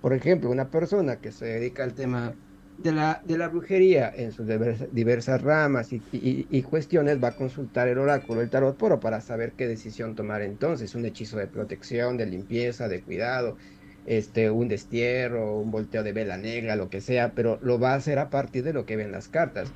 Por 0.00 0.12
ejemplo, 0.14 0.50
una 0.50 0.70
persona 0.70 1.20
que 1.20 1.32
se 1.32 1.46
dedica 1.46 1.82
al 1.84 1.94
tema 1.94 2.38
de 2.76 2.92
la, 2.92 3.20
de 3.24 3.38
la 3.38 3.48
brujería 3.48 4.12
en 4.14 4.32
sus 4.32 4.46
diversas, 4.46 4.88
diversas 4.92 5.40
ramas 5.42 5.92
y, 5.92 6.04
y- 6.10 6.46
y 6.50 6.62
cuestiones 6.62 7.22
va 7.22 7.28
a 7.28 7.36
consultar 7.36 7.88
el 7.88 7.98
oráculo, 7.98 8.40
el 8.42 8.50
tarot 8.50 8.76
poro, 8.76 9.00
para 9.00 9.20
saber 9.20 9.54
qué 9.56 9.66
decisión 9.68 10.14
tomar 10.14 10.42
entonces, 10.42 10.94
un 10.94 11.04
hechizo 11.06 11.36
de 11.38 11.48
protección, 11.48 12.16
de 12.16 12.26
limpieza, 12.26 12.88
de 12.88 13.02
cuidado, 13.04 13.56
este, 14.04 14.50
un 14.50 14.68
destierro, 14.68 15.60
un 15.60 15.70
volteo 15.70 16.02
de 16.02 16.12
vela 16.12 16.38
negra, 16.38 16.76
lo 16.76 16.90
que 16.90 17.00
sea, 17.00 17.34
pero 17.34 17.58
lo 17.62 17.78
va 17.78 17.92
a 17.92 17.96
hacer 17.96 18.18
a 18.18 18.30
partir 18.30 18.64
de 18.64 18.72
lo 18.72 18.86
que 18.86 18.96
ven 18.96 19.12
las 19.12 19.28
cartas. 19.28 19.74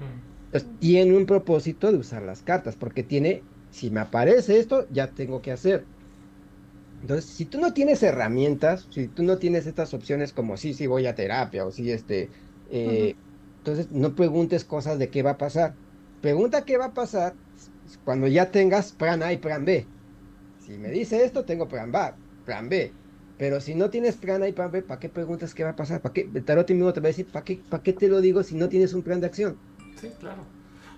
Entonces, 0.50 0.78
tiene 0.78 1.16
un 1.16 1.26
propósito 1.26 1.92
de 1.92 1.98
usar 1.98 2.22
las 2.22 2.42
cartas, 2.42 2.76
porque 2.76 3.02
tiene, 3.04 3.48
si 3.70 3.90
me 3.90 4.00
aparece 4.00 4.58
esto, 4.58 4.86
ya 4.90 5.12
tengo 5.14 5.42
que 5.42 5.52
hacer. 5.52 5.90
Entonces, 7.00 7.30
si 7.30 7.46
tú 7.46 7.60
no 7.60 7.72
tienes 7.72 8.02
herramientas, 8.02 8.88
si 8.90 9.08
tú 9.08 9.22
no 9.22 9.38
tienes 9.38 9.66
estas 9.66 9.94
opciones 9.94 10.32
como 10.32 10.56
sí, 10.56 10.74
sí 10.74 10.86
voy 10.86 11.06
a 11.06 11.14
terapia 11.14 11.64
o 11.66 11.70
sí, 11.70 11.90
este, 11.90 12.32
eh, 12.66 13.16
entonces 13.58 13.90
no 13.92 14.14
preguntes 14.14 14.64
cosas 14.64 14.98
de 14.98 15.10
qué 15.10 15.22
va 15.22 15.32
a 15.32 15.38
pasar. 15.38 15.78
Pregunta 16.20 16.64
qué 16.64 16.76
va 16.76 16.86
a 16.86 16.94
pasar 16.94 17.38
cuando 18.02 18.26
ya 18.26 18.50
tengas 18.50 18.92
plan 18.92 19.22
A 19.22 19.32
y 19.32 19.38
plan 19.38 19.64
B. 19.64 19.92
Si 20.56 20.78
me 20.78 20.90
dice 20.90 21.24
esto, 21.24 21.44
tengo 21.44 21.68
plan 21.68 21.92
B, 21.92 21.98
plan 22.44 22.68
B. 22.68 22.97
Pero 23.38 23.60
si 23.60 23.74
no 23.74 23.88
tienes 23.88 24.16
plan 24.16 24.42
A 24.42 24.48
y 24.48 24.52
plan 24.52 24.70
B, 24.70 24.82
¿para 24.82 24.98
qué 25.00 25.08
preguntas 25.08 25.54
qué 25.54 25.64
va 25.64 25.70
a 25.70 25.76
pasar? 25.76 26.00
¿Para 26.02 26.12
qué? 26.12 26.28
El 26.34 26.44
tarot 26.44 26.68
mismo 26.70 26.92
te 26.92 27.00
va 27.00 27.06
a 27.06 27.08
decir, 27.08 27.26
¿para 27.30 27.44
qué, 27.44 27.60
¿para 27.68 27.82
qué 27.82 27.92
te 27.92 28.08
lo 28.08 28.20
digo 28.20 28.42
si 28.42 28.56
no 28.56 28.68
tienes 28.68 28.92
un 28.94 29.02
plan 29.02 29.20
de 29.20 29.26
acción? 29.28 29.56
Sí, 30.00 30.10
claro. 30.18 30.42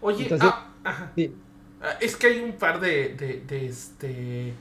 Oye, 0.00 0.22
Entonces- 0.24 0.48
ah, 0.50 0.72
ajá. 0.84 1.12
Sí. 1.16 1.34
Ah, 1.82 1.96
Es 2.00 2.16
que 2.16 2.28
hay 2.28 2.40
un 2.40 2.52
par 2.54 2.80
de, 2.80 3.14
de, 3.14 3.42
de, 3.46 3.66
este, 3.66 4.54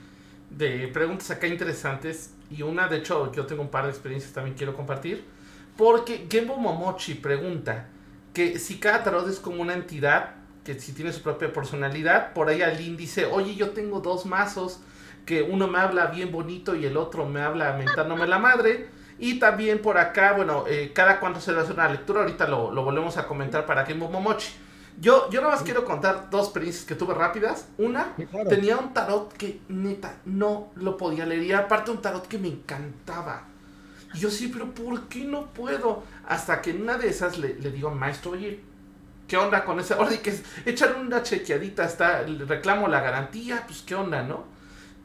de 0.49 0.87
preguntas 0.93 1.31
acá 1.31 1.47
interesantes. 1.47 2.31
Y 2.49 2.63
una, 2.63 2.87
de 2.87 2.97
hecho, 2.97 3.31
yo 3.31 3.45
tengo 3.45 3.61
un 3.61 3.69
par 3.69 3.85
de 3.85 3.91
experiencias 3.91 4.33
también 4.33 4.55
quiero 4.57 4.75
compartir. 4.75 5.23
Porque 5.77 6.27
Gembo 6.29 6.57
Momochi 6.57 7.13
pregunta 7.15 7.87
que 8.33 8.59
si 8.59 8.77
cada 8.79 9.03
tarot 9.03 9.29
es 9.29 9.39
como 9.39 9.61
una 9.61 9.73
entidad, 9.73 10.35
que 10.65 10.77
si 10.79 10.91
tiene 10.91 11.13
su 11.13 11.21
propia 11.21 11.53
personalidad, 11.53 12.33
por 12.33 12.49
ahí 12.49 12.61
Aline 12.61 12.97
dice, 12.97 13.25
oye, 13.25 13.55
yo 13.55 13.69
tengo 13.69 14.01
dos 14.01 14.25
mazos, 14.25 14.79
que 15.29 15.43
uno 15.43 15.67
me 15.67 15.77
habla 15.77 16.07
bien 16.07 16.31
bonito 16.31 16.73
y 16.73 16.87
el 16.87 16.97
otro 16.97 17.23
me 17.27 17.39
habla 17.39 17.73
mentándome 17.73 18.25
la 18.25 18.39
madre. 18.39 18.89
Y 19.19 19.37
también 19.37 19.79
por 19.79 19.99
acá, 19.99 20.33
bueno, 20.33 20.63
eh, 20.67 20.91
cada 20.91 21.19
cuánto 21.19 21.39
se 21.39 21.51
le 21.51 21.59
hace 21.59 21.71
una 21.71 21.87
lectura, 21.87 22.21
ahorita 22.21 22.47
lo, 22.47 22.71
lo 22.71 22.83
volvemos 22.83 23.15
a 23.17 23.27
comentar 23.27 23.67
para 23.67 23.85
Gembo 23.85 24.09
Momochi. 24.09 24.49
Yo, 24.99 25.29
yo 25.29 25.41
nada 25.41 25.53
más 25.53 25.61
quiero 25.61 25.85
contar 25.85 26.31
dos 26.31 26.45
experiencias 26.47 26.83
que 26.85 26.95
tuve 26.95 27.13
rápidas. 27.13 27.67
Una, 27.77 28.13
Sí, 28.17 28.25
claro. 28.25 28.49
tenía 28.49 28.77
un 28.77 28.91
tarot 28.91 29.31
que 29.33 29.59
neta 29.69 30.15
no 30.25 30.71
lo 30.77 30.97
podía 30.97 31.27
leer. 31.27 31.43
Y 31.43 31.51
aparte 31.51 31.91
un 31.91 32.01
tarot 32.01 32.25
que 32.27 32.39
me 32.39 32.47
encantaba. 32.47 33.43
Y 34.15 34.17
yo 34.17 34.31
sí, 34.31 34.47
pero 34.51 34.73
¿por 34.73 35.03
qué 35.09 35.25
no 35.25 35.45
puedo? 35.53 36.01
Hasta 36.27 36.59
que 36.59 36.71
en 36.71 36.81
una 36.81 36.97
de 36.97 37.07
esas 37.09 37.37
le, 37.37 37.53
le 37.53 37.69
digo, 37.69 37.91
maestro, 37.91 38.31
oye, 38.31 38.61
¿qué 39.27 39.37
onda 39.37 39.63
con 39.63 39.79
ese? 39.79 39.93
Ahora 39.93 40.17
que 40.17 40.31
es- 40.31 40.43
echar 40.65 40.95
una 40.95 41.21
chequeadita, 41.21 41.83
está, 41.85 42.23
reclamo 42.47 42.87
la 42.87 43.01
garantía, 43.01 43.63
pues 43.67 43.83
qué 43.83 43.93
onda, 43.93 44.23
¿no? 44.23 44.57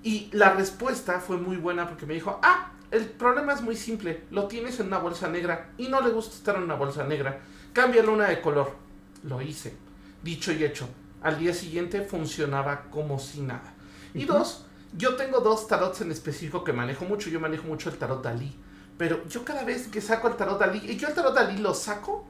Y 0.04 0.28
la 0.32 0.52
respuesta 0.52 1.18
fue 1.18 1.38
muy 1.38 1.56
buena 1.56 1.88
porque 1.88 2.04
me 2.04 2.12
dijo, 2.12 2.38
ah, 2.42 2.72
el 2.90 3.06
problema 3.06 3.54
es 3.54 3.62
muy 3.62 3.74
simple, 3.74 4.24
lo 4.30 4.46
tienes 4.48 4.78
en 4.78 4.88
una 4.88 4.98
bolsa 4.98 5.28
negra 5.28 5.72
y 5.78 5.88
no 5.88 6.02
le 6.02 6.10
gusta 6.10 6.36
estar 6.36 6.56
en 6.56 6.64
una 6.64 6.74
bolsa 6.74 7.04
negra, 7.04 7.40
cámbiale 7.72 8.08
una 8.08 8.28
de 8.28 8.42
color. 8.42 8.76
Lo 9.22 9.40
hice, 9.40 9.74
dicho 10.22 10.52
y 10.52 10.62
hecho. 10.62 10.90
Al 11.22 11.38
día 11.38 11.54
siguiente 11.54 12.02
funcionaba 12.02 12.82
como 12.90 13.18
si 13.18 13.40
nada. 13.40 13.72
Y 14.12 14.26
dos, 14.26 14.66
yo 14.92 15.16
tengo 15.16 15.40
dos 15.40 15.66
tarots 15.66 16.02
en 16.02 16.10
específico 16.12 16.64
que 16.64 16.74
manejo 16.74 17.06
mucho, 17.06 17.30
yo 17.30 17.40
manejo 17.40 17.66
mucho 17.66 17.88
el 17.88 17.96
tarot 17.96 18.22
Dalí. 18.22 18.54
Pero 18.98 19.26
yo 19.26 19.42
cada 19.42 19.64
vez 19.64 19.88
que 19.88 20.02
saco 20.02 20.28
el 20.28 20.36
tarot 20.36 20.60
Dalí, 20.60 20.82
y 20.84 20.96
yo 20.98 21.08
el 21.08 21.14
tarot 21.14 21.34
Dalí 21.34 21.56
lo 21.56 21.72
saco 21.72 22.26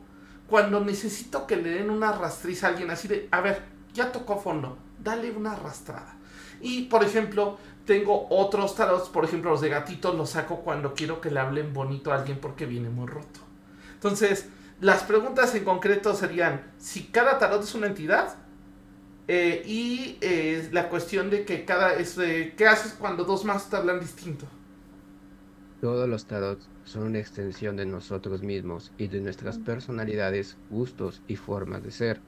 cuando 0.49 0.79
necesito 0.79 1.45
que 1.49 1.57
le 1.57 1.71
den 1.71 1.91
una 1.91 2.13
rastriza 2.13 2.69
a 2.69 2.71
alguien 2.71 2.93
así 2.93 3.09
de, 3.09 3.29
a 3.33 3.41
ver, 3.41 3.63
ya 3.93 4.13
tocó 4.13 4.39
fondo, 4.39 4.79
dale 5.01 5.33
una 5.33 5.55
arrastrada. 5.55 6.19
Y 6.61 6.83
por 6.83 7.05
ejemplo, 7.05 7.59
tengo 7.85 8.27
otros 8.31 8.75
tarots, 8.75 9.09
por 9.09 9.25
ejemplo, 9.25 9.51
los 9.51 9.61
de 9.61 9.69
gatitos 9.69 10.15
los 10.15 10.31
saco 10.31 10.61
cuando 10.61 10.95
quiero 10.95 11.21
que 11.21 11.31
le 11.31 11.41
hablen 11.41 11.73
bonito 11.73 12.13
a 12.13 12.17
alguien 12.17 12.39
porque 12.41 12.67
viene 12.67 12.89
muy 12.89 13.07
roto. 13.07 13.41
Entonces, 13.95 14.49
las 14.81 15.03
preguntas 15.03 15.55
en 15.55 15.65
concreto 15.65 16.15
serían 16.15 16.73
si 16.79 17.05
cada 17.05 17.39
tarot 17.39 17.63
es 17.63 17.75
una 17.75 17.87
entidad 17.87 18.37
eh, 19.29 19.63
y 19.65 20.19
eh, 20.21 20.69
la 20.73 20.89
cuestión 20.89 21.31
de 21.31 21.45
que 21.45 21.65
cada 21.65 21.95
es 21.95 22.17
de, 22.17 22.55
qué 22.57 22.67
haces 22.67 22.93
cuando 22.93 23.25
dos 23.25 23.45
más 23.45 23.71
te 23.71 23.77
hablan 23.77 24.01
distinto. 24.01 24.47
Todos 25.81 26.09
los 26.09 26.27
tarots 26.27 26.69
son 26.85 27.05
una 27.05 27.19
extensión 27.19 27.77
de 27.77 27.87
nosotros 27.87 28.43
mismos 28.43 28.93
y 28.99 29.09
de 29.09 29.21
nuestras 29.21 29.59
personalidades, 29.59 30.57
gustos 30.71 31.23
y 31.29 31.37
formas 31.37 31.83
de 31.83 31.91
ser. 31.91 32.21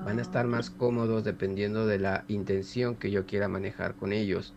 Van 0.00 0.18
a 0.18 0.22
estar 0.22 0.46
más 0.46 0.70
cómodos 0.70 1.24
dependiendo 1.24 1.86
de 1.86 1.98
la 1.98 2.24
intención 2.28 2.96
que 2.98 3.10
yo 3.10 3.26
quiera 3.26 3.48
manejar 3.48 3.96
con 3.96 4.12
ellos. 4.12 4.56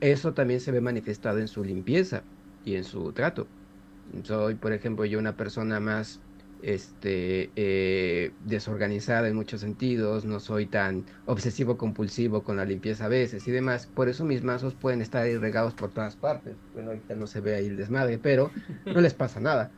Eso 0.00 0.34
también 0.34 0.60
se 0.60 0.72
ve 0.72 0.80
manifestado 0.80 1.38
en 1.38 1.48
su 1.48 1.64
limpieza 1.64 2.28
y 2.62 2.76
en 2.76 2.84
su 2.84 3.12
trato. 3.12 3.52
Soy, 4.24 4.54
por 4.56 4.72
ejemplo, 4.72 5.04
yo 5.04 5.18
una 5.18 5.36
persona 5.36 5.80
más 5.80 6.22
este, 6.58 7.52
eh, 7.56 8.36
desorganizada 8.38 9.28
en 9.28 9.36
muchos 9.36 9.60
sentidos, 9.62 10.24
no 10.24 10.40
soy 10.40 10.68
tan 10.68 11.06
obsesivo 11.24 11.76
compulsivo 11.76 12.44
con 12.44 12.56
la 12.56 12.64
limpieza 12.64 13.06
a 13.06 13.08
veces 13.08 13.46
y 13.48 13.50
demás. 13.52 13.88
Por 13.88 14.08
eso 14.08 14.24
mis 14.24 14.42
mazos 14.44 14.76
pueden 14.76 15.02
estar 15.02 15.22
ahí 15.24 15.36
regados 15.36 15.74
por 15.74 15.92
todas 15.92 16.16
partes. 16.16 16.58
Bueno, 16.72 16.90
ahorita 16.90 17.16
no 17.16 17.26
se 17.26 17.40
ve 17.40 17.56
ahí 17.56 17.66
el 17.66 17.76
desmadre, 17.76 18.18
pero 18.18 18.52
no 18.92 19.00
les 19.00 19.14
pasa 19.14 19.40
nada. 19.40 19.74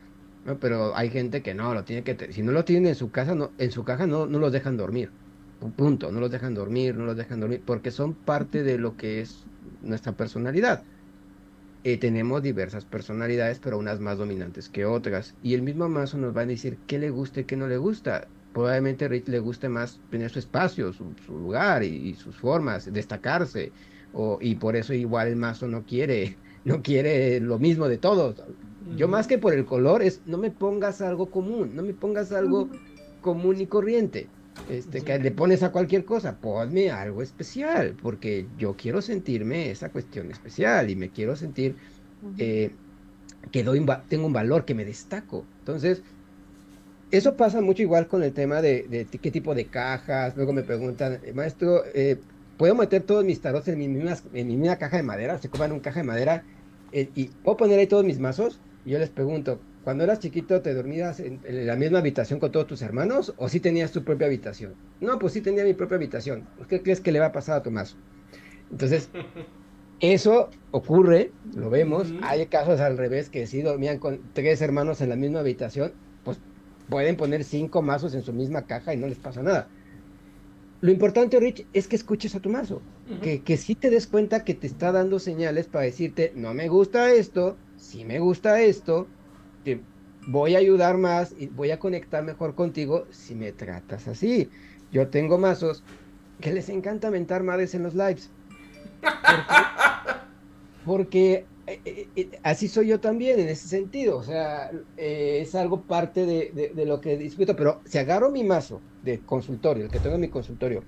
Pero 0.59 0.95
hay 0.95 1.09
gente 1.09 1.41
que 1.41 1.53
no, 1.53 1.73
lo 1.73 1.83
tiene 1.83 2.03
que, 2.03 2.31
si 2.33 2.41
no 2.41 2.51
lo 2.51 2.65
tienen 2.65 2.87
en 2.87 2.95
su 2.95 3.11
casa, 3.11 3.35
no, 3.35 3.51
en 3.57 3.71
su 3.71 3.83
caja 3.83 4.07
no, 4.07 4.25
no 4.25 4.39
los 4.39 4.51
dejan 4.51 4.77
dormir. 4.77 5.11
punto, 5.75 6.11
no 6.11 6.19
los 6.19 6.31
dejan 6.31 6.53
dormir, 6.53 6.95
no 6.95 7.05
los 7.05 7.17
dejan 7.17 7.39
dormir, 7.39 7.61
porque 7.65 7.91
son 7.91 8.13
parte 8.13 8.63
de 8.63 8.77
lo 8.77 8.95
que 8.95 9.21
es 9.21 9.45
nuestra 9.81 10.13
personalidad. 10.13 10.83
Eh, 11.85 11.97
tenemos 11.97 12.43
diversas 12.43 12.83
personalidades, 12.83 13.59
pero 13.59 13.77
unas 13.77 13.99
más 14.01 14.17
dominantes 14.17 14.67
que 14.69 14.85
otras. 14.85 15.35
Y 15.41 15.53
el 15.53 15.61
mismo 15.61 15.87
mazo 15.87 16.17
nos 16.17 16.35
va 16.35 16.41
a 16.41 16.45
decir 16.45 16.77
qué 16.87 16.99
le 16.99 17.09
gusta 17.09 17.41
y 17.41 17.45
qué 17.45 17.55
no 17.55 17.67
le 17.67 17.77
gusta. 17.77 18.27
Probablemente 18.53 19.05
a 19.05 19.07
Rich 19.07 19.27
le 19.29 19.39
guste 19.39 19.69
más 19.69 20.01
tener 20.09 20.29
su 20.29 20.39
espacio, 20.39 20.91
su, 20.91 21.15
lugar 21.27 21.83
y, 21.83 22.15
sus 22.15 22.35
formas, 22.37 22.91
destacarse. 22.91 23.71
O, 24.11 24.39
y 24.41 24.55
por 24.55 24.75
eso 24.75 24.93
igual 24.93 25.29
el 25.29 25.35
mazo 25.37 25.67
no 25.67 25.85
quiere, 25.85 26.37
no 26.65 26.81
quiere 26.81 27.39
lo 27.39 27.59
mismo 27.59 27.87
de 27.87 27.97
todos. 27.97 28.43
Yo 28.95 29.07
más 29.07 29.27
que 29.27 29.37
por 29.37 29.53
el 29.53 29.65
color 29.65 30.01
es 30.01 30.21
no 30.25 30.37
me 30.37 30.51
pongas 30.51 31.01
algo 31.01 31.29
común, 31.29 31.75
no 31.75 31.83
me 31.83 31.93
pongas 31.93 32.31
algo 32.31 32.69
común 33.21 33.61
y 33.61 33.67
corriente. 33.67 34.27
Este, 34.69 35.01
que 35.01 35.17
le 35.17 35.31
pones 35.31 35.63
a 35.63 35.71
cualquier 35.71 36.03
cosa, 36.05 36.37
ponme 36.37 36.91
algo 36.91 37.21
especial, 37.21 37.95
porque 38.01 38.45
yo 38.57 38.75
quiero 38.75 39.01
sentirme 39.01 39.71
esa 39.71 39.89
cuestión 39.89 40.29
especial 40.31 40.89
y 40.89 40.95
me 40.95 41.09
quiero 41.09 41.35
sentir 41.35 41.75
eh, 42.37 42.71
que 43.51 43.63
doy 43.63 43.85
tengo 44.09 44.27
un 44.27 44.33
valor, 44.33 44.65
que 44.65 44.75
me 44.75 44.85
destaco. 44.85 45.45
Entonces, 45.59 46.03
eso 47.11 47.35
pasa 47.35 47.61
mucho 47.61 47.81
igual 47.81 48.07
con 48.07 48.21
el 48.21 48.33
tema 48.33 48.61
de, 48.61 49.07
qué 49.21 49.31
tipo 49.31 49.55
de 49.55 49.65
cajas. 49.65 50.35
Luego 50.35 50.53
me 50.53 50.63
preguntan, 50.63 51.19
maestro, 51.33 51.83
eh, 51.93 52.19
¿puedo 52.57 52.75
meter 52.75 53.03
todos 53.03 53.23
mis 53.23 53.41
tarots 53.41 53.67
en 53.69 53.79
mi 53.79 53.87
misma, 53.87 54.17
en 54.33 54.47
mi 54.47 54.57
misma 54.57 54.75
caja 54.75 54.97
de 54.97 55.03
madera? 55.03 55.39
Se 55.39 55.49
coman 55.49 55.71
un 55.71 55.79
caja 55.79 56.01
de 56.01 56.05
madera 56.05 56.43
eh, 56.91 57.09
y 57.15 57.25
¿puedo 57.43 57.57
poner 57.57 57.79
ahí 57.79 57.87
todos 57.87 58.03
mis 58.03 58.19
mazos? 58.19 58.61
Y 58.85 58.91
yo 58.91 58.99
les 58.99 59.09
pregunto, 59.09 59.59
cuando 59.83 60.03
eras 60.03 60.19
chiquito, 60.19 60.61
¿te 60.61 60.73
dormías 60.73 61.19
en, 61.19 61.41
la 61.65 61.75
misma 61.75 61.99
habitación 61.99 62.39
con 62.39 62.51
todos 62.51 62.67
tus 62.67 62.81
hermanos 62.81 63.33
o 63.37 63.49
sí 63.49 63.59
tenías 63.59 63.91
tu 63.91 64.03
propia 64.03 64.27
habitación? 64.27 64.75
No, 64.99 65.17
pues 65.19 65.33
sí 65.33 65.41
tenía 65.41 65.63
mi 65.63 65.73
propia 65.73 65.97
habitación. 65.97 66.47
¿Qué 66.67 66.81
crees 66.81 67.01
que 67.01 67.11
le 67.11 67.19
va 67.19 67.27
a 67.27 67.31
pasar 67.31 67.57
a 67.57 67.63
Tomás? 67.63 67.95
Entonces, 68.69 69.09
eso 69.99 70.49
ocurre, 70.71 71.31
lo 71.55 71.69
vemos. 71.69 72.13
Hay 72.21 72.45
casos 72.47 72.79
al 72.79 72.97
revés 72.97 73.29
que 73.29 73.47
sí 73.47 73.61
dormían 73.61 73.99
con 73.99 74.19
tres 74.33 74.61
hermanos 74.61 75.01
en 75.01 75.09
la 75.09 75.15
misma 75.15 75.39
habitación, 75.39 75.93
pues 76.23 76.39
pueden 76.87 77.17
poner 77.17 77.43
cinco 77.43 77.81
mazos 77.81 78.13
en 78.13 78.21
su 78.21 78.33
misma 78.33 78.65
caja 78.65 78.93
y 78.93 78.97
no 78.97 79.07
les 79.07 79.19
pasa 79.19 79.41
nada. 79.41 79.69
Lo 80.81 80.91
importante, 80.91 81.39
Rich, 81.39 81.65
es 81.73 81.87
que 81.87 81.95
escuches 81.95 82.35
a 82.35 82.39
tu 82.39 82.49
mazo, 82.49 82.81
que, 83.21 83.41
que 83.41 83.57
sí 83.57 83.75
te 83.75 83.89
des 83.89 84.07
cuenta 84.07 84.45
que 84.45 84.53
te 84.53 84.65
está 84.65 84.91
dando 84.91 85.19
señales 85.19 85.67
para 85.67 85.85
decirte, 85.85 86.31
no 86.35 86.53
me 86.53 86.69
gusta 86.69 87.11
esto, 87.11 87.57
si 87.75 88.05
me 88.05 88.19
gusta 88.19 88.61
esto, 88.61 89.07
te 89.63 89.81
voy 90.27 90.55
a 90.55 90.59
ayudar 90.59 90.97
más 90.97 91.33
y 91.37 91.47
voy 91.47 91.71
a 91.71 91.79
conectar 91.79 92.23
mejor 92.23 92.55
contigo 92.55 93.07
si 93.09 93.35
me 93.35 93.51
tratas 93.51 94.07
así. 94.07 94.49
Yo 94.91 95.09
tengo 95.09 95.37
mazos 95.37 95.83
que 96.39 96.53
les 96.53 96.69
encanta 96.69 97.11
mentar 97.11 97.43
madres 97.43 97.75
en 97.75 97.83
los 97.83 97.93
lives. 97.93 98.31
Porque, 100.85 101.45
así 102.43 102.67
soy 102.67 102.87
yo 102.87 102.99
también 102.99 103.39
en 103.39 103.49
ese 103.49 103.67
sentido. 103.67 104.17
O 104.17 104.23
sea, 104.23 104.71
es 104.97 105.55
algo 105.55 105.81
parte 105.81 106.25
de, 106.25 106.71
de, 106.75 106.85
lo 106.85 107.01
que 107.01 107.17
discuto. 107.17 107.55
Pero 107.55 107.81
si 107.85 107.97
agarro 107.97 108.31
mi 108.31 108.43
mazo 108.43 108.81
de 109.03 109.19
consultorio, 109.19 109.85
el 109.85 109.91
que 109.91 109.99
tengo 109.99 110.15
en 110.15 110.21
mi 110.21 110.29
consultorio, 110.29 110.83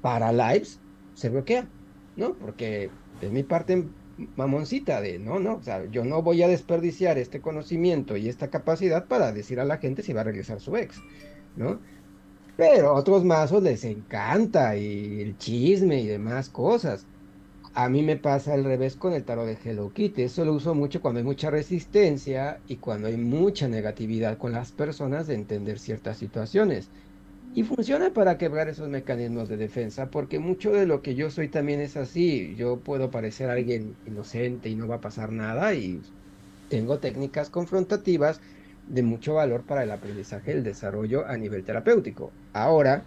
para 0.00 0.32
lives, 0.32 0.80
se 1.14 1.30
bloquea, 1.30 1.68
¿no? 2.16 2.34
Porque 2.34 2.90
es 3.20 3.30
mi 3.30 3.42
parte 3.42 3.88
mamoncita 4.36 5.00
de, 5.00 5.18
no, 5.18 5.38
no, 5.40 5.56
o 5.56 5.62
sea, 5.62 5.84
yo 5.90 6.04
no 6.04 6.22
voy 6.22 6.42
a 6.42 6.48
desperdiciar 6.48 7.18
este 7.18 7.40
conocimiento 7.40 8.16
y 8.16 8.28
esta 8.28 8.50
capacidad 8.50 9.06
para 9.06 9.32
decir 9.32 9.60
a 9.60 9.64
la 9.64 9.78
gente 9.78 10.02
si 10.02 10.12
va 10.12 10.20
a 10.20 10.24
regresar 10.24 10.60
su 10.60 10.76
ex, 10.76 11.04
¿no? 11.56 11.80
Pero 12.56 12.90
a 12.90 12.92
otros 12.94 13.24
mazos 13.24 13.62
les 13.62 13.84
encanta 13.84 14.76
y 14.76 15.20
el 15.22 15.36
chisme 15.38 16.00
y 16.00 16.06
demás 16.06 16.50
cosas. 16.50 17.08
A 17.76 17.88
mí 17.88 18.02
me 18.04 18.16
pasa 18.16 18.54
al 18.54 18.62
revés 18.64 18.96
con 18.96 19.12
el 19.14 19.24
tarot 19.24 19.46
de 19.46 19.58
Hello 19.62 19.92
Kitty. 19.92 20.22
Eso 20.22 20.44
lo 20.44 20.52
uso 20.54 20.74
mucho 20.76 21.00
cuando 21.00 21.18
hay 21.18 21.24
mucha 21.24 21.50
resistencia 21.50 22.62
y 22.66 22.78
cuando 22.78 23.08
hay 23.08 23.16
mucha 23.16 23.66
negatividad 23.68 24.38
con 24.38 24.52
las 24.52 24.72
personas 24.72 25.26
de 25.26 25.34
entender 25.34 25.80
ciertas 25.80 26.18
situaciones. 26.18 26.92
Y 27.52 27.64
funciona 27.64 28.12
para 28.12 28.38
quebrar 28.38 28.68
esos 28.68 28.88
mecanismos 28.90 29.48
de 29.48 29.56
defensa, 29.58 30.10
porque 30.10 30.38
mucho 30.40 30.72
de 30.72 30.86
lo 30.86 31.02
que 31.02 31.14
yo 31.16 31.30
soy 31.30 31.50
también 31.50 31.80
es 31.80 31.96
así. 31.96 32.54
Yo 32.56 32.82
puedo 32.82 33.10
parecer 33.10 33.50
alguien 33.50 34.00
inocente 34.04 34.68
y 34.70 34.76
no 34.76 34.88
va 34.88 34.96
a 34.96 35.00
pasar 35.00 35.32
nada 35.32 35.74
y 35.74 36.02
tengo 36.68 37.00
técnicas 37.00 37.50
confrontativas 37.50 38.40
de 38.86 39.02
mucho 39.02 39.34
valor 39.34 39.66
para 39.66 39.82
el 39.84 39.90
aprendizaje 39.90 40.52
y 40.52 40.54
el 40.56 40.64
desarrollo 40.64 41.26
a 41.26 41.36
nivel 41.36 41.64
terapéutico. 41.64 42.36
Ahora, 42.52 43.06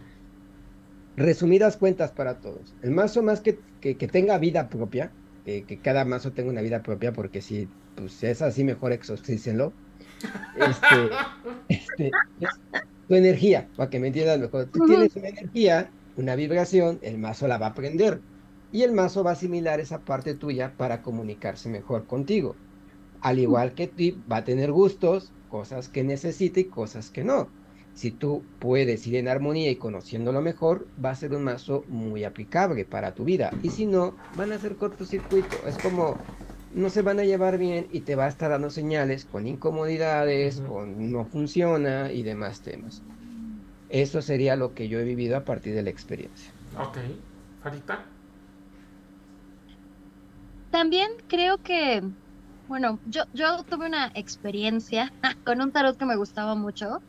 resumidas 1.17 1.75
cuentas 1.75 2.11
para 2.11 2.35
todos. 2.35 2.73
El 2.81 2.91
mazo 2.91 3.21
más 3.23 3.41
que, 3.41 3.59
que, 3.81 3.95
tenga 3.95 4.37
vida 4.37 4.69
propia, 4.69 5.11
que 5.45 5.79
cada 5.81 6.05
mazo 6.05 6.31
tenga 6.31 6.51
una 6.51 6.61
vida 6.61 6.83
propia, 6.83 7.11
porque 7.11 7.41
si 7.41 7.67
pues, 7.95 8.23
es 8.23 8.41
así, 8.41 8.63
mejor 8.63 8.93
exorcícenlo. 8.93 9.73
Este, 10.57 11.09
este, 11.69 12.11
tu 13.07 13.15
energía, 13.15 13.67
para 13.75 13.89
que 13.89 13.99
me 13.99 14.07
entiendas 14.07 14.39
mejor. 14.39 14.65
Tú 14.65 14.85
tienes 14.87 15.15
una 15.15 15.29
energía, 15.29 15.91
una 16.15 16.35
vibración, 16.35 16.99
el 17.03 17.19
mazo 17.19 17.47
la 17.47 17.59
va 17.59 17.67
a 17.67 17.69
aprender. 17.69 18.19
Y 18.71 18.81
el 18.81 18.93
mazo 18.93 19.23
va 19.23 19.31
a 19.31 19.33
asimilar 19.33 19.79
esa 19.79 19.99
parte 19.99 20.33
tuya 20.33 20.73
para 20.75 21.01
comunicarse 21.01 21.69
mejor 21.69 22.05
contigo. 22.07 22.55
Al 23.21 23.39
igual 23.39 23.73
que 23.73 23.87
tú, 23.87 24.19
va 24.29 24.37
a 24.37 24.43
tener 24.43 24.71
gustos, 24.71 25.31
cosas 25.49 25.87
que 25.87 26.03
necesita 26.03 26.59
y 26.59 26.65
cosas 26.65 27.09
que 27.09 27.23
no. 27.23 27.47
Si 27.97 28.11
tú 28.11 28.51
puedes 28.59 29.05
ir 29.07 29.15
en 29.15 29.27
armonía 29.27 29.71
y 29.71 29.77
conociéndolo 29.77 30.41
mejor, 30.41 30.91
va 31.03 31.11
a 31.11 31.15
ser 31.15 31.33
un 31.33 31.43
mazo 31.43 31.85
muy 31.87 32.23
aplicable 32.23 32.85
para 32.85 33.13
tu 33.15 33.23
vida. 33.25 33.57
Y 33.61 33.71
si 33.71 33.85
no, 33.87 34.21
van 34.33 34.51
a 34.51 34.59
ser 34.59 34.77
cortocircuito. 34.77 35.65
Es 35.65 35.79
como 35.79 36.21
no 36.69 36.89
se 36.91 37.01
van 37.01 37.19
a 37.19 37.23
llevar 37.25 37.57
bien 37.57 37.87
y 37.89 38.01
te 38.01 38.15
va 38.15 38.25
a 38.25 38.29
estar 38.29 38.51
dando 38.51 38.69
señales 38.69 39.25
con 39.25 39.47
incomodidades, 39.47 40.61
con 40.61 41.11
no 41.11 41.25
funciona 41.29 42.11
y 42.11 42.23
demás 42.23 42.61
temas. 42.61 43.03
Eso 43.89 44.21
sería 44.21 44.55
lo 44.57 44.73
que 44.73 44.89
yo 44.89 44.99
he 44.99 45.03
vivido 45.05 45.37
a 45.37 45.45
partir 45.45 45.75
de 45.75 45.83
la 45.83 45.89
experiencia. 45.91 46.55
Ok. 46.85 46.97
Farita. 47.59 47.97
También 50.69 51.07
creo 51.27 51.57
que, 51.59 52.01
bueno, 52.67 53.01
yo, 53.03 53.23
yo 53.33 53.63
tuve 53.65 53.87
una 53.87 54.11
experiencia 54.13 55.13
con 55.45 55.61
un 55.61 55.71
tarot 55.71 55.97
que 55.97 56.05
me 56.05 56.15
gustaba 56.17 56.55
mucho. 56.55 56.99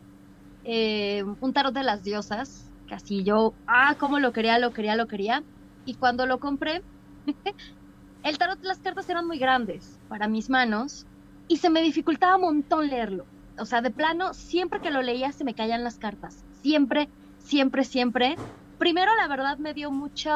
Eh, 0.65 1.25
un 1.41 1.53
tarot 1.53 1.75
de 1.75 1.83
las 1.83 2.03
diosas. 2.03 2.71
Casi 2.89 3.23
yo, 3.23 3.55
ah, 3.67 3.97
cómo 3.99 4.19
lo 4.19 4.33
quería, 4.33 4.59
lo 4.59 4.73
quería, 4.73 4.97
lo 4.97 5.07
quería. 5.07 5.43
Y 5.85 5.95
cuando 5.95 6.27
lo 6.27 6.39
compré, 6.41 6.83
el 8.23 8.39
tarot, 8.39 8.63
las 8.63 8.79
cartas 8.79 9.09
eran 9.11 9.27
muy 9.27 9.39
grandes 9.39 9.99
para 10.09 10.27
mis 10.27 10.49
manos 10.49 11.07
y 11.49 11.57
se 11.57 11.71
me 11.71 11.83
dificultaba 11.83 12.37
un 12.37 12.43
montón 12.43 12.89
leerlo. 12.89 13.27
O 13.59 13.65
sea, 13.65 13.81
de 13.81 13.91
plano, 13.91 14.35
siempre 14.35 14.81
que 14.81 14.91
lo 14.91 15.03
leía 15.03 15.33
se 15.33 15.45
me 15.45 15.55
caían 15.55 15.83
las 15.83 15.99
cartas. 15.99 16.45
Siempre, 16.63 17.09
siempre, 17.39 17.85
siempre. 17.85 18.37
Primero, 18.79 19.11
la 19.17 19.27
verdad, 19.27 19.59
me 19.59 19.75
dio 19.75 19.91
mucho... 19.91 20.31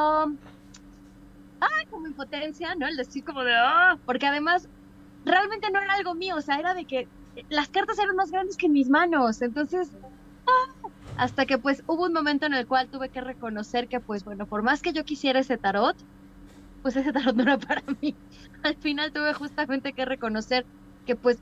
¡Ay! 1.60 1.86
Como 1.90 2.08
impotencia, 2.08 2.74
¿no? 2.74 2.88
El 2.88 2.96
decir 2.96 3.24
como 3.24 3.44
de... 3.44 3.52
¡Ah! 3.54 3.96
Porque 4.04 4.26
además, 4.26 4.68
realmente 5.24 5.70
no 5.70 5.80
era 5.80 5.94
algo 5.94 6.14
mío. 6.14 6.36
O 6.36 6.40
sea, 6.40 6.58
era 6.58 6.74
de 6.74 6.84
que 6.84 7.08
las 7.48 7.68
cartas 7.68 7.98
eran 7.98 8.16
más 8.16 8.30
grandes 8.30 8.56
que 8.56 8.68
mis 8.68 8.88
manos. 8.88 9.42
Entonces... 9.42 9.92
¡ah! 10.46 10.88
Hasta 11.16 11.46
que 11.46 11.58
pues 11.58 11.82
hubo 11.86 12.04
un 12.04 12.12
momento 12.12 12.46
en 12.46 12.54
el 12.54 12.66
cual 12.66 12.88
tuve 12.90 13.10
que 13.10 13.20
reconocer 13.20 13.88
que 13.88 14.00
pues 14.00 14.24
bueno, 14.24 14.46
por 14.46 14.62
más 14.62 14.82
que 14.82 14.92
yo 14.92 15.04
quisiera 15.04 15.40
ese 15.40 15.58
tarot, 15.58 15.96
pues 16.82 16.96
ese 16.96 17.12
tarot 17.12 17.34
no 17.36 17.42
era 17.42 17.58
para 17.58 17.82
mí. 18.00 18.16
Al 18.62 18.76
final 18.76 19.12
tuve 19.12 19.32
justamente 19.34 19.92
que 19.92 20.04
reconocer 20.04 20.66
que 21.04 21.16
pues 21.16 21.38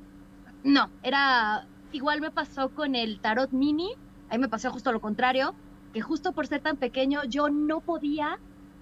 no, 0.62 0.90
era 1.02 1.68
igual 1.92 2.20
me 2.20 2.30
pasó 2.30 2.70
con 2.70 2.94
el 2.94 3.20
tarot 3.20 3.50
mini, 3.52 3.90
ahí 4.28 4.38
me 4.38 4.48
pasó 4.48 4.70
justo 4.70 4.92
lo 4.92 5.00
contrario, 5.00 5.56
que 5.92 6.00
justo 6.00 6.32
por 6.32 6.46
ser 6.46 6.62
tan 6.62 6.76
pequeño 6.76 7.22
yo 7.28 7.48
no 7.50 7.80
podía 7.80 8.38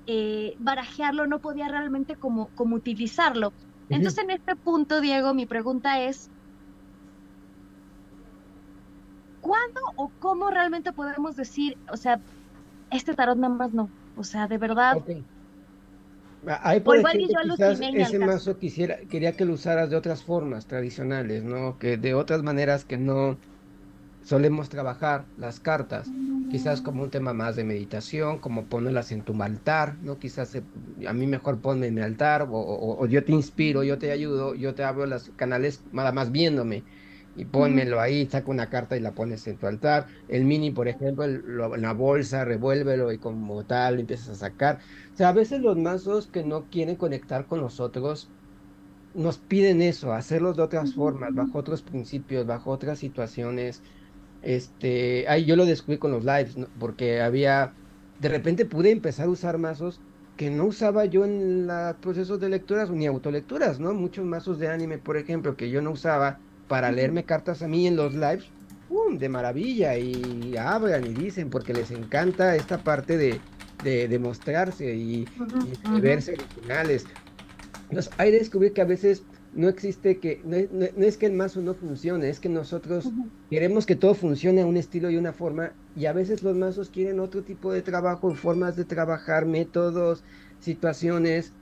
eh, 0.07 0.55
barajearlo, 0.59 1.27
no 1.27 1.41
podía 1.41 1.69
realmente 1.69 2.17
como, 2.17 2.51
como 2.55 2.77
utilizarlo. 2.77 3.55
Entonces 3.89 4.25
en 4.25 4.31
este 4.31 4.57
punto, 4.57 5.01
Diego, 5.01 5.35
mi 5.35 5.47
pregunta 5.47 6.01
es, 6.01 6.31
¿cuándo 9.41 9.81
o 9.97 10.11
cómo 10.19 10.51
realmente 10.51 10.93
podemos 10.93 11.37
decir, 11.37 11.77
o 11.93 11.97
sea, 11.97 12.21
este 12.91 13.15
tarot 13.15 13.39
nada 13.39 13.55
más 13.55 13.73
no? 13.73 13.91
O 14.17 14.25
sea, 14.25 14.47
de 14.47 14.59
verdad, 14.59 14.99
Ahí, 16.47 16.81
por 16.81 16.97
ejemplo, 16.97 17.57
quizás 17.57 17.81
ese 17.81 18.19
mazo 18.19 18.59
quisiera, 18.59 18.97
quería 19.11 19.33
que 19.33 19.45
lo 19.45 19.55
usaras 19.55 19.91
de 19.91 19.97
otras 19.97 20.23
formas 20.23 20.67
tradicionales, 20.67 21.43
¿no? 21.43 21.79
Que 21.79 21.97
de 21.97 22.15
otras 22.15 22.43
maneras 22.43 22.85
que 22.85 22.97
no 22.97 23.39
solemos 24.23 24.69
trabajar 24.69 25.25
las 25.37 25.59
cartas, 25.59 26.09
quizás 26.51 26.81
como 26.81 27.03
un 27.03 27.11
tema 27.11 27.33
más 27.33 27.57
de 27.57 27.65
meditación, 27.65 28.39
como 28.39 28.67
ponerlas 28.67 29.11
en 29.11 29.23
tu 29.23 29.41
altar, 29.43 29.97
¿no? 30.01 30.19
Quizás 30.19 30.55
eh, 30.55 30.63
a 31.07 31.13
mí 31.13 31.27
mejor 31.27 31.61
ponme 31.61 31.89
en 31.89 31.95
mi 31.95 32.03
altar, 32.03 32.47
o, 32.49 33.07
yo 33.07 33.25
te 33.25 33.33
inspiro, 33.33 33.83
yo 33.83 33.99
te 33.99 34.13
ayudo, 34.13 34.55
yo 34.55 34.75
te 34.75 34.85
abro 34.85 35.07
los 35.07 35.31
canales 35.31 35.83
nada 35.91 36.13
más 36.13 36.31
viéndome, 36.31 36.85
y 37.39 37.45
pónmelo 37.47 38.01
ahí, 38.01 38.27
saca 38.27 38.51
una 38.51 38.69
carta 38.69 38.97
y 38.97 39.01
la 39.01 39.15
pones 39.15 39.47
en 39.47 39.59
tu 39.59 39.67
altar. 39.69 40.09
El 40.29 40.45
mini, 40.45 40.73
por 40.73 40.89
ejemplo, 40.89 41.27
la 41.27 41.93
bolsa, 41.93 42.45
revuélvelo 42.45 43.13
y 43.13 43.19
como 43.19 43.65
tal 43.65 43.95
lo 43.95 44.01
empiezas 44.01 44.29
a 44.31 44.35
sacar. 44.35 44.81
O 45.15 45.17
sea, 45.17 45.29
a 45.29 45.33
veces 45.33 45.61
los 45.61 45.77
mazos 45.79 46.27
que 46.27 46.45
no 46.45 46.69
quieren 46.69 46.97
conectar 46.97 47.47
con 47.47 47.61
nosotros 47.61 48.33
nos 49.15 49.39
piden 49.39 49.83
eso, 49.83 50.13
hacerlo 50.13 50.53
de 50.55 50.63
otras 50.63 50.95
formas, 50.95 51.35
bajo 51.35 51.59
otros 51.59 51.83
principios, 51.83 52.47
bajo 52.47 52.71
otras 52.73 52.99
situaciones. 52.99 53.85
Este, 54.43 55.27
ahí 55.29 55.45
yo 55.45 55.57
lo 55.57 55.67
descubrí 55.67 55.99
con 55.99 56.13
los 56.13 56.25
lives, 56.25 56.57
porque 56.79 57.21
había, 57.23 57.79
de 58.19 58.29
repente 58.29 58.67
pude 58.67 58.91
empezar 58.91 59.27
a 59.27 59.31
usar 59.31 59.59
mazos 59.59 60.03
que 60.37 60.51
no 60.51 60.67
usaba 60.67 61.05
yo 61.07 61.25
en 61.25 61.67
los 61.67 61.97
procesos 61.97 62.41
de 62.41 62.49
lecturas 62.49 62.91
ni 62.91 63.07
autolecturas, 63.07 63.81
¿no? 63.81 63.95
Muchos 63.95 64.25
mazos 64.27 64.59
de 64.59 64.69
anime, 64.69 64.99
por 64.99 65.17
ejemplo, 65.17 65.57
que 65.57 65.71
yo 65.71 65.83
no 65.83 65.93
usaba 65.93 66.43
para 66.69 66.93
leerme 66.93 67.25
cartas 67.25 67.63
a 67.63 67.69
mí 67.69 67.87
en 67.87 67.97
los 67.97 68.15
lives, 68.15 68.47
¡pum! 68.89 69.19
de 69.19 69.29
maravilla, 69.29 69.97
y 69.97 70.57
hablan 70.57 71.07
y 71.07 71.15
dicen, 71.15 71.51
porque 71.51 71.73
les 71.73 71.91
encanta 71.91 72.55
esta 72.55 72.79
parte 72.79 73.17
de, 73.17 73.41
de, 73.83 74.19
mostrarse 74.19 74.95
y, 74.95 75.27
verse 76.01 76.35
originales. 76.35 77.07
Entonces, 77.89 78.13
hay 78.19 78.33
que 78.33 78.39
descubrir 78.39 78.73
que 78.73 78.83
a 78.83 78.87
veces 78.87 79.23
no 79.55 79.69
existe 79.69 80.19
que, 80.19 80.43
no, 80.45 81.05
es 81.05 81.17
que 81.17 81.27
el 81.27 81.33
mazo 81.33 81.63
no 81.63 81.75
funcione, 81.75 82.29
es 82.29 82.39
que 82.39 82.49
nosotros 82.49 83.11
queremos 83.51 83.87
que 83.87 83.97
todo 83.97 84.15
funcione 84.15 84.63
a 84.63 84.67
un 84.67 84.77
estilo 84.77 85.11
y 85.11 85.17
una 85.17 85.33
forma, 85.33 85.73
y 85.97 86.07
a 86.07 86.13
veces 86.13 86.43
los 86.43 86.57
mazos 86.57 86.91
quieren 86.91 87.19
otro 87.19 87.43
tipo 87.43 87.73
de 87.73 87.83
trabajo, 87.83 88.35
formas 88.35 88.77
de 88.77 88.85
trabajar, 88.85 89.47
métodos, 89.47 90.23
situaciones, 90.61 91.53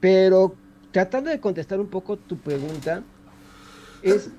pero 0.00 0.54
tratando 0.92 1.30
de 1.30 1.40
contestar 1.40 1.78
un 1.78 1.88
poco 1.88 2.16
tu 2.16 2.38
pregunta, 2.38 3.02
es, 4.02 4.30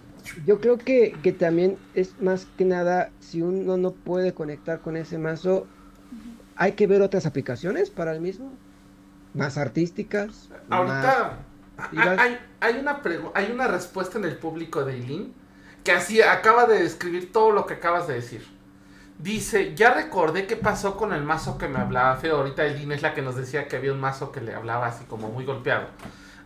yo 0.46 0.60
creo 0.60 0.78
que, 0.78 1.16
que 1.24 1.32
también 1.32 1.78
es 1.94 2.20
más 2.22 2.48
que 2.58 2.66
nada, 2.66 3.12
si 3.20 3.42
uno 3.42 3.78
no 3.78 3.92
puede 3.92 4.34
conectar 4.34 4.82
con 4.82 4.98
ese 4.98 5.18
mazo, 5.18 5.68
hay 6.56 6.74
que 6.74 6.88
ver 6.88 7.02
otras 7.02 7.26
aplicaciones 7.26 7.90
para 7.90 8.14
el 8.14 8.22
mismo, 8.22 8.52
más 9.34 9.58
artísticas. 9.58 10.50
Ahorita 10.70 11.40
hay, 11.96 12.40
hay, 12.60 12.80
una 12.80 13.02
hay 13.36 13.52
una 13.52 13.68
respuesta 13.68 14.18
en 14.18 14.26
el 14.26 14.38
público 14.38 14.84
de 14.84 14.96
Eileen 14.96 15.34
que 15.84 15.92
así 15.92 16.22
acaba 16.22 16.66
de 16.66 16.82
describir 16.82 17.32
todo 17.32 17.52
lo 17.52 17.66
que 17.66 17.76
acabas 17.76 18.08
de 18.08 18.16
decir. 18.16 18.46
Dice, 19.20 19.74
ya 19.74 19.94
recordé 19.94 20.46
qué 20.46 20.56
pasó 20.56 20.98
con 20.98 21.14
el 21.14 21.24
mazo 21.24 21.58
que 21.58 21.68
me 21.68 21.80
hablaba 21.80 22.18
feo. 22.18 22.38
Ahorita 22.38 22.66
Eileen 22.66 22.92
es 22.92 23.02
la 23.02 23.14
que 23.14 23.22
nos 23.22 23.36
decía 23.36 23.68
que 23.68 23.78
había 23.78 23.94
un 23.94 24.00
mazo 24.00 24.32
que 24.32 24.42
le 24.42 24.54
hablaba 24.54 24.88
así 24.88 25.06
como 25.06 25.30
muy 25.30 25.46
golpeado. 25.46 25.88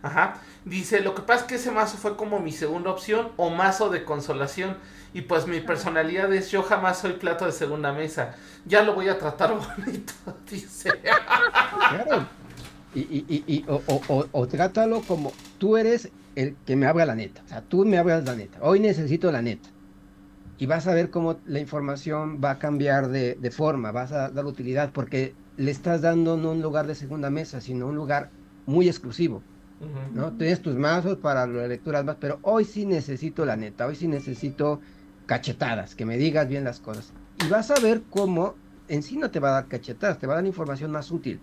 Ajá. 0.02 0.34
Dice, 0.64 1.00
lo 1.00 1.14
que 1.14 1.22
pasa 1.22 1.42
es 1.42 1.46
que 1.46 1.54
ese 1.56 1.70
mazo 1.70 1.96
fue 1.96 2.16
como 2.16 2.40
mi 2.40 2.52
segunda 2.52 2.90
opción 2.90 3.28
o 3.36 3.50
mazo 3.50 3.88
de 3.90 4.04
consolación. 4.04 4.76
Y 5.14 5.22
pues 5.22 5.46
mi 5.46 5.60
personalidad 5.60 6.32
es 6.32 6.50
yo 6.50 6.62
jamás 6.62 6.98
soy 6.98 7.12
plato 7.14 7.46
de 7.46 7.52
segunda 7.52 7.92
mesa. 7.92 8.34
Ya 8.64 8.82
lo 8.82 8.94
voy 8.94 9.08
a 9.08 9.18
tratar 9.18 9.54
bonito, 9.76 10.12
dice. 10.50 10.90
Claro. 11.90 12.26
Y, 12.94 13.00
y, 13.00 13.44
y, 13.46 13.64
o, 13.68 13.82
o, 13.86 14.26
o, 14.32 14.46
trátalo 14.46 15.00
como 15.02 15.32
tú 15.58 15.78
eres 15.78 16.10
el 16.34 16.56
que 16.66 16.76
me 16.76 16.86
habla 16.86 17.06
la 17.06 17.14
neta. 17.14 17.42
O 17.44 17.48
sea, 17.48 17.62
tú 17.62 17.84
me 17.84 17.98
hablas 17.98 18.24
la 18.24 18.34
neta. 18.34 18.58
Hoy 18.60 18.80
necesito 18.80 19.30
la 19.32 19.40
neta. 19.40 19.68
Y 20.58 20.66
vas 20.66 20.86
a 20.86 20.94
ver 20.94 21.10
cómo 21.10 21.36
la 21.46 21.58
información 21.58 22.40
va 22.42 22.52
a 22.52 22.58
cambiar 22.58 23.08
de, 23.08 23.34
de 23.34 23.50
forma, 23.50 23.90
vas 23.90 24.12
a 24.12 24.30
dar 24.30 24.44
utilidad, 24.44 24.92
porque 24.92 25.34
le 25.56 25.70
estás 25.70 26.02
dando 26.02 26.36
no 26.36 26.52
un 26.52 26.62
lugar 26.62 26.86
de 26.86 26.94
segunda 26.94 27.30
mesa, 27.30 27.60
sino 27.60 27.86
un 27.86 27.96
lugar 27.96 28.30
muy 28.66 28.88
exclusivo. 28.88 29.42
¿No? 30.14 30.32
Tienes 30.32 30.62
tus 30.62 30.76
mazos 30.76 31.18
para 31.18 31.46
las 31.46 31.68
lecturas 31.68 32.04
más, 32.04 32.16
pero 32.20 32.38
hoy 32.42 32.64
sí 32.64 32.86
necesito 32.86 33.44
la 33.44 33.56
neta, 33.56 33.86
hoy 33.86 33.96
sí 33.96 34.08
necesito 34.08 34.80
cachetadas, 35.26 35.94
que 35.94 36.04
me 36.04 36.16
digas 36.16 36.48
bien 36.48 36.64
las 36.64 36.80
cosas. 36.80 37.12
Y 37.44 37.48
vas 37.48 37.70
a 37.70 37.80
ver 37.80 38.02
cómo 38.10 38.54
en 38.88 39.02
sí 39.02 39.16
no 39.16 39.30
te 39.30 39.40
va 39.40 39.50
a 39.50 39.52
dar 39.52 39.66
cachetadas, 39.66 40.18
te 40.18 40.26
va 40.26 40.34
a 40.34 40.36
dar 40.36 40.46
información 40.46 40.90
más 40.90 41.10
útil, 41.10 41.40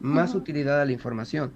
más 0.00 0.34
utilidad 0.34 0.80
a 0.80 0.84
la 0.84 0.92
información. 0.92 1.52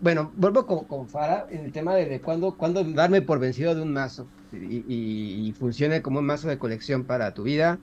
Bueno, 0.00 0.32
vuelvo 0.36 0.66
con, 0.66 0.84
con 0.84 1.08
Fara 1.08 1.46
en 1.48 1.64
el 1.64 1.72
tema 1.72 1.94
de, 1.94 2.20
cuándo, 2.20 2.56
cuándo, 2.56 2.82
darme 2.82 3.22
por 3.22 3.38
vencido 3.38 3.74
de 3.74 3.82
un 3.82 3.92
mazo 3.92 4.26
y, 4.52 5.54
funcione 5.58 6.02
como 6.02 6.18
un 6.18 6.26
mazo 6.26 6.48
de 6.48 6.58
colección 6.58 7.04
para 7.04 7.32
tu 7.34 7.44
vida. 7.44 7.78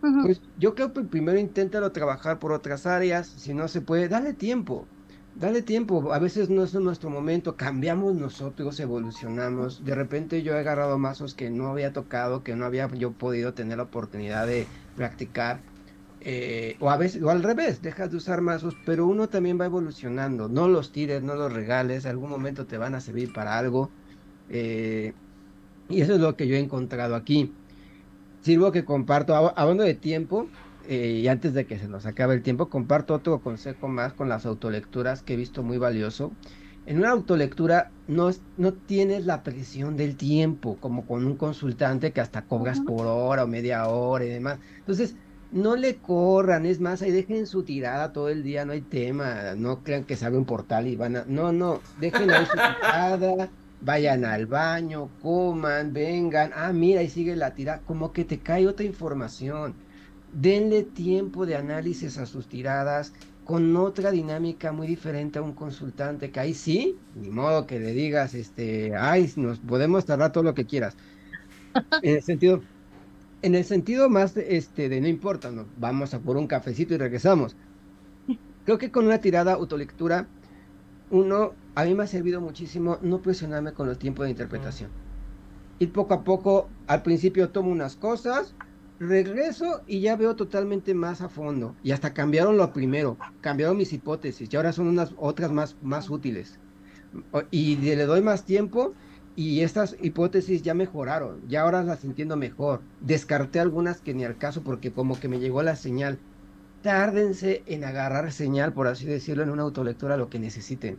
Pues 0.00 0.42
yo 0.58 0.74
creo 0.74 0.92
que 0.92 1.02
primero 1.02 1.38
inténtalo 1.38 1.92
trabajar 1.92 2.40
por 2.40 2.52
otras 2.52 2.86
áreas, 2.86 3.26
si 3.28 3.54
no 3.54 3.68
se 3.68 3.80
puede, 3.80 4.08
dale 4.08 4.32
tiempo. 4.32 4.86
Dale 5.34 5.62
tiempo, 5.62 6.12
a 6.12 6.18
veces 6.18 6.50
no 6.50 6.62
es 6.62 6.74
nuestro 6.74 7.08
momento, 7.08 7.56
cambiamos 7.56 8.14
nosotros, 8.14 8.78
evolucionamos. 8.80 9.82
De 9.82 9.94
repente 9.94 10.42
yo 10.42 10.52
he 10.54 10.58
agarrado 10.58 10.98
mazos 10.98 11.34
que 11.34 11.48
no 11.48 11.68
había 11.68 11.92
tocado, 11.94 12.42
que 12.42 12.54
no 12.54 12.66
había 12.66 12.86
yo 12.94 13.12
podido 13.12 13.54
tener 13.54 13.78
la 13.78 13.84
oportunidad 13.84 14.46
de 14.46 14.66
practicar. 14.94 15.60
Eh, 16.20 16.76
o 16.80 16.90
a 16.90 16.98
veces, 16.98 17.22
o 17.22 17.30
al 17.30 17.42
revés, 17.42 17.80
dejas 17.80 18.10
de 18.10 18.18
usar 18.18 18.42
mazos, 18.42 18.76
pero 18.84 19.06
uno 19.06 19.28
también 19.30 19.58
va 19.58 19.64
evolucionando. 19.64 20.48
No 20.48 20.68
los 20.68 20.92
tires, 20.92 21.22
no 21.22 21.34
los 21.34 21.52
regales, 21.52 22.04
algún 22.04 22.30
momento 22.30 22.66
te 22.66 22.76
van 22.76 22.94
a 22.94 23.00
servir 23.00 23.32
para 23.32 23.58
algo. 23.58 23.90
Eh, 24.50 25.14
y 25.88 26.00
eso 26.02 26.14
es 26.14 26.20
lo 26.20 26.36
que 26.36 26.46
yo 26.46 26.56
he 26.56 26.60
encontrado 26.60 27.16
aquí. 27.16 27.58
Sirvo 28.42 28.70
que 28.72 28.84
comparto, 28.84 29.34
hablando 29.34 29.84
de 29.84 29.94
tiempo, 29.94 30.48
eh, 30.88 31.20
y 31.22 31.28
antes 31.28 31.54
de 31.54 31.66
que 31.66 31.78
se 31.78 31.88
nos 31.88 32.06
acabe 32.06 32.34
el 32.34 32.42
tiempo, 32.42 32.68
comparto 32.68 33.14
otro 33.14 33.40
consejo 33.40 33.88
más 33.88 34.12
con 34.12 34.28
las 34.28 34.46
autolecturas 34.46 35.22
que 35.22 35.34
he 35.34 35.36
visto 35.36 35.62
muy 35.62 35.78
valioso. 35.78 36.32
En 36.84 36.98
una 36.98 37.10
autolectura 37.10 37.92
no, 38.08 38.30
no 38.56 38.72
tienes 38.72 39.24
la 39.24 39.42
presión 39.44 39.96
del 39.96 40.16
tiempo, 40.16 40.76
como 40.80 41.06
con 41.06 41.26
un 41.26 41.36
consultante 41.36 42.12
que 42.12 42.20
hasta 42.20 42.42
cobras 42.42 42.80
por 42.80 43.06
hora 43.06 43.44
o 43.44 43.46
media 43.46 43.86
hora 43.86 44.24
y 44.24 44.28
demás. 44.28 44.58
Entonces, 44.78 45.14
no 45.52 45.76
le 45.76 45.96
corran, 45.96 46.66
es 46.66 46.80
más, 46.80 47.02
ahí 47.02 47.12
dejen 47.12 47.46
su 47.46 47.62
tirada 47.62 48.12
todo 48.12 48.28
el 48.30 48.42
día, 48.42 48.64
no 48.64 48.72
hay 48.72 48.80
tema, 48.80 49.54
no 49.56 49.82
crean 49.84 50.04
que 50.04 50.16
sabe 50.16 50.38
un 50.38 50.46
portal 50.46 50.88
y 50.88 50.96
van 50.96 51.16
a... 51.16 51.24
No, 51.26 51.52
no, 51.52 51.82
dejen 52.00 52.30
ahí 52.30 52.46
su 52.46 52.52
tirada, 52.80 53.50
vayan 53.80 54.24
al 54.24 54.46
baño, 54.46 55.10
coman, 55.20 55.92
vengan, 55.92 56.50
ah, 56.54 56.72
mira, 56.72 57.02
y 57.02 57.08
sigue 57.08 57.36
la 57.36 57.54
tirada, 57.54 57.82
como 57.82 58.12
que 58.12 58.24
te 58.24 58.40
cae 58.40 58.66
otra 58.66 58.86
información 58.86 59.74
denle 60.32 60.82
tiempo 60.82 61.46
de 61.46 61.56
análisis 61.56 62.18
a 62.18 62.26
sus 62.26 62.48
tiradas 62.48 63.12
con 63.44 63.76
otra 63.76 64.10
dinámica 64.10 64.72
muy 64.72 64.86
diferente 64.86 65.38
a 65.38 65.42
un 65.42 65.52
consultante 65.52 66.30
que 66.30 66.40
ahí 66.40 66.54
sí, 66.54 66.96
ni 67.14 67.30
modo 67.30 67.66
que 67.66 67.80
le 67.80 67.92
digas, 67.92 68.34
este, 68.34 68.94
ay, 68.96 69.32
nos 69.36 69.58
podemos 69.58 70.04
tardar 70.06 70.32
todo 70.32 70.44
lo 70.44 70.54
que 70.54 70.66
quieras. 70.66 70.96
En 72.02 72.16
el 72.16 72.22
sentido, 72.22 72.62
en 73.42 73.54
el 73.54 73.64
sentido 73.64 74.08
más 74.10 74.36
este, 74.36 74.88
de 74.88 75.00
no 75.00 75.08
importa, 75.08 75.50
no, 75.50 75.66
vamos 75.78 76.14
a 76.14 76.20
por 76.20 76.36
un 76.36 76.46
cafecito 76.46 76.94
y 76.94 76.98
regresamos. 76.98 77.56
Creo 78.64 78.78
que 78.78 78.90
con 78.90 79.06
una 79.06 79.20
tirada 79.20 79.54
autolectura, 79.54 80.28
uno, 81.10 81.56
a 81.74 81.84
mí 81.84 81.94
me 81.94 82.04
ha 82.04 82.06
servido 82.06 82.40
muchísimo 82.40 82.98
no 83.02 83.22
presionarme 83.22 83.72
con 83.72 83.88
el 83.88 83.98
tiempo 83.98 84.22
de 84.22 84.30
interpretación. 84.30 84.90
Ir 85.78 85.92
poco 85.92 86.14
a 86.14 86.24
poco, 86.24 86.68
al 86.86 87.02
principio 87.02 87.50
tomo 87.50 87.70
unas 87.70 87.96
cosas, 87.96 88.54
regreso 89.08 89.82
y 89.86 90.00
ya 90.00 90.16
veo 90.16 90.36
totalmente 90.36 90.94
más 90.94 91.20
a 91.20 91.28
fondo. 91.28 91.74
Y 91.82 91.92
hasta 91.92 92.14
cambiaron 92.14 92.56
lo 92.56 92.72
primero, 92.72 93.18
cambiaron 93.40 93.76
mis 93.76 93.92
hipótesis 93.92 94.48
y 94.52 94.56
ahora 94.56 94.72
son 94.72 94.88
unas 94.88 95.12
otras 95.16 95.52
más, 95.52 95.76
más 95.82 96.10
útiles. 96.10 96.58
Y 97.50 97.76
le 97.76 98.06
doy 98.06 98.22
más 98.22 98.44
tiempo 98.44 98.94
y 99.36 99.60
estas 99.60 99.96
hipótesis 100.00 100.62
ya 100.62 100.74
mejoraron, 100.74 101.40
ya 101.48 101.62
ahora 101.62 101.82
las 101.82 102.04
entiendo 102.04 102.36
mejor. 102.36 102.80
Descarté 103.00 103.60
algunas 103.60 104.00
que 104.00 104.14
ni 104.14 104.24
al 104.24 104.38
caso 104.38 104.62
porque 104.62 104.92
como 104.92 105.18
que 105.18 105.28
me 105.28 105.40
llegó 105.40 105.62
la 105.62 105.76
señal. 105.76 106.18
Tárdense 106.82 107.62
en 107.66 107.84
agarrar 107.84 108.32
señal, 108.32 108.72
por 108.72 108.88
así 108.88 109.06
decirlo, 109.06 109.42
en 109.42 109.50
una 109.50 109.62
autolectura 109.62 110.16
lo 110.16 110.28
que 110.28 110.38
necesiten. 110.38 110.98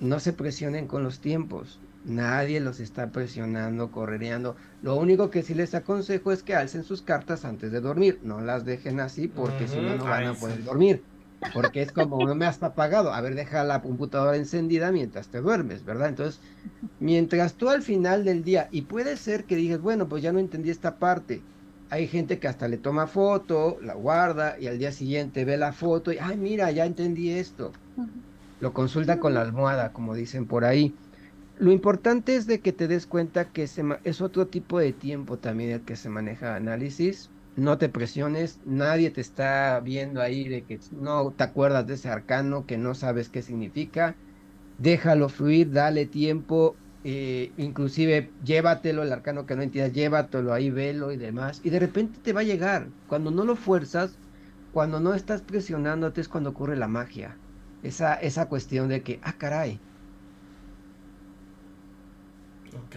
No 0.00 0.18
se 0.18 0.32
presionen 0.32 0.86
con 0.86 1.04
los 1.04 1.20
tiempos. 1.20 1.80
Nadie 2.04 2.60
los 2.60 2.80
está 2.80 3.10
presionando, 3.10 3.92
correreando. 3.92 4.56
Lo 4.82 4.96
único 4.96 5.30
que 5.30 5.42
sí 5.42 5.54
les 5.54 5.74
aconsejo 5.74 6.32
es 6.32 6.42
que 6.42 6.56
alcen 6.56 6.82
sus 6.82 7.00
cartas 7.02 7.44
antes 7.44 7.70
de 7.70 7.80
dormir. 7.80 8.18
No 8.22 8.40
las 8.40 8.64
dejen 8.64 8.98
así 9.00 9.28
porque 9.28 9.68
si 9.68 9.76
no, 9.76 9.96
no 9.96 10.04
van 10.04 10.26
a 10.26 10.34
poder 10.34 10.64
dormir. 10.64 11.02
Porque 11.54 11.82
es 11.82 11.92
como 11.92 12.24
no 12.26 12.34
me 12.34 12.46
has 12.46 12.62
apagado. 12.62 13.12
A 13.12 13.20
ver, 13.20 13.34
deja 13.34 13.62
la 13.64 13.82
computadora 13.82 14.36
encendida 14.36 14.90
mientras 14.90 15.28
te 15.28 15.40
duermes, 15.40 15.84
¿verdad? 15.84 16.08
Entonces, 16.08 16.40
mientras 16.98 17.54
tú 17.54 17.68
al 17.68 17.82
final 17.82 18.24
del 18.24 18.42
día, 18.42 18.68
y 18.70 18.82
puede 18.82 19.16
ser 19.16 19.44
que 19.44 19.56
digas, 19.56 19.80
bueno, 19.80 20.08
pues 20.08 20.22
ya 20.22 20.32
no 20.32 20.38
entendí 20.38 20.70
esta 20.70 20.96
parte. 20.96 21.42
Hay 21.90 22.08
gente 22.08 22.38
que 22.38 22.48
hasta 22.48 22.68
le 22.68 22.78
toma 22.78 23.06
foto, 23.06 23.78
la 23.82 23.94
guarda 23.94 24.58
y 24.58 24.66
al 24.66 24.78
día 24.78 24.92
siguiente 24.92 25.44
ve 25.44 25.56
la 25.56 25.72
foto 25.72 26.12
y, 26.12 26.18
ay, 26.18 26.36
mira, 26.36 26.70
ya 26.70 26.86
entendí 26.86 27.30
esto. 27.30 27.72
Lo 28.60 28.72
consulta 28.72 29.18
con 29.18 29.34
la 29.34 29.42
almohada, 29.42 29.92
como 29.92 30.14
dicen 30.14 30.46
por 30.46 30.64
ahí. 30.64 30.96
Lo 31.54 31.70
importante 31.70 32.34
es 32.36 32.46
de 32.46 32.60
que 32.62 32.72
te 32.72 32.88
des 32.88 33.06
cuenta 33.06 33.52
que 33.52 33.62
es 34.04 34.20
otro 34.20 34.48
tipo 34.48 34.78
de 34.78 34.92
tiempo 34.92 35.38
también 35.38 35.70
el 35.70 35.84
que 35.84 35.96
se 35.96 36.08
maneja 36.08 36.56
análisis. 36.56 37.32
No 37.54 37.76
te 37.78 37.88
presiones, 37.90 38.60
nadie 38.64 39.10
te 39.10 39.20
está 39.20 39.78
viendo 39.80 40.22
ahí 40.22 40.48
de 40.48 40.64
que 40.64 40.80
no 40.90 41.34
te 41.34 41.44
acuerdas 41.44 41.86
de 41.86 41.94
ese 41.94 42.08
arcano, 42.08 42.64
que 42.66 42.78
no 42.78 42.94
sabes 42.94 43.28
qué 43.28 43.42
significa. 43.42 44.18
Déjalo 44.76 45.28
fluir, 45.28 45.70
dale 45.72 46.06
tiempo. 46.06 46.80
eh, 47.04 47.54
inclusive 47.58 48.34
llévatelo, 48.40 49.02
el 49.04 49.12
arcano 49.12 49.46
que 49.46 49.56
no 49.56 49.62
entiendas, 49.62 49.92
llévatelo 49.94 50.52
ahí, 50.54 50.70
velo 50.70 51.12
y 51.12 51.16
demás, 51.18 51.60
y 51.64 51.70
de 51.70 51.80
repente 51.80 52.20
te 52.20 52.32
va 52.32 52.40
a 52.42 52.44
llegar. 52.44 52.92
Cuando 53.06 53.30
no 53.30 53.44
lo 53.44 53.56
fuerzas, 53.56 54.20
cuando 54.70 55.00
no 55.00 55.14
estás 55.14 55.42
presionándote 55.42 56.20
es 56.22 56.28
cuando 56.28 56.50
ocurre 56.50 56.76
la 56.76 56.88
magia. 56.88 57.40
Esa, 57.82 58.14
esa 58.16 58.48
cuestión 58.48 58.88
de 58.88 59.02
que, 59.02 59.20
ah, 59.22 59.36
caray. 59.38 59.84
Ok. 62.74 62.96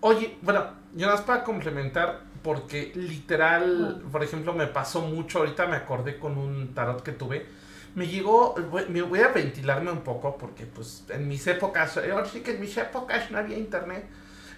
Oye, 0.00 0.36
bueno, 0.42 0.66
yo 0.94 1.06
nada 1.06 1.18
más 1.18 1.24
para 1.24 1.44
complementar, 1.44 2.22
porque 2.42 2.92
literal, 2.94 4.02
por 4.10 4.22
ejemplo, 4.24 4.52
me 4.52 4.66
pasó 4.66 5.02
mucho, 5.02 5.38
ahorita 5.38 5.66
me 5.66 5.76
acordé 5.76 6.18
con 6.18 6.36
un 6.36 6.74
tarot 6.74 7.02
que 7.02 7.12
tuve, 7.12 7.46
me 7.94 8.08
llegó, 8.08 8.54
me 8.88 9.02
voy 9.02 9.20
a 9.20 9.28
ventilarme 9.28 9.92
un 9.92 10.00
poco, 10.00 10.36
porque 10.38 10.66
pues 10.66 11.04
en 11.08 11.28
mis 11.28 11.46
épocas, 11.46 11.96
ahora 11.98 12.24
sí 12.26 12.40
que 12.40 12.52
en 12.52 12.60
mis 12.60 12.76
épocas 12.76 13.30
no 13.30 13.38
había 13.38 13.56
internet, 13.56 14.06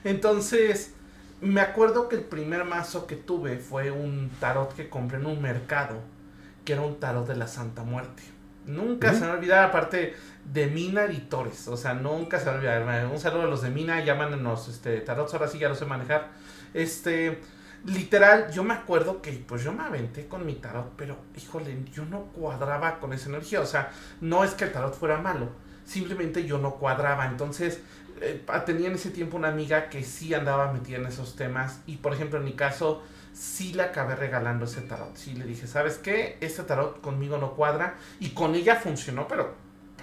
entonces 0.03 0.95
me 1.41 1.61
acuerdo 1.61 2.09
que 2.09 2.17
el 2.17 2.23
primer 2.23 2.65
mazo 2.65 3.07
que 3.07 3.17
tuve 3.17 3.59
fue 3.59 3.91
un 3.91 4.31
tarot 4.41 4.75
que 4.75 4.89
compré 4.89 5.19
en 5.19 5.27
un 5.27 5.43
mercado, 5.43 5.99
que 6.65 6.73
era 6.73 6.83
un 6.83 6.99
tarot 6.99 7.27
de 7.27 7.37
la 7.37 7.49
Santa 7.49 7.83
Muerte. 7.83 8.23
Nunca 8.67 9.13
se 9.13 9.21
me 9.21 9.27
va 9.27 9.33
a 9.33 9.37
olvidar, 9.37 9.65
aparte 9.65 10.15
de 10.45 10.67
Mina 10.67 11.05
Editores, 11.05 11.69
o 11.69 11.77
sea, 11.77 11.95
nunca 11.95 12.39
se 12.39 12.47
me 12.47 12.51
va 12.53 12.75
a 12.75 12.79
olvidar. 12.79 13.07
Un 13.07 13.19
saludo 13.19 13.43
a 13.43 13.47
los 13.47 13.63
de 13.63 13.71
Mina, 13.71 14.03
llámanos 14.05 14.69
este, 14.69 15.01
tarots, 15.01 15.35
ahora 15.35 15.49
sí 15.49 15.59
ya 15.59 15.69
lo 15.69 15.75
sé 15.75 15.85
manejar. 15.85 16.31
Este, 16.73 17.41
literal, 17.87 18.51
yo 18.51 18.65
me 18.65 18.75
acuerdo 18.75 19.21
que 19.21 19.33
pues 19.33 19.63
yo 19.63 19.73
me 19.73 19.85
aventé 19.85 20.27
con 20.27 20.47
mi 20.47 20.55
tarot, 20.55 20.93
pero 20.97 21.17
híjole, 21.37 21.77
yo 21.93 22.05
no 22.05 22.25
cuadraba 22.33 22.99
con 23.01 23.13
esa 23.13 23.29
energía, 23.29 23.61
o 23.61 23.67
sea, 23.67 23.93
no 24.21 24.45
es 24.45 24.53
que 24.53 24.65
el 24.65 24.73
tarot 24.73 24.95
fuera 24.95 25.19
malo, 25.19 25.51
simplemente 25.85 26.45
yo 26.47 26.59
no 26.59 26.75
cuadraba, 26.77 27.27
entonces 27.27 27.81
eh, 28.21 28.45
tenía 28.65 28.89
en 28.89 28.95
ese 28.95 29.11
tiempo 29.11 29.37
una 29.37 29.49
amiga 29.49 29.89
que 29.89 30.03
sí 30.03 30.33
andaba 30.35 30.73
metida 30.73 30.97
en 30.97 31.07
esos 31.07 31.37
temas 31.37 31.81
y 31.87 31.97
por 31.97 32.15
ejemplo 32.15 32.39
en 32.39 32.45
mi 32.45 32.53
caso 32.53 33.03
sí 33.35 33.75
le 33.75 33.83
acabé 33.83 34.15
regalando 34.15 34.65
ese 34.65 34.81
tarot, 34.83 35.17
sí 35.17 35.35
le 35.35 35.45
dije, 35.45 35.67
¿sabes 35.67 35.99
qué? 35.99 36.39
Este 36.41 36.63
tarot 36.63 37.01
conmigo 37.01 37.37
no 37.37 37.55
cuadra 37.55 37.97
y 38.21 38.31
con 38.31 38.55
ella 38.55 38.77
funcionó, 38.77 39.27
pero 39.27 39.55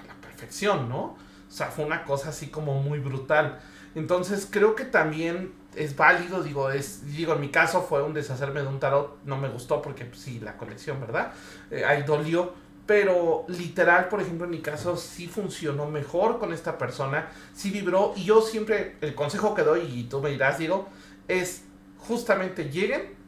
a 0.02 0.06
la 0.06 0.14
perfección, 0.16 0.90
¿no? 0.90 1.16
O 1.48 1.54
sea, 1.54 1.68
fue 1.68 1.86
una 1.86 2.04
cosa 2.04 2.30
así 2.30 2.48
como 2.48 2.82
muy 2.82 3.00
brutal. 3.00 3.60
Entonces 3.96 4.48
creo 4.50 4.76
que 4.76 4.84
también 4.84 5.54
es 5.76 5.96
válido, 5.96 6.44
digo, 6.44 6.72
es, 6.72 7.06
digo, 7.06 7.34
en 7.34 7.42
mi 7.42 7.50
caso 7.50 7.82
fue 7.82 8.04
un 8.04 8.14
deshacerme 8.14 8.62
de 8.62 8.68
un 8.68 8.80
tarot, 8.80 9.20
no 9.24 9.38
me 9.38 9.48
gustó 9.48 9.82
porque 9.82 10.04
pues, 10.06 10.22
sí, 10.22 10.42
la 10.42 10.58
colección, 10.58 11.00
¿verdad? 11.00 11.32
Eh, 11.72 11.86
ahí 11.86 12.04
dolió, 12.04 12.54
pero 12.86 13.46
literal, 13.48 14.10
por 14.10 14.22
ejemplo, 14.22 14.44
en 14.44 14.52
mi 14.52 14.60
caso 14.60 14.98
sí 14.98 15.28
funcionó 15.28 15.90
mejor 15.90 16.38
con 16.38 16.52
esta 16.52 16.78
persona, 16.78 17.30
sí 17.54 17.70
vibró 17.70 18.14
y 18.18 18.26
yo 18.26 18.42
siempre, 18.42 18.98
el 19.00 19.16
consejo 19.16 19.56
que 19.56 19.64
doy, 19.64 19.82
y 19.82 20.04
tú 20.04 20.22
me 20.22 20.30
dirás, 20.30 20.58
digo, 20.58 20.90
es 21.30 21.64
justamente 21.98 22.70
lleguen 22.70 23.21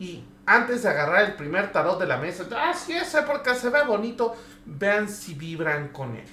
y 0.00 0.24
antes 0.46 0.82
de 0.82 0.88
agarrar 0.88 1.26
el 1.26 1.34
primer 1.34 1.70
tarot 1.72 2.00
de 2.00 2.06
la 2.06 2.16
mesa, 2.16 2.48
ah, 2.56 2.72
sí, 2.74 2.92
ese 2.94 3.20
porque 3.22 3.54
se 3.54 3.68
ve 3.68 3.84
bonito, 3.86 4.34
vean 4.64 5.08
si 5.08 5.34
vibran 5.34 5.88
con 5.88 6.16
él. 6.16 6.24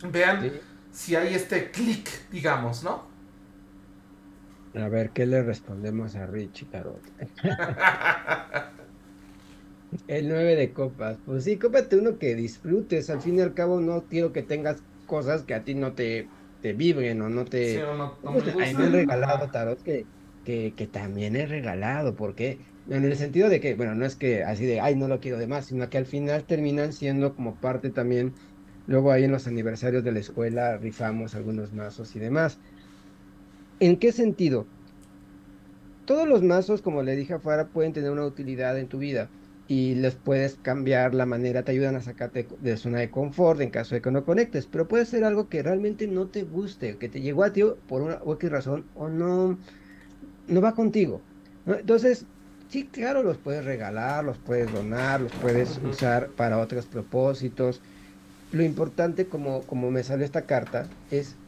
Vean 0.00 0.52
si 0.92 1.16
hay 1.16 1.34
este 1.34 1.72
clic, 1.72 2.30
digamos, 2.30 2.84
¿no? 2.84 3.12
A 4.74 4.88
ver, 4.88 5.10
¿qué 5.10 5.26
le 5.26 5.42
respondemos 5.42 6.14
a 6.14 6.26
Richie 6.26 6.66
Tarot? 6.66 7.02
el 10.06 10.28
9 10.28 10.56
de 10.56 10.72
copas. 10.72 11.18
Pues 11.24 11.44
sí, 11.44 11.58
cópate 11.58 11.96
uno 11.96 12.18
que 12.18 12.34
disfrutes. 12.36 13.10
Al 13.10 13.20
fin 13.20 13.38
y 13.38 13.40
al 13.42 13.54
cabo, 13.54 13.80
no 13.80 14.04
quiero 14.08 14.32
que 14.32 14.42
tengas 14.42 14.84
cosas 15.06 15.42
que 15.42 15.54
a 15.54 15.64
ti 15.64 15.74
no 15.74 15.94
te, 15.94 16.28
te 16.60 16.72
vibren 16.74 17.22
o 17.22 17.28
no 17.28 17.44
te. 17.44 17.74
Sí, 17.74 17.82
o 17.82 17.94
no, 17.94 18.18
no 18.22 18.32
Pues, 18.32 18.46
me 18.46 18.54
me 18.54 18.84
han 18.84 18.92
regalado 18.92 19.50
tarot 19.50 19.82
que, 19.82 20.06
que, 20.44 20.88
también 20.92 21.36
he 21.36 21.46
regalado. 21.46 22.14
porque 22.14 22.58
En 22.88 23.04
el 23.04 23.16
sentido 23.16 23.48
de 23.48 23.60
que, 23.60 23.74
bueno, 23.74 23.94
no 23.94 24.04
es 24.04 24.16
que 24.16 24.44
así 24.44 24.66
de, 24.66 24.80
ay, 24.80 24.96
no 24.96 25.08
lo 25.08 25.20
quiero 25.20 25.38
de 25.38 25.46
más, 25.46 25.66
sino 25.66 25.88
que 25.90 25.98
al 25.98 26.06
final 26.06 26.44
terminan 26.44 26.92
siendo 26.92 27.34
como 27.34 27.56
parte 27.56 27.90
también. 27.90 28.34
Luego 28.86 29.10
ahí 29.12 29.24
en 29.24 29.32
los 29.32 29.46
aniversarios 29.46 30.04
de 30.04 30.12
la 30.12 30.20
escuela 30.20 30.76
rifamos 30.76 31.34
algunos 31.34 31.72
mazos 31.72 32.14
y 32.16 32.18
demás. 32.18 32.58
¿En 33.80 33.98
qué 33.98 34.12
sentido? 34.12 34.66
Todos 36.04 36.28
los 36.28 36.42
mazos, 36.42 36.82
como 36.82 37.02
le 37.02 37.16
dije 37.16 37.34
afuera, 37.34 37.68
pueden 37.68 37.94
tener 37.94 38.10
una 38.10 38.26
utilidad 38.26 38.78
en 38.78 38.88
tu 38.88 38.98
vida 38.98 39.30
y 39.66 39.94
les 39.94 40.14
puedes 40.14 40.56
cambiar 40.56 41.14
la 41.14 41.26
manera, 41.26 41.62
te 41.64 41.72
ayudan 41.72 41.96
a 41.96 42.02
sacarte 42.02 42.46
de 42.60 42.76
zona 42.76 43.00
de 43.00 43.10
confort 43.10 43.60
en 43.60 43.70
caso 43.70 43.94
de 43.94 44.02
que 44.02 44.10
no 44.10 44.24
conectes, 44.24 44.66
pero 44.66 44.88
puede 44.88 45.06
ser 45.06 45.24
algo 45.24 45.48
que 45.48 45.62
realmente 45.62 46.06
no 46.06 46.28
te 46.28 46.42
guste, 46.42 46.98
que 46.98 47.08
te 47.08 47.20
llegó 47.22 47.44
a 47.44 47.52
ti 47.52 47.62
por 47.86 48.02
una 48.02 48.22
u 48.22 48.34
X 48.34 48.50
razón 48.50 48.90
o 48.94 49.08
no, 49.08 49.58
no 50.46 50.60
va 50.60 50.74
contigo. 50.74 51.26
¿no? 51.64 51.74
Entonces, 51.76 52.28
sí, 52.68 52.90
claro, 52.90 53.22
los 53.22 53.38
puedes 53.38 53.64
regalar, 53.64 54.24
los 54.24 54.40
puedes 54.40 54.70
donar, 54.70 55.20
los 55.20 55.34
puedes 55.36 55.78
usar 55.78 56.34
para 56.34 56.58
otros 56.60 56.86
propósitos. 56.88 57.82
Lo 58.50 58.62
importante, 58.64 59.28
como, 59.28 59.66
como 59.66 59.90
me 59.90 60.04
salió 60.04 60.24
esta 60.24 60.46
carta, 60.46 60.94
es 61.08 61.40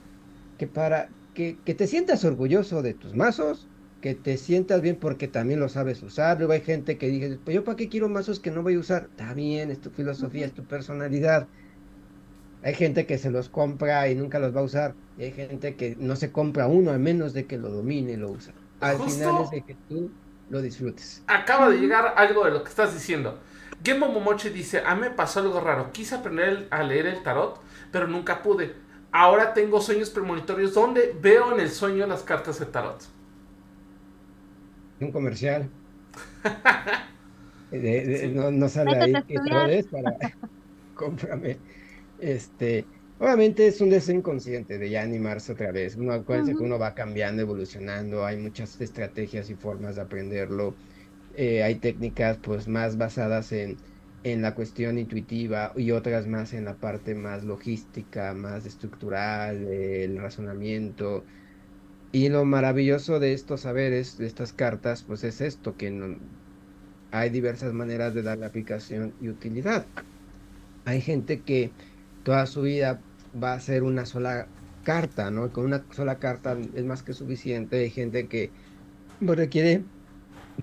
que 0.56 0.66
para 0.68 1.14
que, 1.32 1.62
que 1.62 1.74
te 1.74 1.86
sientas 1.86 2.24
orgulloso 2.24 2.82
de 2.82 2.94
tus 2.94 3.14
mazos, 3.14 3.70
que 4.00 4.14
te 4.14 4.36
sientas 4.38 4.82
bien 4.82 4.98
porque 4.98 5.28
también 5.28 5.60
lo 5.60 5.68
sabes 5.68 6.02
usar. 6.02 6.38
Luego 6.38 6.52
hay 6.54 6.62
gente 6.62 6.98
que 6.98 7.08
dice, 7.08 7.38
pues 7.40 7.54
yo 7.54 7.64
para 7.64 7.76
qué 7.76 7.88
quiero 7.88 8.08
mazos 8.08 8.40
que 8.40 8.50
no 8.50 8.62
voy 8.62 8.74
a 8.74 8.80
usar. 8.80 9.06
Está 9.10 9.34
bien, 9.34 9.70
es 9.70 9.80
tu 9.80 9.90
filosofía, 9.90 10.46
es 10.46 10.54
tu 10.54 10.66
personalidad. 10.66 11.50
Hay 12.60 12.74
gente 12.74 13.06
que 13.06 13.16
se 13.18 13.30
los 13.30 13.48
compra 13.48 14.08
y 14.10 14.14
nunca 14.14 14.38
los 14.38 14.54
va 14.54 14.60
a 14.60 14.64
usar. 14.64 14.98
Y 15.16 15.22
hay 15.24 15.32
gente 15.32 15.74
que 15.76 15.96
no 15.96 16.16
se 16.16 16.32
compra 16.32 16.68
uno 16.68 16.90
a 16.90 16.98
menos 16.98 17.32
de 17.32 17.46
que 17.46 17.56
lo 17.58 17.70
domine 17.70 18.12
y 18.12 18.16
lo 18.16 18.30
usa. 18.30 18.54
Al 18.80 18.96
Justo- 18.98 19.12
final 19.18 19.44
es 19.44 19.50
de 19.50 19.62
que 19.62 19.74
tú 19.88 20.10
lo 20.50 20.62
disfrutes. 20.62 21.22
Acaba 21.26 21.68
de 21.70 21.78
llegar 21.78 22.14
algo 22.16 22.44
de 22.44 22.50
lo 22.52 22.62
que 22.62 22.68
estás 22.70 22.92
diciendo. 22.94 23.38
Gembo 23.84 24.08
Momoche 24.08 24.50
dice, 24.50 24.82
a 24.84 24.94
mí 24.94 25.02
me 25.02 25.10
pasó 25.10 25.40
algo 25.40 25.60
raro. 25.60 25.92
Quise 25.92 26.14
aprender 26.14 26.48
el- 26.48 26.68
a 26.70 26.82
leer 26.82 27.06
el 27.06 27.22
tarot, 27.22 27.60
pero 27.92 28.06
nunca 28.08 28.42
pude. 28.42 28.74
Ahora 29.12 29.54
tengo 29.54 29.80
sueños 29.80 30.10
premonitorios 30.10 30.74
donde 30.74 31.16
veo 31.20 31.52
en 31.54 31.60
el 31.60 31.70
sueño 31.70 32.06
las 32.06 32.22
cartas 32.22 32.58
de 32.58 32.66
tarot. 32.66 33.02
Un 35.00 35.12
comercial. 35.12 35.68
De- 37.70 37.78
de- 37.80 38.28
no, 38.28 38.50
no 38.50 38.68
sale 38.68 38.96
ahí 38.96 39.12
que 39.24 39.34
estudiar. 39.34 39.62
todo 39.66 39.72
es 39.72 39.86
para 39.88 40.16
cómprame. 40.94 41.58
Este, 42.20 42.86
obviamente 43.18 43.66
es 43.66 43.80
un 43.80 43.90
deseo 43.90 44.14
inconsciente 44.16 44.78
de 44.78 44.90
ya 44.90 45.02
animarse 45.02 45.52
otra 45.52 45.72
vez. 45.72 45.96
Uno 45.96 46.12
acuérdense 46.12 46.56
que 46.56 46.62
uno 46.62 46.78
va 46.78 46.94
cambiando, 46.94 47.42
evolucionando, 47.42 48.24
hay 48.24 48.36
muchas 48.38 48.80
estrategias 48.80 49.50
y 49.50 49.56
formas 49.56 49.96
de 49.96 50.02
aprenderlo. 50.02 50.78
Eh, 51.30 51.62
hay 51.62 51.80
técnicas 51.80 52.38
pues 52.40 52.68
más 52.68 52.96
basadas 52.98 53.52
en, 53.52 53.78
en 54.22 54.42
la 54.42 54.54
cuestión 54.54 54.98
intuitiva 54.98 55.72
y 55.76 55.90
otras 55.92 56.26
más 56.26 56.52
en 56.54 56.64
la 56.66 56.78
parte 56.78 57.14
más 57.14 57.44
logística, 57.44 58.34
más 58.34 58.66
estructural, 58.66 59.66
el 59.68 60.18
razonamiento. 60.18 61.26
Y 62.12 62.28
lo 62.30 62.44
maravilloso 62.46 63.20
de 63.20 63.32
estos 63.34 63.62
saberes, 63.62 64.16
de 64.16 64.26
estas 64.26 64.52
cartas, 64.54 65.04
pues 65.04 65.24
es 65.24 65.40
esto, 65.42 65.76
que 65.76 65.90
no- 65.90 66.18
hay 67.10 67.30
diversas 67.30 67.72
maneras 67.72 68.14
de 68.14 68.22
darle 68.22 68.46
aplicación 68.46 69.16
y 69.18 69.28
utilidad. 69.28 69.90
Hay 70.84 71.02
gente 71.02 71.44
que 71.44 71.76
toda 72.22 72.46
su 72.46 72.62
vida 72.62 73.05
va 73.42 73.54
a 73.54 73.60
ser 73.60 73.82
una 73.82 74.06
sola 74.06 74.48
carta, 74.82 75.30
¿no? 75.30 75.52
Con 75.52 75.66
una 75.66 75.86
sola 75.90 76.18
carta 76.18 76.56
es 76.74 76.84
más 76.84 77.02
que 77.02 77.12
suficiente. 77.14 77.78
Hay 77.80 77.90
gente 77.90 78.28
que 78.28 78.52
requiere 79.20 79.84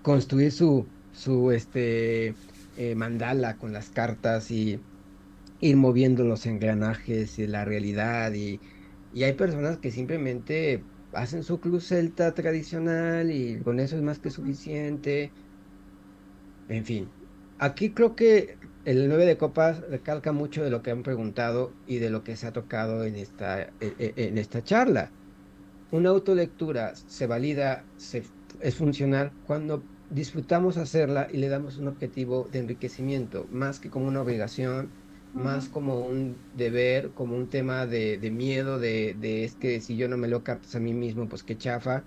construir 0.01 0.51
su, 0.51 0.93
su 1.11 1.51
este, 1.51 2.39
eh, 2.75 2.95
mandala 2.95 3.57
con 3.57 3.73
las 3.73 3.91
cartas 3.91 4.51
y 4.51 4.81
ir 5.59 5.77
moviendo 5.77 6.23
los 6.25 6.45
engranajes 6.45 7.39
y 7.39 7.47
la 7.47 7.65
realidad. 7.65 8.33
Y, 8.33 8.61
y 9.11 9.23
hay 9.23 9.33
personas 9.33 9.79
que 9.79 9.91
simplemente 9.91 10.89
hacen 11.13 11.43
su 11.43 11.59
cruz 11.59 11.87
celta 11.87 12.33
tradicional 12.33 13.31
y 13.31 13.61
con 13.61 13.79
eso 13.79 13.95
es 13.97 14.01
más 14.03 14.19
que 14.19 14.31
suficiente. 14.31 15.35
En 16.67 16.85
fin, 16.85 17.13
aquí 17.57 17.93
creo 17.93 18.15
que 18.15 18.59
el 18.83 19.07
9 19.07 19.25
de 19.25 19.37
copas 19.37 19.81
recalca 19.89 20.31
mucho 20.31 20.63
de 20.63 20.69
lo 20.71 20.81
que 20.81 20.91
han 20.91 21.03
preguntado 21.03 21.79
y 21.85 21.99
de 21.99 22.09
lo 22.09 22.23
que 22.23 22.35
se 22.37 22.47
ha 22.47 22.53
tocado 22.53 23.03
en 23.05 23.15
esta, 23.15 23.61
e- 23.63 23.75
e- 23.79 24.13
en 24.27 24.37
esta 24.37 24.63
charla. 24.63 25.15
Una 25.91 26.09
autolectura 26.09 26.93
se 26.95 27.27
valida, 27.27 27.89
se, 27.95 28.31
es 28.59 28.75
funcional 28.77 29.37
cuando 29.41 29.89
disfrutamos 30.09 30.77
hacerla 30.77 31.27
y 31.31 31.37
le 31.37 31.49
damos 31.49 31.77
un 31.77 31.87
objetivo 31.87 32.49
de 32.49 32.59
enriquecimiento, 32.59 33.47
más 33.51 33.79
que 33.79 33.89
como 33.91 34.07
una 34.07 34.21
obligación, 34.21 34.95
más 35.33 35.69
como 35.69 35.99
un 36.07 36.47
deber, 36.51 37.13
como 37.13 37.35
un 37.37 37.49
tema 37.49 37.87
de, 37.87 38.17
de 38.17 38.31
miedo, 38.31 38.79
de, 38.79 39.13
de 39.15 39.43
es 39.45 39.55
que 39.55 39.81
si 39.81 39.97
yo 39.97 40.07
no 40.09 40.17
me 40.17 40.27
leo 40.27 40.43
cartas 40.43 40.75
a 40.75 40.79
mí 40.79 40.93
mismo, 40.93 41.27
pues 41.29 41.43
qué 41.43 41.57
chafa. 41.57 42.05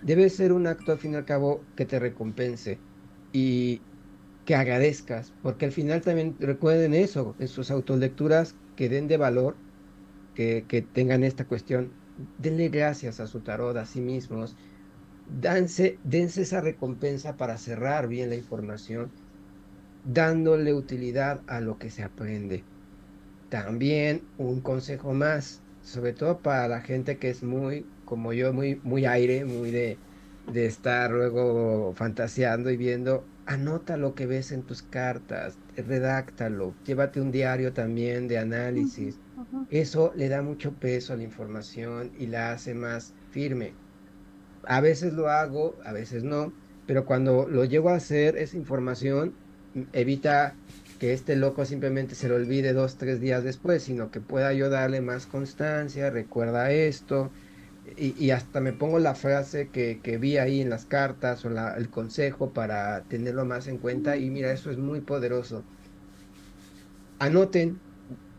Debe 0.00 0.30
ser 0.30 0.52
un 0.52 0.66
acto 0.66 0.92
al 0.92 0.98
fin 0.98 1.12
y 1.14 1.16
al 1.16 1.24
cabo 1.24 1.70
que 1.74 1.86
te 1.86 1.98
recompense 1.98 2.84
y 3.32 3.86
que 4.46 4.56
agradezcas, 4.56 5.34
porque 5.42 5.66
al 5.66 5.72
final 5.72 6.02
también 6.02 6.38
recuerden 6.40 6.94
eso, 6.94 7.36
en 7.40 7.48
sus 7.48 7.72
autolecturas 7.72 8.60
que 8.76 8.90
den 8.90 9.08
de 9.08 9.18
valor 9.18 9.62
que, 10.34 10.66
que 10.68 10.82
tengan 10.82 11.24
esta 11.24 11.46
cuestión, 11.48 12.00
denle 12.16 12.68
gracias 12.70 13.20
a 13.20 13.26
su 13.28 13.42
tarot, 13.42 13.76
a 13.78 13.86
sí 13.86 14.00
mismos, 14.02 14.56
danse, 15.24 16.00
dense 16.04 16.42
esa 16.42 16.60
recompensa 16.62 17.36
para 17.38 17.58
cerrar 17.58 18.08
bien 18.08 18.30
la 18.30 18.36
información, 18.36 19.14
dándole 20.02 20.74
utilidad 20.74 21.44
a 21.48 21.60
lo 21.60 21.78
que 21.78 21.90
se 21.90 22.02
aprende. 22.04 22.70
También 23.48 24.32
un 24.36 24.62
consejo 24.62 25.14
más, 25.14 25.64
sobre 25.80 26.12
todo 26.14 26.42
para 26.42 26.68
la 26.68 26.80
gente 26.82 27.18
que 27.18 27.30
es 27.30 27.42
muy, 27.44 27.96
como 28.04 28.32
yo, 28.32 28.52
muy, 28.52 28.80
muy 28.82 29.06
aire, 29.06 29.44
muy 29.44 29.70
de, 29.70 30.02
de 30.44 30.66
estar 30.66 31.10
luego 31.12 31.94
fantaseando 31.94 32.70
y 32.70 32.76
viendo, 32.76 33.30
anota 33.46 33.96
lo 33.96 34.14
que 34.14 34.26
ves 34.26 34.52
en 34.52 34.62
tus 34.62 34.82
cartas, 34.82 35.56
redáctalo, 35.76 36.74
llévate 36.84 37.20
un 37.20 37.30
diario 37.30 37.72
también 37.72 38.28
de 38.28 38.38
análisis. 38.38 39.18
Eso 39.70 40.12
le 40.16 40.28
da 40.28 40.42
mucho 40.42 40.72
peso 40.72 41.12
a 41.12 41.16
la 41.16 41.22
información 41.22 42.10
y 42.18 42.26
la 42.26 42.52
hace 42.52 42.74
más 42.74 43.14
firme. 43.30 43.72
A 44.64 44.80
veces 44.80 45.12
lo 45.12 45.28
hago, 45.28 45.76
a 45.84 45.92
veces 45.92 46.24
no, 46.24 46.52
pero 46.86 47.04
cuando 47.04 47.46
lo 47.48 47.64
llego 47.64 47.90
a 47.90 47.96
hacer, 47.96 48.36
esa 48.36 48.56
información 48.56 49.34
evita 49.92 50.54
que 50.98 51.12
este 51.12 51.36
loco 51.36 51.64
simplemente 51.64 52.14
se 52.14 52.28
lo 52.28 52.36
olvide 52.36 52.72
dos, 52.72 52.96
tres 52.96 53.20
días 53.20 53.44
después, 53.44 53.82
sino 53.82 54.10
que 54.10 54.20
pueda 54.20 54.52
yo 54.54 54.70
darle 54.70 55.00
más 55.00 55.26
constancia, 55.26 56.10
recuerda 56.10 56.72
esto, 56.72 57.30
y, 57.96 58.30
hasta 58.30 58.60
me 58.60 58.72
pongo 58.72 58.98
la 58.98 59.14
frase 59.14 59.68
que, 59.68 60.18
vi 60.18 60.38
ahí 60.38 60.60
en 60.60 60.70
las 60.70 60.84
cartas 60.84 61.44
o 61.44 61.48
el 61.48 61.88
consejo 61.88 62.50
para 62.50 63.02
tenerlo 63.02 63.44
más 63.44 63.68
en 63.68 63.78
cuenta, 63.78 64.16
y 64.16 64.28
mira, 64.30 64.52
eso 64.52 64.70
es 64.70 64.78
muy 64.78 65.00
poderoso. 65.00 65.62
Anoten 67.18 67.78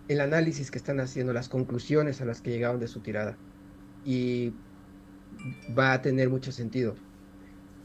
el 0.07 0.21
análisis 0.21 0.69
que 0.69 0.77
están 0.77 0.99
haciendo, 0.99 1.33
las 1.33 1.49
conclusiones 1.49 2.21
a 2.21 2.25
las 2.25 2.41
que 2.41 2.51
llegaron 2.51 2.79
de 2.79 2.87
su 2.87 2.99
tirada, 2.99 3.37
y 4.05 4.53
va 5.77 5.93
a 5.93 6.01
tener 6.01 6.29
mucho 6.29 6.51
sentido 6.51 6.95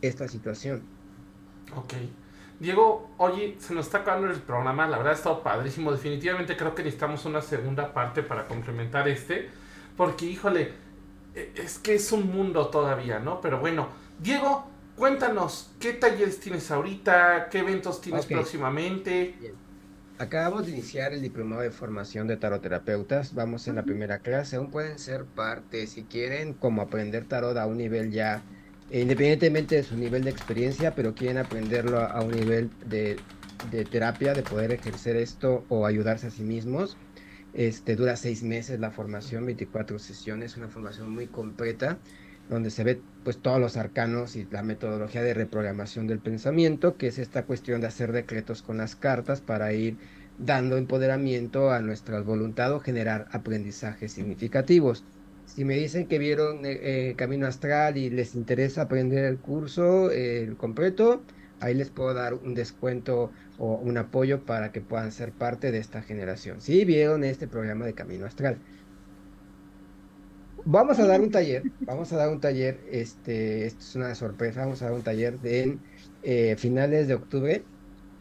esta 0.00 0.26
situación. 0.28 0.82
Ok. 1.76 1.94
Diego, 2.58 3.10
oye, 3.18 3.56
se 3.58 3.74
nos 3.74 3.86
está 3.86 3.98
acabando 3.98 4.30
el 4.30 4.38
programa, 4.38 4.86
la 4.86 4.96
verdad 4.96 5.14
ha 5.14 5.16
estado 5.16 5.42
padrísimo. 5.42 5.90
Definitivamente 5.90 6.56
creo 6.56 6.74
que 6.74 6.82
necesitamos 6.82 7.24
una 7.24 7.40
segunda 7.40 7.92
parte 7.92 8.22
para 8.22 8.46
complementar 8.46 9.08
este, 9.08 9.48
porque 9.96 10.26
híjole, 10.26 10.72
es 11.35 11.78
que 11.78 11.95
es 11.95 12.12
un 12.12 12.30
mundo 12.30 12.68
todavía, 12.68 13.18
¿no? 13.18 13.41
Pero 13.41 13.61
bueno, 13.61 13.89
Diego, 14.22 14.66
cuéntanos, 14.97 15.72
¿qué 15.80 15.93
talleres 15.93 16.41
tienes 16.41 16.70
ahorita? 16.70 17.49
¿Qué 17.51 17.61
eventos 17.61 18.01
tienes 18.01 18.26
próximamente? 18.26 19.35
Acabamos 20.18 20.66
de 20.66 20.72
iniciar 20.72 21.12
el 21.12 21.22
diplomado 21.22 21.62
de 21.62 21.70
formación 21.70 22.28
de 22.28 22.37
taroterapeutas. 22.37 23.35
Vamos 23.35 23.66
en 23.66 23.76
la 23.76 23.83
primera 23.83 24.18
clase. 24.18 24.57
Aún 24.57 24.70
pueden 24.70 24.99
ser 24.99 25.24
parte, 25.24 25.87
si 25.87 26.05
quieren, 26.05 26.53
como 26.53 26.83
aprender 26.83 27.24
tarot 27.24 27.57
a 27.57 27.66
un 27.66 27.78
nivel 27.78 28.11
ya 28.12 28.43
independientemente 28.93 29.76
de 29.76 29.83
su 29.83 29.97
nivel 29.97 30.22
de 30.24 30.30
experiencia, 30.30 30.95
pero 30.95 31.14
quieren 31.14 31.39
aprenderlo 31.39 32.01
a, 32.01 32.20
un 32.20 32.33
nivel 32.33 32.70
de, 32.87 33.18
terapia, 33.91 34.35
de 34.35 34.43
poder 34.43 34.72
ejercer 34.72 35.16
esto 35.16 35.64
o 35.68 35.87
ayudarse 35.87 36.26
a 36.26 36.30
sí 36.30 36.43
mismos. 36.43 36.97
Este, 37.55 37.96
dura 37.96 38.16
seis 38.16 38.42
meses 38.42 38.80
la 38.80 38.90
formación, 38.90 39.44
24 39.44 39.98
sesiones, 39.98 40.57
una 40.57 40.68
formación 40.68 41.11
muy 41.11 41.26
completa, 41.26 41.98
donde 42.48 42.70
se 42.70 42.84
ve 42.84 43.00
pues 43.24 43.38
todos 43.38 43.61
los 43.61 43.76
arcanos 43.76 44.36
y 44.36 44.46
la 44.50 44.62
metodología 44.62 45.22
de 45.22 45.34
reprogramación 45.34 46.07
del 46.07 46.18
pensamiento, 46.18 46.96
que 46.96 47.09
es 47.09 47.18
esta 47.18 47.44
cuestión 47.44 47.80
de 47.80 47.88
hacer 47.88 48.12
decretos 48.12 48.62
con 48.62 48.78
las 48.78 48.96
cartas 48.96 49.40
para 49.40 49.72
ir 49.72 49.96
dando 50.38 50.76
empoderamiento 50.76 51.70
a 51.70 51.80
nuestra 51.80 52.20
voluntad 52.22 52.72
o 52.72 52.80
generar 52.80 53.28
aprendizajes 53.32 54.12
significativos. 54.12 55.05
Si 55.44 55.64
me 55.64 55.76
dicen 55.76 56.07
que 56.07 56.18
vieron 56.18 56.64
eh, 56.64 57.11
eh, 57.11 57.14
Camino 57.16 57.46
Astral 57.46 57.98
y 57.98 58.09
les 58.11 58.34
interesa 58.34 58.82
aprender 58.82 59.24
el 59.24 59.38
curso 59.38 60.11
el 60.11 60.57
completo, 60.57 61.22
ahí 61.62 61.74
les 61.74 61.90
puedo 61.90 62.14
dar 62.14 62.34
un 62.34 62.54
descuento 62.54 63.30
o 63.58 63.74
un 63.76 63.98
apoyo 63.98 64.44
para 64.44 64.72
que 64.72 64.80
puedan 64.80 65.12
ser 65.12 65.32
parte 65.32 65.70
de 65.72 65.78
esta 65.78 66.02
generación. 66.02 66.60
Si 66.60 66.84
vieron 66.84 67.24
este 67.24 67.48
programa 67.48 67.86
de 67.86 67.94
Camino 67.94 68.26
Astral. 68.26 68.58
Vamos 70.64 71.00
a 71.00 71.06
dar 71.06 71.20
un 71.20 71.30
taller, 71.30 71.64
vamos 71.80 72.12
a 72.12 72.16
dar 72.16 72.28
un 72.28 72.40
taller, 72.40 72.78
este, 72.88 73.66
esto 73.66 73.80
es 73.80 73.96
una 73.96 74.14
sorpresa, 74.14 74.60
vamos 74.60 74.80
a 74.80 74.84
dar 74.84 74.94
un 74.94 75.02
taller 75.02 75.40
de 75.40 75.76
eh, 76.22 76.54
finales 76.56 77.08
de 77.08 77.14
octubre 77.14 77.64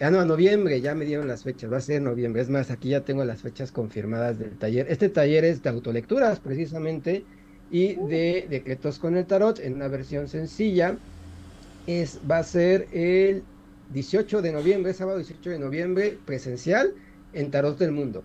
Ah, 0.01 0.09
no, 0.09 0.25
noviembre, 0.25 0.81
ya 0.81 0.95
me 0.95 1.05
dieron 1.05 1.27
las 1.27 1.43
fechas, 1.43 1.71
va 1.71 1.77
a 1.77 1.81
ser 1.81 2.01
noviembre. 2.01 2.41
Es 2.41 2.49
más, 2.49 2.71
aquí 2.71 2.89
ya 2.89 3.01
tengo 3.05 3.23
las 3.23 3.43
fechas 3.43 3.71
confirmadas 3.71 4.39
del 4.39 4.57
taller. 4.57 4.87
Este 4.89 5.09
taller 5.09 5.45
es 5.45 5.61
de 5.61 5.69
autolecturas, 5.69 6.39
precisamente, 6.39 7.23
y 7.69 7.95
de 8.07 8.47
decretos 8.49 8.97
con 8.97 9.15
el 9.15 9.27
tarot 9.27 9.59
en 9.59 9.75
una 9.75 9.87
versión 9.89 10.27
sencilla. 10.27 10.97
Es, 11.99 12.19
va 12.29 12.37
a 12.37 12.43
ser 12.43 12.87
el 12.93 13.43
18 13.91 14.41
de 14.41 14.53
noviembre, 14.53 14.93
sábado 14.93 15.17
18 15.17 15.49
de 15.49 15.59
noviembre, 15.59 16.17
presencial 16.25 16.93
en 17.33 17.51
Tarot 17.51 17.77
del 17.77 17.91
Mundo. 17.91 18.23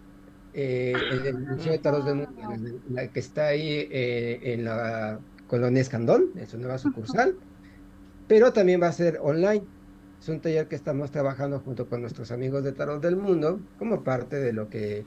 Eh, 0.54 0.92
el, 1.10 1.38
Museo 1.38 1.72
de 1.72 1.78
Tarot 1.78 2.04
del 2.04 2.14
Mundo, 2.14 2.80
la 2.90 3.08
que 3.08 3.18
está 3.18 3.48
ahí 3.48 3.88
eh, 3.90 4.40
en 4.52 4.64
la 4.64 5.18
colonia 5.48 5.82
Escandón, 5.82 6.30
en 6.36 6.46
su 6.46 6.58
nueva 6.58 6.78
sucursal, 6.78 7.34
pero 8.28 8.52
también 8.52 8.80
va 8.80 8.86
a 8.86 8.92
ser 8.92 9.18
online. 9.20 9.64
Es 10.20 10.28
un 10.28 10.40
taller 10.40 10.68
que 10.68 10.76
estamos 10.76 11.10
trabajando 11.10 11.58
junto 11.58 11.88
con 11.88 12.00
nuestros 12.02 12.30
amigos 12.30 12.62
de 12.62 12.72
Tarot 12.72 13.02
del 13.02 13.16
Mundo 13.16 13.60
como 13.80 14.04
parte 14.04 14.36
de 14.36 14.52
lo 14.52 14.68
que 14.68 15.04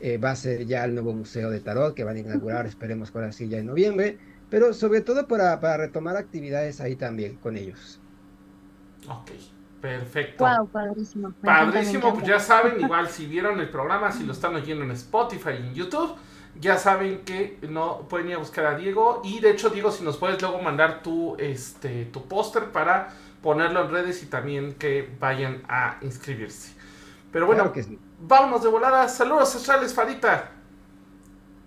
eh, 0.00 0.18
va 0.18 0.30
a 0.30 0.36
ser 0.36 0.64
ya 0.64 0.84
el 0.84 0.94
nuevo 0.94 1.12
Museo 1.12 1.50
de 1.50 1.58
Tarot 1.58 1.94
que 1.94 2.04
van 2.04 2.16
a 2.16 2.20
inaugurar, 2.20 2.66
esperemos 2.66 3.10
por 3.10 3.24
así 3.24 3.48
ya 3.48 3.58
en 3.58 3.66
noviembre, 3.66 4.18
pero 4.56 4.72
sobre 4.72 5.02
todo 5.02 5.28
para, 5.28 5.60
para 5.60 5.76
retomar 5.76 6.16
actividades 6.16 6.80
ahí 6.80 6.96
también 6.96 7.36
con 7.36 7.58
ellos. 7.58 8.00
Ok, 9.06 9.32
perfecto. 9.82 10.46
Wow, 10.46 10.66
padrísimo. 10.68 11.34
padrísimo, 11.42 12.14
pues 12.14 12.26
ya 12.26 12.40
saben, 12.40 12.80
igual 12.80 13.10
si 13.10 13.26
vieron 13.26 13.60
el 13.60 13.68
programa, 13.68 14.10
si 14.12 14.24
lo 14.24 14.32
están 14.32 14.54
oyendo 14.54 14.82
en 14.82 14.92
Spotify 14.92 15.50
y 15.60 15.66
en 15.66 15.74
YouTube, 15.74 16.16
ya 16.58 16.78
saben 16.78 17.18
que 17.26 17.58
no 17.68 18.08
pueden 18.08 18.28
ir 18.28 18.36
a 18.36 18.38
buscar 18.38 18.64
a 18.64 18.78
Diego. 18.78 19.20
Y 19.24 19.40
de 19.40 19.50
hecho, 19.50 19.68
Diego, 19.68 19.92
si 19.92 20.02
nos 20.02 20.16
puedes 20.16 20.40
luego 20.40 20.58
mandar 20.62 21.02
tu, 21.02 21.36
este, 21.36 22.06
tu 22.06 22.26
póster 22.26 22.72
para 22.72 23.10
ponerlo 23.42 23.84
en 23.84 23.90
redes 23.90 24.22
y 24.22 24.26
también 24.26 24.72
que 24.72 25.06
vayan 25.20 25.64
a 25.68 25.98
inscribirse. 26.00 26.72
Pero 27.30 27.44
bueno, 27.44 27.74
vámonos 28.20 28.62
de 28.62 28.70
volada. 28.70 29.06
Saludos 29.06 29.54
astrales, 29.54 29.92
Farita. 29.92 30.55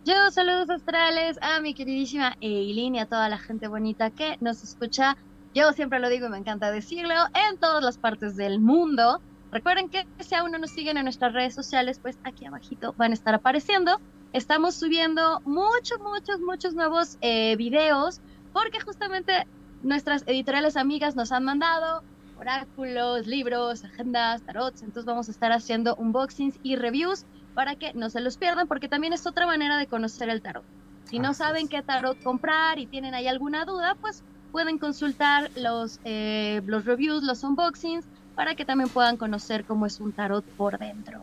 Yo 0.06 0.14
saludos 0.32 0.70
astrales 0.70 1.38
a 1.42 1.60
mi 1.62 1.74
queridísima 1.74 2.36
Eileen 2.42 2.96
y 2.96 3.00
a 3.00 3.06
toda 3.06 3.30
la 3.30 3.38
gente 3.38 3.68
bonita 3.68 4.12
que 4.12 4.38
nos 4.40 4.64
escucha. 4.64 5.16
Yo 5.54 5.72
siempre 5.74 6.00
lo 6.00 6.10
digo 6.10 6.28
y 6.28 6.30
me 6.30 6.38
encanta 6.38 6.72
decirlo 6.72 7.14
en 7.34 7.58
todas 7.60 7.84
las 7.84 7.98
partes 7.98 8.36
del 8.36 8.60
mundo. 8.60 9.22
Recuerden 9.52 9.90
que 9.90 10.04
si 10.20 10.36
aún 10.36 10.52
no 10.52 10.58
nos 10.60 10.72
siguen 10.72 10.98
en 10.98 11.04
nuestras 11.04 11.34
redes 11.34 11.54
sociales, 11.54 12.00
pues 12.02 12.18
aquí 12.24 12.46
abajito 12.46 12.94
van 12.98 13.12
a 13.12 13.14
estar 13.16 13.36
apareciendo. 13.36 14.00
Estamos 14.32 14.78
subiendo 14.78 15.42
muchos, 15.44 16.00
muchos, 16.00 16.40
muchos 16.46 16.74
nuevos 16.76 17.18
eh, 17.22 17.56
videos 17.58 18.22
porque 18.52 18.80
justamente 18.80 19.48
nuestras 19.82 20.24
editoriales 20.28 20.78
amigas 20.78 21.16
nos 21.16 21.32
han 21.32 21.44
mandado 21.46 22.04
oráculos, 22.40 23.28
libros, 23.28 23.84
agendas, 23.84 24.42
tarots, 24.44 24.82
entonces 24.82 25.06
vamos 25.06 25.28
a 25.28 25.32
estar 25.32 25.52
haciendo 25.52 25.96
unboxings 25.96 26.58
y 26.64 26.76
reviews 26.76 27.26
para 27.54 27.76
que 27.76 27.94
no 27.94 28.10
se 28.10 28.22
los 28.22 28.38
pierdan, 28.38 28.68
porque 28.68 28.88
también 28.88 29.14
es 29.14 29.28
otra 29.28 29.46
manera 29.46 29.78
de 29.78 29.88
conocer 29.88 30.30
el 30.30 30.42
tarot. 30.42 30.64
Si 31.04 31.20
no 31.20 31.34
saben 31.34 31.68
qué 31.68 31.82
tarot 31.82 32.22
comprar 32.24 32.80
y 32.80 32.86
tienen 32.86 33.14
ahí 33.14 33.28
alguna 33.28 33.66
duda, 33.66 33.96
pues 34.00 34.24
pueden 34.52 34.78
consultar 34.78 35.52
los, 35.56 36.00
eh, 36.06 36.62
los 36.66 36.86
reviews, 36.86 37.24
los 37.24 37.44
unboxings, 37.44 38.06
para 38.36 38.56
que 38.56 38.64
también 38.64 38.90
puedan 38.90 39.18
conocer 39.18 39.66
cómo 39.66 39.86
es 39.86 40.00
un 40.00 40.14
tarot 40.14 40.46
por 40.46 40.78
dentro. 40.80 41.20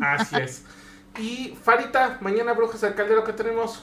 Así 0.00 0.36
es. 0.36 0.64
Y 1.18 1.56
Farita, 1.60 2.18
mañana 2.20 2.52
Brujas 2.52 2.80
del 2.80 2.94
Caldero, 2.94 3.24
¿qué 3.24 3.32
tenemos? 3.32 3.82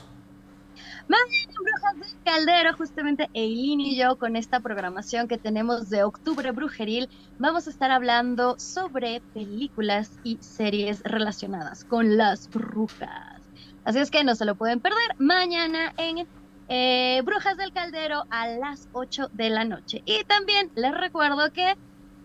Mañana 1.08 1.54
Brujas 1.64 2.00
del 2.00 2.22
Caldero, 2.24 2.78
justamente 2.78 3.30
Eileen 3.34 3.80
y 3.80 3.96
yo 3.98 4.18
con 4.18 4.36
esta 4.36 4.60
programación 4.60 5.28
que 5.28 5.38
tenemos 5.38 5.90
de 5.90 6.04
octubre 6.04 6.52
brujeril, 6.52 7.10
vamos 7.38 7.68
a 7.68 7.70
estar 7.70 7.92
hablando 7.92 8.56
sobre 8.58 9.24
películas 9.34 10.20
y 10.24 10.40
series 10.42 11.02
relacionadas 11.04 11.84
con 11.86 12.18
las 12.18 12.50
brujas. 12.50 13.52
Así 13.84 14.00
es 14.00 14.10
que 14.10 14.24
no 14.24 14.34
se 14.36 14.46
lo 14.46 14.56
pueden 14.56 14.82
perder 14.82 14.98
mañana 15.20 15.94
en 15.98 16.28
eh, 16.68 17.22
Brujas 17.24 17.58
del 17.58 17.72
Caldero 17.72 18.26
a 18.32 18.48
las 18.48 18.88
8 18.92 19.30
de 19.32 19.50
la 19.52 19.64
noche. 19.64 20.02
Y 20.06 20.24
también 20.24 20.72
les 20.76 20.94
recuerdo 20.96 21.52
que 21.52 21.76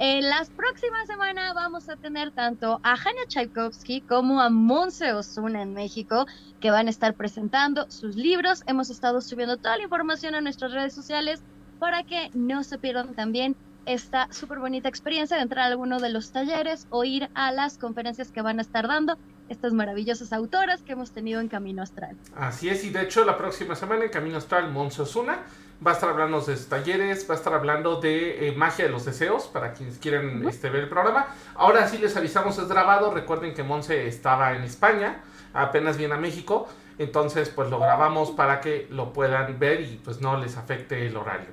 en 0.03 0.31
las 0.31 0.49
próximas 0.49 1.07
semanas 1.07 1.53
vamos 1.55 1.91
a 1.91 1.97
tener 1.97 2.31
tanto 2.31 2.81
a 2.83 2.93
Hania 2.95 3.27
Tchaikovsky 3.29 4.01
como 4.01 4.41
a 4.41 4.49
Monse 4.49 5.13
Osuna 5.13 5.61
en 5.61 5.75
México, 5.75 6.27
que 6.59 6.71
van 6.71 6.87
a 6.87 6.91
estar 6.91 7.13
presentando 7.15 7.85
sus 7.91 8.17
libros. 8.17 8.63
Hemos 8.67 8.89
estado 8.89 9.21
subiendo 9.21 9.59
toda 9.59 9.77
la 9.77 9.83
información 9.83 10.35
a 10.35 10.41
nuestras 10.41 10.73
redes 10.73 10.95
sociales 10.95 11.43
para 11.79 12.03
que 12.05 12.31
no 12.33 12.65
se 12.65 12.79
pierdan 12.79 13.15
también 13.15 13.55
esta 13.85 14.33
súper 14.33 14.61
bonita 14.61 14.89
experiencia 14.89 15.37
de 15.37 15.43
entrar 15.43 15.67
a 15.67 15.69
alguno 15.69 16.01
de 16.01 16.09
los 16.09 16.33
talleres 16.33 16.87
o 16.89 17.05
ir 17.05 17.29
a 17.35 17.53
las 17.53 17.77
conferencias 17.77 18.33
que 18.33 18.41
van 18.41 18.59
a 18.59 18.63
estar 18.63 18.89
dando 18.89 19.19
estas 19.51 19.75
maravillosas 19.75 20.33
autoras 20.33 20.81
que 20.81 20.93
hemos 20.93 21.11
tenido 21.11 21.43
en 21.43 21.49
Camino 21.49 21.83
Astral. 21.83 22.17
Así 22.35 22.71
es, 22.71 22.85
y 22.85 22.91
de 22.91 23.03
hecho 23.03 23.23
la 23.27 23.37
próxima 23.37 23.77
semana 23.77 24.05
en 24.05 24.11
Camino 24.11 24.39
Astral, 24.39 24.71
Monse 24.71 25.03
Osuna 25.03 25.41
va 25.85 25.93
a 25.93 25.95
estar 25.95 26.11
hablando 26.11 26.41
de 26.41 26.57
talleres, 26.57 27.27
va 27.29 27.35
a 27.35 27.37
estar 27.39 27.55
hablando 27.55 28.01
de 28.01 28.49
eh, 28.49 28.53
magia 28.53 28.85
de 28.85 28.91
los 28.91 29.05
deseos, 29.05 29.47
para 29.47 29.73
quienes 29.73 29.99
quieran 29.99 30.47
este, 30.49 30.69
ver 30.69 30.85
el 30.85 30.89
programa. 30.89 31.35
Ahora 31.55 31.89
sí 31.89 31.99
les 31.99 32.17
avisamos, 32.17 32.59
es 32.59 32.69
grabado, 32.69 33.13
recuerden 33.13 33.55
que 33.55 33.63
Monse 33.63 34.07
estaba 34.07 34.55
en 34.55 34.63
España, 34.63 35.23
apenas 35.55 35.97
viene 35.97 36.15
a 36.15 36.19
México, 36.19 36.69
entonces 36.99 37.49
pues 37.49 37.71
lo 37.71 37.79
grabamos 37.79 38.31
para 38.31 38.61
que 38.61 38.87
lo 38.91 39.13
puedan 39.13 39.59
ver 39.59 39.81
y 39.81 40.01
pues 40.05 40.21
no 40.21 40.37
les 40.39 40.57
afecte 40.57 41.07
el 41.07 41.17
horario. 41.17 41.49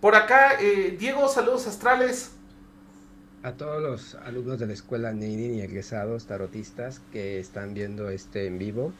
Por 0.00 0.16
acá, 0.16 0.60
eh, 0.60 0.96
Diego, 0.98 1.28
saludos 1.28 1.66
astrales. 1.66 2.32
A 3.44 3.52
todos 3.52 3.80
los 3.80 4.14
alumnos 4.16 4.58
de 4.58 4.66
la 4.66 4.72
escuela 4.72 5.12
Neidin 5.12 5.54
y 5.54 5.60
egresados 5.60 6.26
tarotistas 6.26 7.00
que 7.12 7.38
están 7.38 7.72
viendo 7.72 8.10
este 8.10 8.46
en 8.46 8.58
vivo 8.58 8.92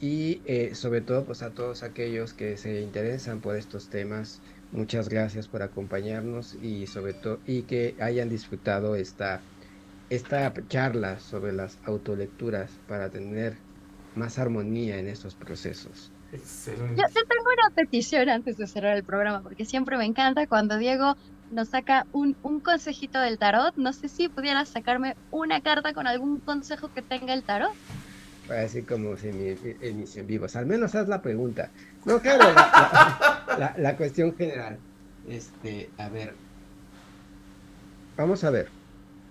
y 0.00 0.40
eh, 0.44 0.74
sobre 0.74 1.00
todo 1.00 1.24
pues 1.24 1.42
a 1.42 1.50
todos 1.50 1.82
aquellos 1.82 2.32
que 2.32 2.56
se 2.56 2.80
interesan 2.80 3.40
por 3.40 3.56
estos 3.56 3.88
temas. 3.88 4.40
Muchas 4.70 5.08
gracias 5.08 5.48
por 5.48 5.62
acompañarnos 5.62 6.54
y 6.62 6.86
sobre 6.86 7.14
todo 7.14 7.38
y 7.46 7.62
que 7.62 7.94
hayan 8.00 8.28
disfrutado 8.28 8.96
esta 8.96 9.40
esta 10.10 10.52
charla 10.68 11.20
sobre 11.20 11.52
las 11.52 11.78
autolecturas 11.84 12.70
para 12.86 13.10
tener 13.10 13.56
más 14.14 14.38
armonía 14.38 14.98
en 14.98 15.08
estos 15.08 15.34
procesos. 15.34 16.10
Excelente. 16.32 17.00
Yo, 17.00 17.04
tengo 17.12 17.50
una 17.52 17.74
petición 17.74 18.28
antes 18.28 18.56
de 18.58 18.66
cerrar 18.66 18.96
el 18.96 19.04
programa, 19.04 19.42
porque 19.42 19.64
siempre 19.64 19.96
me 19.96 20.04
encanta 20.04 20.46
cuando 20.46 20.76
Diego 20.78 21.16
nos 21.50 21.68
saca 21.68 22.06
un, 22.12 22.36
un 22.42 22.60
consejito 22.60 23.20
del 23.20 23.38
tarot. 23.38 23.74
No 23.76 23.92
sé 23.92 24.08
si 24.08 24.28
pudieras 24.28 24.68
sacarme 24.68 25.16
una 25.30 25.60
carta 25.60 25.94
con 25.94 26.06
algún 26.06 26.40
consejo 26.40 26.90
que 26.92 27.02
tenga 27.02 27.32
el 27.32 27.42
tarot. 27.42 27.72
Así 28.50 28.82
como 28.82 29.16
si 29.16 29.28
mi 29.32 29.54
emisión 29.80 30.26
vivos. 30.26 30.56
Al 30.56 30.66
menos 30.66 30.94
haz 30.94 31.08
la 31.08 31.20
pregunta. 31.20 31.70
No, 32.04 32.20
claro, 32.20 32.52
la, 33.58 33.74
la, 33.76 33.96
cuestión 33.96 34.34
general. 34.36 34.78
Este, 35.28 35.90
a 35.98 36.08
ver. 36.08 36.34
Vamos 38.16 38.42
a 38.44 38.50
ver. 38.50 38.68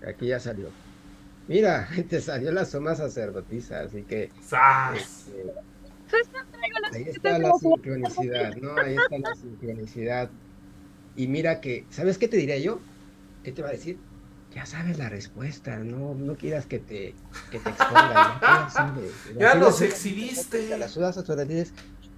Aquí 0.06 0.28
ya 0.28 0.38
salió. 0.38 0.68
Mira, 1.48 1.88
te 2.08 2.20
salió 2.20 2.52
la 2.52 2.64
suma 2.64 2.94
sacerdotisa, 2.94 3.80
así 3.80 4.02
que. 4.02 4.24
Este, 4.24 5.52
pues 6.10 6.28
ahí 6.92 7.04
está 7.08 7.38
la 7.38 7.52
sincronicidad, 7.54 8.54
¿no? 8.56 8.76
Ahí 8.76 8.96
está 8.96 9.18
la 9.18 9.34
sincronicidad. 9.34 10.30
Y 11.16 11.26
mira 11.26 11.60
que, 11.60 11.84
¿sabes 11.90 12.18
qué 12.18 12.28
te 12.28 12.36
diría 12.36 12.58
yo? 12.58 12.80
¿Qué 13.42 13.52
te 13.52 13.62
va 13.62 13.68
a 13.68 13.72
decir? 13.72 13.98
Ya 14.54 14.64
sabes 14.64 14.98
la 14.98 15.08
respuesta, 15.08 15.78
no, 15.78 16.14
no 16.14 16.36
quieras 16.36 16.66
que 16.66 16.78
te, 16.78 17.14
que 17.50 17.58
te 17.58 17.70
expongan. 17.70 18.40
Ya, 19.38 19.54
los 19.56 19.80
exhibiste. 19.82 20.76
Las 20.78 20.92
sudas 20.92 21.16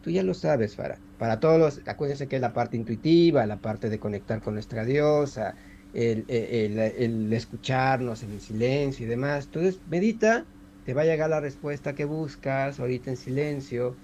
tú 0.02 0.10
ya 0.10 0.22
lo 0.22 0.34
sabes, 0.34 0.76
para 0.76 0.98
Para 1.18 1.40
todos 1.40 1.58
los, 1.58 1.88
acuérdense 1.88 2.28
que 2.28 2.36
es 2.36 2.42
la 2.42 2.52
parte 2.52 2.76
intuitiva, 2.76 3.44
la 3.46 3.58
parte 3.58 3.90
de 3.90 3.98
conectar 3.98 4.40
con 4.40 4.54
nuestra 4.54 4.84
diosa, 4.84 5.54
el, 5.92 6.24
el, 6.28 7.32
escucharnos 7.32 8.22
en 8.22 8.32
el 8.32 8.40
silencio 8.40 9.06
y 9.06 9.08
demás. 9.08 9.46
Entonces, 9.46 9.80
medita, 9.88 10.44
te 10.84 10.94
va 10.94 11.02
a 11.02 11.06
llegar 11.06 11.30
la 11.30 11.40
respuesta 11.40 11.94
que 11.94 12.04
buscas 12.04 12.80
ahorita 12.80 13.10
en 13.10 13.16
silencio, 13.16 13.96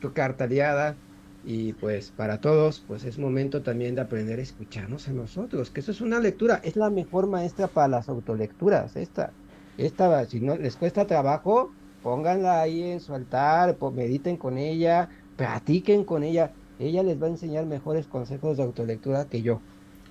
tu 0.00 0.12
carta 0.12 0.44
aliada. 0.44 0.96
Y 1.44 1.72
pues 1.74 2.10
para 2.10 2.40
todos, 2.40 2.84
pues 2.86 3.04
es 3.04 3.18
momento 3.18 3.62
también 3.62 3.94
de 3.94 4.02
aprender 4.02 4.38
a 4.38 4.42
escucharnos 4.42 5.08
a 5.08 5.12
nosotros, 5.12 5.70
que 5.70 5.80
eso 5.80 5.90
es 5.90 6.00
una 6.00 6.20
lectura, 6.20 6.60
es 6.62 6.76
la 6.76 6.90
mejor 6.90 7.26
maestra 7.26 7.66
para 7.66 7.88
las 7.88 8.08
autolecturas, 8.10 8.94
esta, 8.96 9.32
esta, 9.78 10.24
si 10.26 10.40
no 10.40 10.56
les 10.56 10.76
cuesta 10.76 11.06
trabajo, 11.06 11.72
pónganla 12.02 12.60
ahí 12.60 12.82
en 12.82 13.00
su 13.00 13.14
altar, 13.14 13.76
mediten 13.94 14.36
con 14.36 14.58
ella, 14.58 15.08
practiquen 15.36 16.04
con 16.04 16.24
ella, 16.24 16.52
ella 16.78 17.02
les 17.02 17.20
va 17.20 17.26
a 17.26 17.30
enseñar 17.30 17.64
mejores 17.64 18.06
consejos 18.06 18.58
de 18.58 18.62
autolectura 18.62 19.26
que 19.26 19.40
yo. 19.40 19.60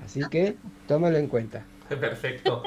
Así 0.04 0.22
que 0.30 0.56
tómalo 0.88 1.18
en 1.18 1.28
cuenta. 1.28 1.66
Perfecto. 1.90 2.64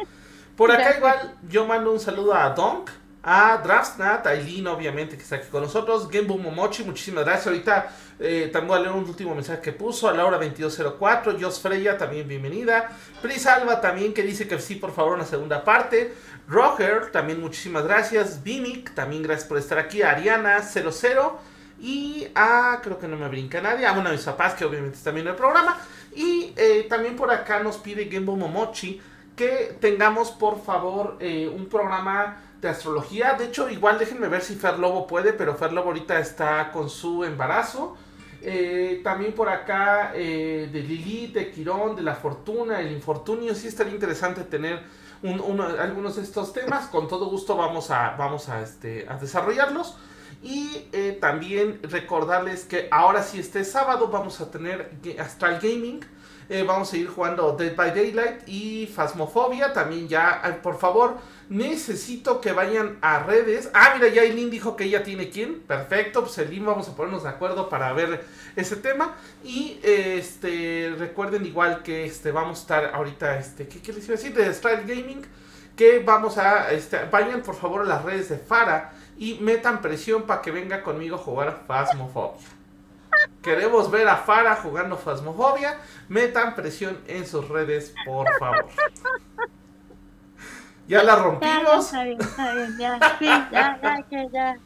Por 0.56 0.70
acá 0.70 0.96
igual 0.96 1.34
yo 1.48 1.66
mando 1.66 1.92
un 1.92 2.00
saludo 2.00 2.34
a 2.34 2.50
Donk, 2.50 2.90
a 3.22 3.56
Draftsnat, 3.58 4.26
a 4.26 4.32
obviamente 4.32 5.16
que 5.16 5.22
está 5.22 5.36
aquí 5.36 5.48
con 5.48 5.62
nosotros, 5.62 6.08
Genbu 6.10 6.38
Momochi, 6.38 6.82
muchísimas 6.82 7.24
gracias. 7.24 7.46
Ahorita 7.46 7.92
eh, 8.18 8.50
también 8.52 8.68
voy 8.68 8.78
a 8.78 8.80
leer 8.80 8.92
un 8.94 9.08
último 9.08 9.34
mensaje 9.34 9.60
que 9.60 9.72
puso, 9.72 10.08
a 10.08 10.12
Laura 10.12 10.38
2204, 10.38 11.38
Jos 11.40 11.60
Freya 11.60 11.96
también 11.96 12.26
bienvenida, 12.26 12.90
Pris 13.20 13.46
Alba 13.46 13.80
también 13.80 14.12
que 14.12 14.22
dice 14.22 14.48
que 14.48 14.58
sí, 14.58 14.74
por 14.74 14.92
favor, 14.92 15.14
una 15.14 15.24
segunda 15.24 15.62
parte, 15.62 16.14
Roger 16.48 17.12
también 17.12 17.40
muchísimas 17.40 17.84
gracias, 17.84 18.42
Bimic 18.42 18.92
también 18.94 19.22
gracias 19.22 19.48
por 19.48 19.58
estar 19.58 19.78
aquí, 19.78 20.02
Ariana 20.02 20.60
00 20.60 21.52
y 21.80 22.28
a, 22.34 22.80
creo 22.82 22.98
que 22.98 23.06
no 23.06 23.16
me 23.16 23.28
brinca 23.28 23.60
nadie, 23.60 23.86
a 23.86 23.92
una 23.92 24.10
de 24.10 24.16
mis 24.16 24.24
papás 24.24 24.54
que 24.54 24.64
obviamente 24.64 24.96
está 24.96 25.10
viendo 25.10 25.30
el 25.30 25.36
programa. 25.36 25.78
Y 26.14 26.52
eh, 26.56 26.86
también 26.88 27.16
por 27.16 27.30
acá 27.30 27.60
nos 27.60 27.78
pide 27.78 28.04
Gembo 28.04 28.36
Momochi 28.36 29.00
que 29.36 29.76
tengamos 29.80 30.30
por 30.30 30.62
favor 30.62 31.16
eh, 31.20 31.50
un 31.54 31.66
programa 31.66 32.42
de 32.60 32.68
astrología. 32.68 33.34
De 33.34 33.46
hecho, 33.46 33.68
igual 33.68 33.98
déjenme 33.98 34.28
ver 34.28 34.42
si 34.42 34.54
Fer 34.54 34.78
Lobo 34.78 35.06
puede, 35.06 35.32
pero 35.32 35.54
Fer 35.56 35.72
Lobo 35.72 35.88
ahorita 35.88 36.18
está 36.18 36.70
con 36.70 36.88
su 36.88 37.24
embarazo. 37.24 37.96
Eh, 38.44 39.00
también 39.04 39.32
por 39.34 39.48
acá 39.48 40.12
de 40.12 40.68
Lilith, 40.72 41.34
de 41.34 41.50
Quirón, 41.50 41.94
de 41.94 42.02
la 42.02 42.14
fortuna, 42.14 42.80
el 42.80 42.92
infortunio. 42.92 43.54
Sí 43.54 43.68
estaría 43.68 43.92
interesante 43.92 44.42
tener 44.42 44.82
algunos 45.78 46.16
de 46.16 46.22
estos 46.22 46.52
temas. 46.52 46.88
Con 46.88 47.08
todo 47.08 47.26
gusto 47.26 47.56
vamos 47.56 47.90
a, 47.90 48.16
vamos 48.16 48.48
a, 48.48 48.62
este, 48.62 49.06
a 49.08 49.16
desarrollarlos. 49.16 49.96
Y 50.42 50.88
eh, 50.92 51.16
también 51.20 51.78
recordarles 51.84 52.64
que 52.64 52.88
ahora 52.90 53.22
sí 53.22 53.38
este 53.38 53.64
sábado 53.64 54.08
vamos 54.08 54.40
a 54.40 54.50
tener 54.50 54.90
Astral 55.18 55.60
Gaming. 55.62 56.00
Eh, 56.48 56.64
vamos 56.66 56.92
a 56.92 56.96
ir 56.96 57.08
jugando 57.08 57.52
Dead 57.52 57.74
by 57.74 57.90
Daylight 57.90 58.46
y 58.46 58.86
Phasmophobia. 58.86 59.72
También 59.72 60.08
ya, 60.08 60.60
por 60.62 60.78
favor, 60.78 61.16
necesito 61.48 62.40
que 62.40 62.52
vayan 62.52 62.98
a 63.00 63.20
redes. 63.20 63.70
Ah, 63.74 63.92
mira, 63.94 64.08
ya 64.12 64.22
Eileen 64.22 64.50
dijo 64.50 64.76
que 64.76 64.84
ella 64.84 65.02
tiene 65.02 65.30
quién. 65.30 65.60
Perfecto, 65.60 66.22
pues 66.22 66.36
Eileen 66.38 66.66
vamos 66.66 66.88
a 66.88 66.96
ponernos 66.96 67.22
de 67.22 67.28
acuerdo 67.28 67.68
para 67.68 67.92
ver 67.92 68.24
ese 68.56 68.76
tema. 68.76 69.14
Y 69.44 69.78
este 69.82 70.94
recuerden 70.98 71.46
igual 71.46 71.82
que 71.82 72.04
este 72.04 72.32
vamos 72.32 72.58
a 72.58 72.62
estar 72.62 72.94
ahorita, 72.94 73.38
este, 73.38 73.68
¿qué, 73.68 73.80
qué 73.80 73.92
les 73.92 74.04
iba 74.04 74.14
a 74.14 74.16
decir? 74.16 74.34
De 74.34 74.46
Astral 74.46 74.84
Gaming. 74.86 75.24
Que 75.76 76.00
vamos 76.00 76.36
a, 76.36 76.70
este, 76.70 77.04
vayan 77.10 77.42
por 77.42 77.54
favor 77.54 77.80
a 77.80 77.84
las 77.84 78.04
redes 78.04 78.28
de 78.28 78.36
Fara 78.36 78.92
y 79.16 79.38
metan 79.40 79.80
presión 79.80 80.24
para 80.24 80.42
que 80.42 80.50
venga 80.50 80.82
conmigo 80.82 81.16
a 81.16 81.18
jugar 81.18 81.64
Phasmophobia. 81.66 82.61
Queremos 83.42 83.90
ver 83.90 84.08
a 84.08 84.16
Fara 84.16 84.56
jugando 84.56 84.96
Phasmophobia. 84.96 85.78
Metan 86.08 86.54
presión 86.54 86.98
en 87.06 87.26
sus 87.26 87.48
redes, 87.48 87.94
por 88.04 88.26
favor. 88.38 88.66
Ya 90.88 91.02
la 91.02 91.16
rompimos. 91.16 91.92
Ya, 91.92 92.04
está 92.04 92.54
bien, 92.54 92.78
ya. 92.78 93.16
Sí, 93.18 93.24
ya, 93.24 94.04
ya, 94.10 94.30
ya. 94.30 94.58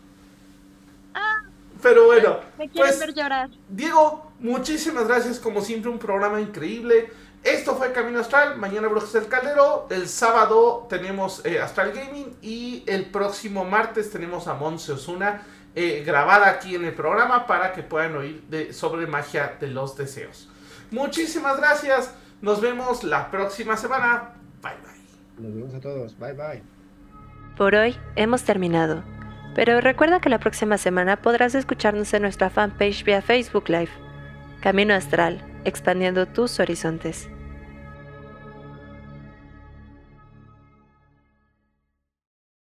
Ah, 1.15 1.43
Pero 1.83 2.07
bueno, 2.07 2.41
me 2.59 2.69
quieren 2.69 2.91
pues, 2.91 2.99
ver 2.99 3.15
llorar. 3.15 3.51
Diego, 3.69 4.33
muchísimas 4.41 5.07
gracias. 5.07 5.39
Como 5.39 5.61
siempre, 5.61 5.91
un 5.91 5.99
programa 5.99 6.41
increíble. 6.41 7.11
Esto 7.47 7.77
fue 7.77 7.93
Camino 7.93 8.19
Astral, 8.19 8.57
mañana 8.59 8.89
Brujas 8.89 9.13
del 9.13 9.29
Caldero, 9.29 9.87
el 9.91 10.09
sábado 10.09 10.89
tenemos 10.91 11.47
eh, 11.47 11.61
Astral 11.61 11.93
Gaming 11.93 12.37
y 12.43 12.83
el 12.89 13.05
próximo 13.05 13.65
martes 13.65 14.11
tenemos 14.11 14.49
a 14.49 14.55
Monse 14.55 14.91
Osuna 14.91 15.47
eh, 15.77 16.03
grabada 16.05 16.49
aquí 16.49 16.75
en 16.75 16.87
el 16.87 16.95
programa 16.95 17.47
para 17.47 17.73
que 17.75 17.83
puedan 17.83 18.17
oír 18.17 18.43
de, 18.49 18.73
sobre 18.73 19.07
magia 19.07 19.57
de 19.61 19.67
los 19.67 19.95
deseos. 19.95 20.49
Muchísimas 20.91 21.59
gracias, 21.59 22.15
nos 22.41 22.63
vemos 22.63 23.05
la 23.05 23.31
próxima 23.31 23.77
semana, 23.77 24.31
bye 24.63 24.73
bye. 24.83 25.45
Nos 25.45 25.55
vemos 25.55 25.75
a 25.75 25.81
todos, 25.81 26.19
bye 26.19 26.33
bye. 26.33 26.63
Por 27.59 27.75
hoy 27.75 27.95
hemos 28.17 28.43
terminado, 28.43 29.05
pero 29.55 29.83
recuerda 29.83 30.21
que 30.21 30.31
la 30.31 30.41
próxima 30.41 30.79
semana 30.79 31.21
podrás 31.21 31.55
escucharnos 31.55 32.13
en 32.15 32.23
nuestra 32.23 32.49
fanpage 32.49 33.05
vía 33.05 33.21
Facebook 33.21 33.69
Live. 33.69 33.91
Camino 34.63 34.95
Astral, 34.95 35.43
expandiendo 35.65 36.27
tus 36.27 36.59
horizontes. 36.59 37.29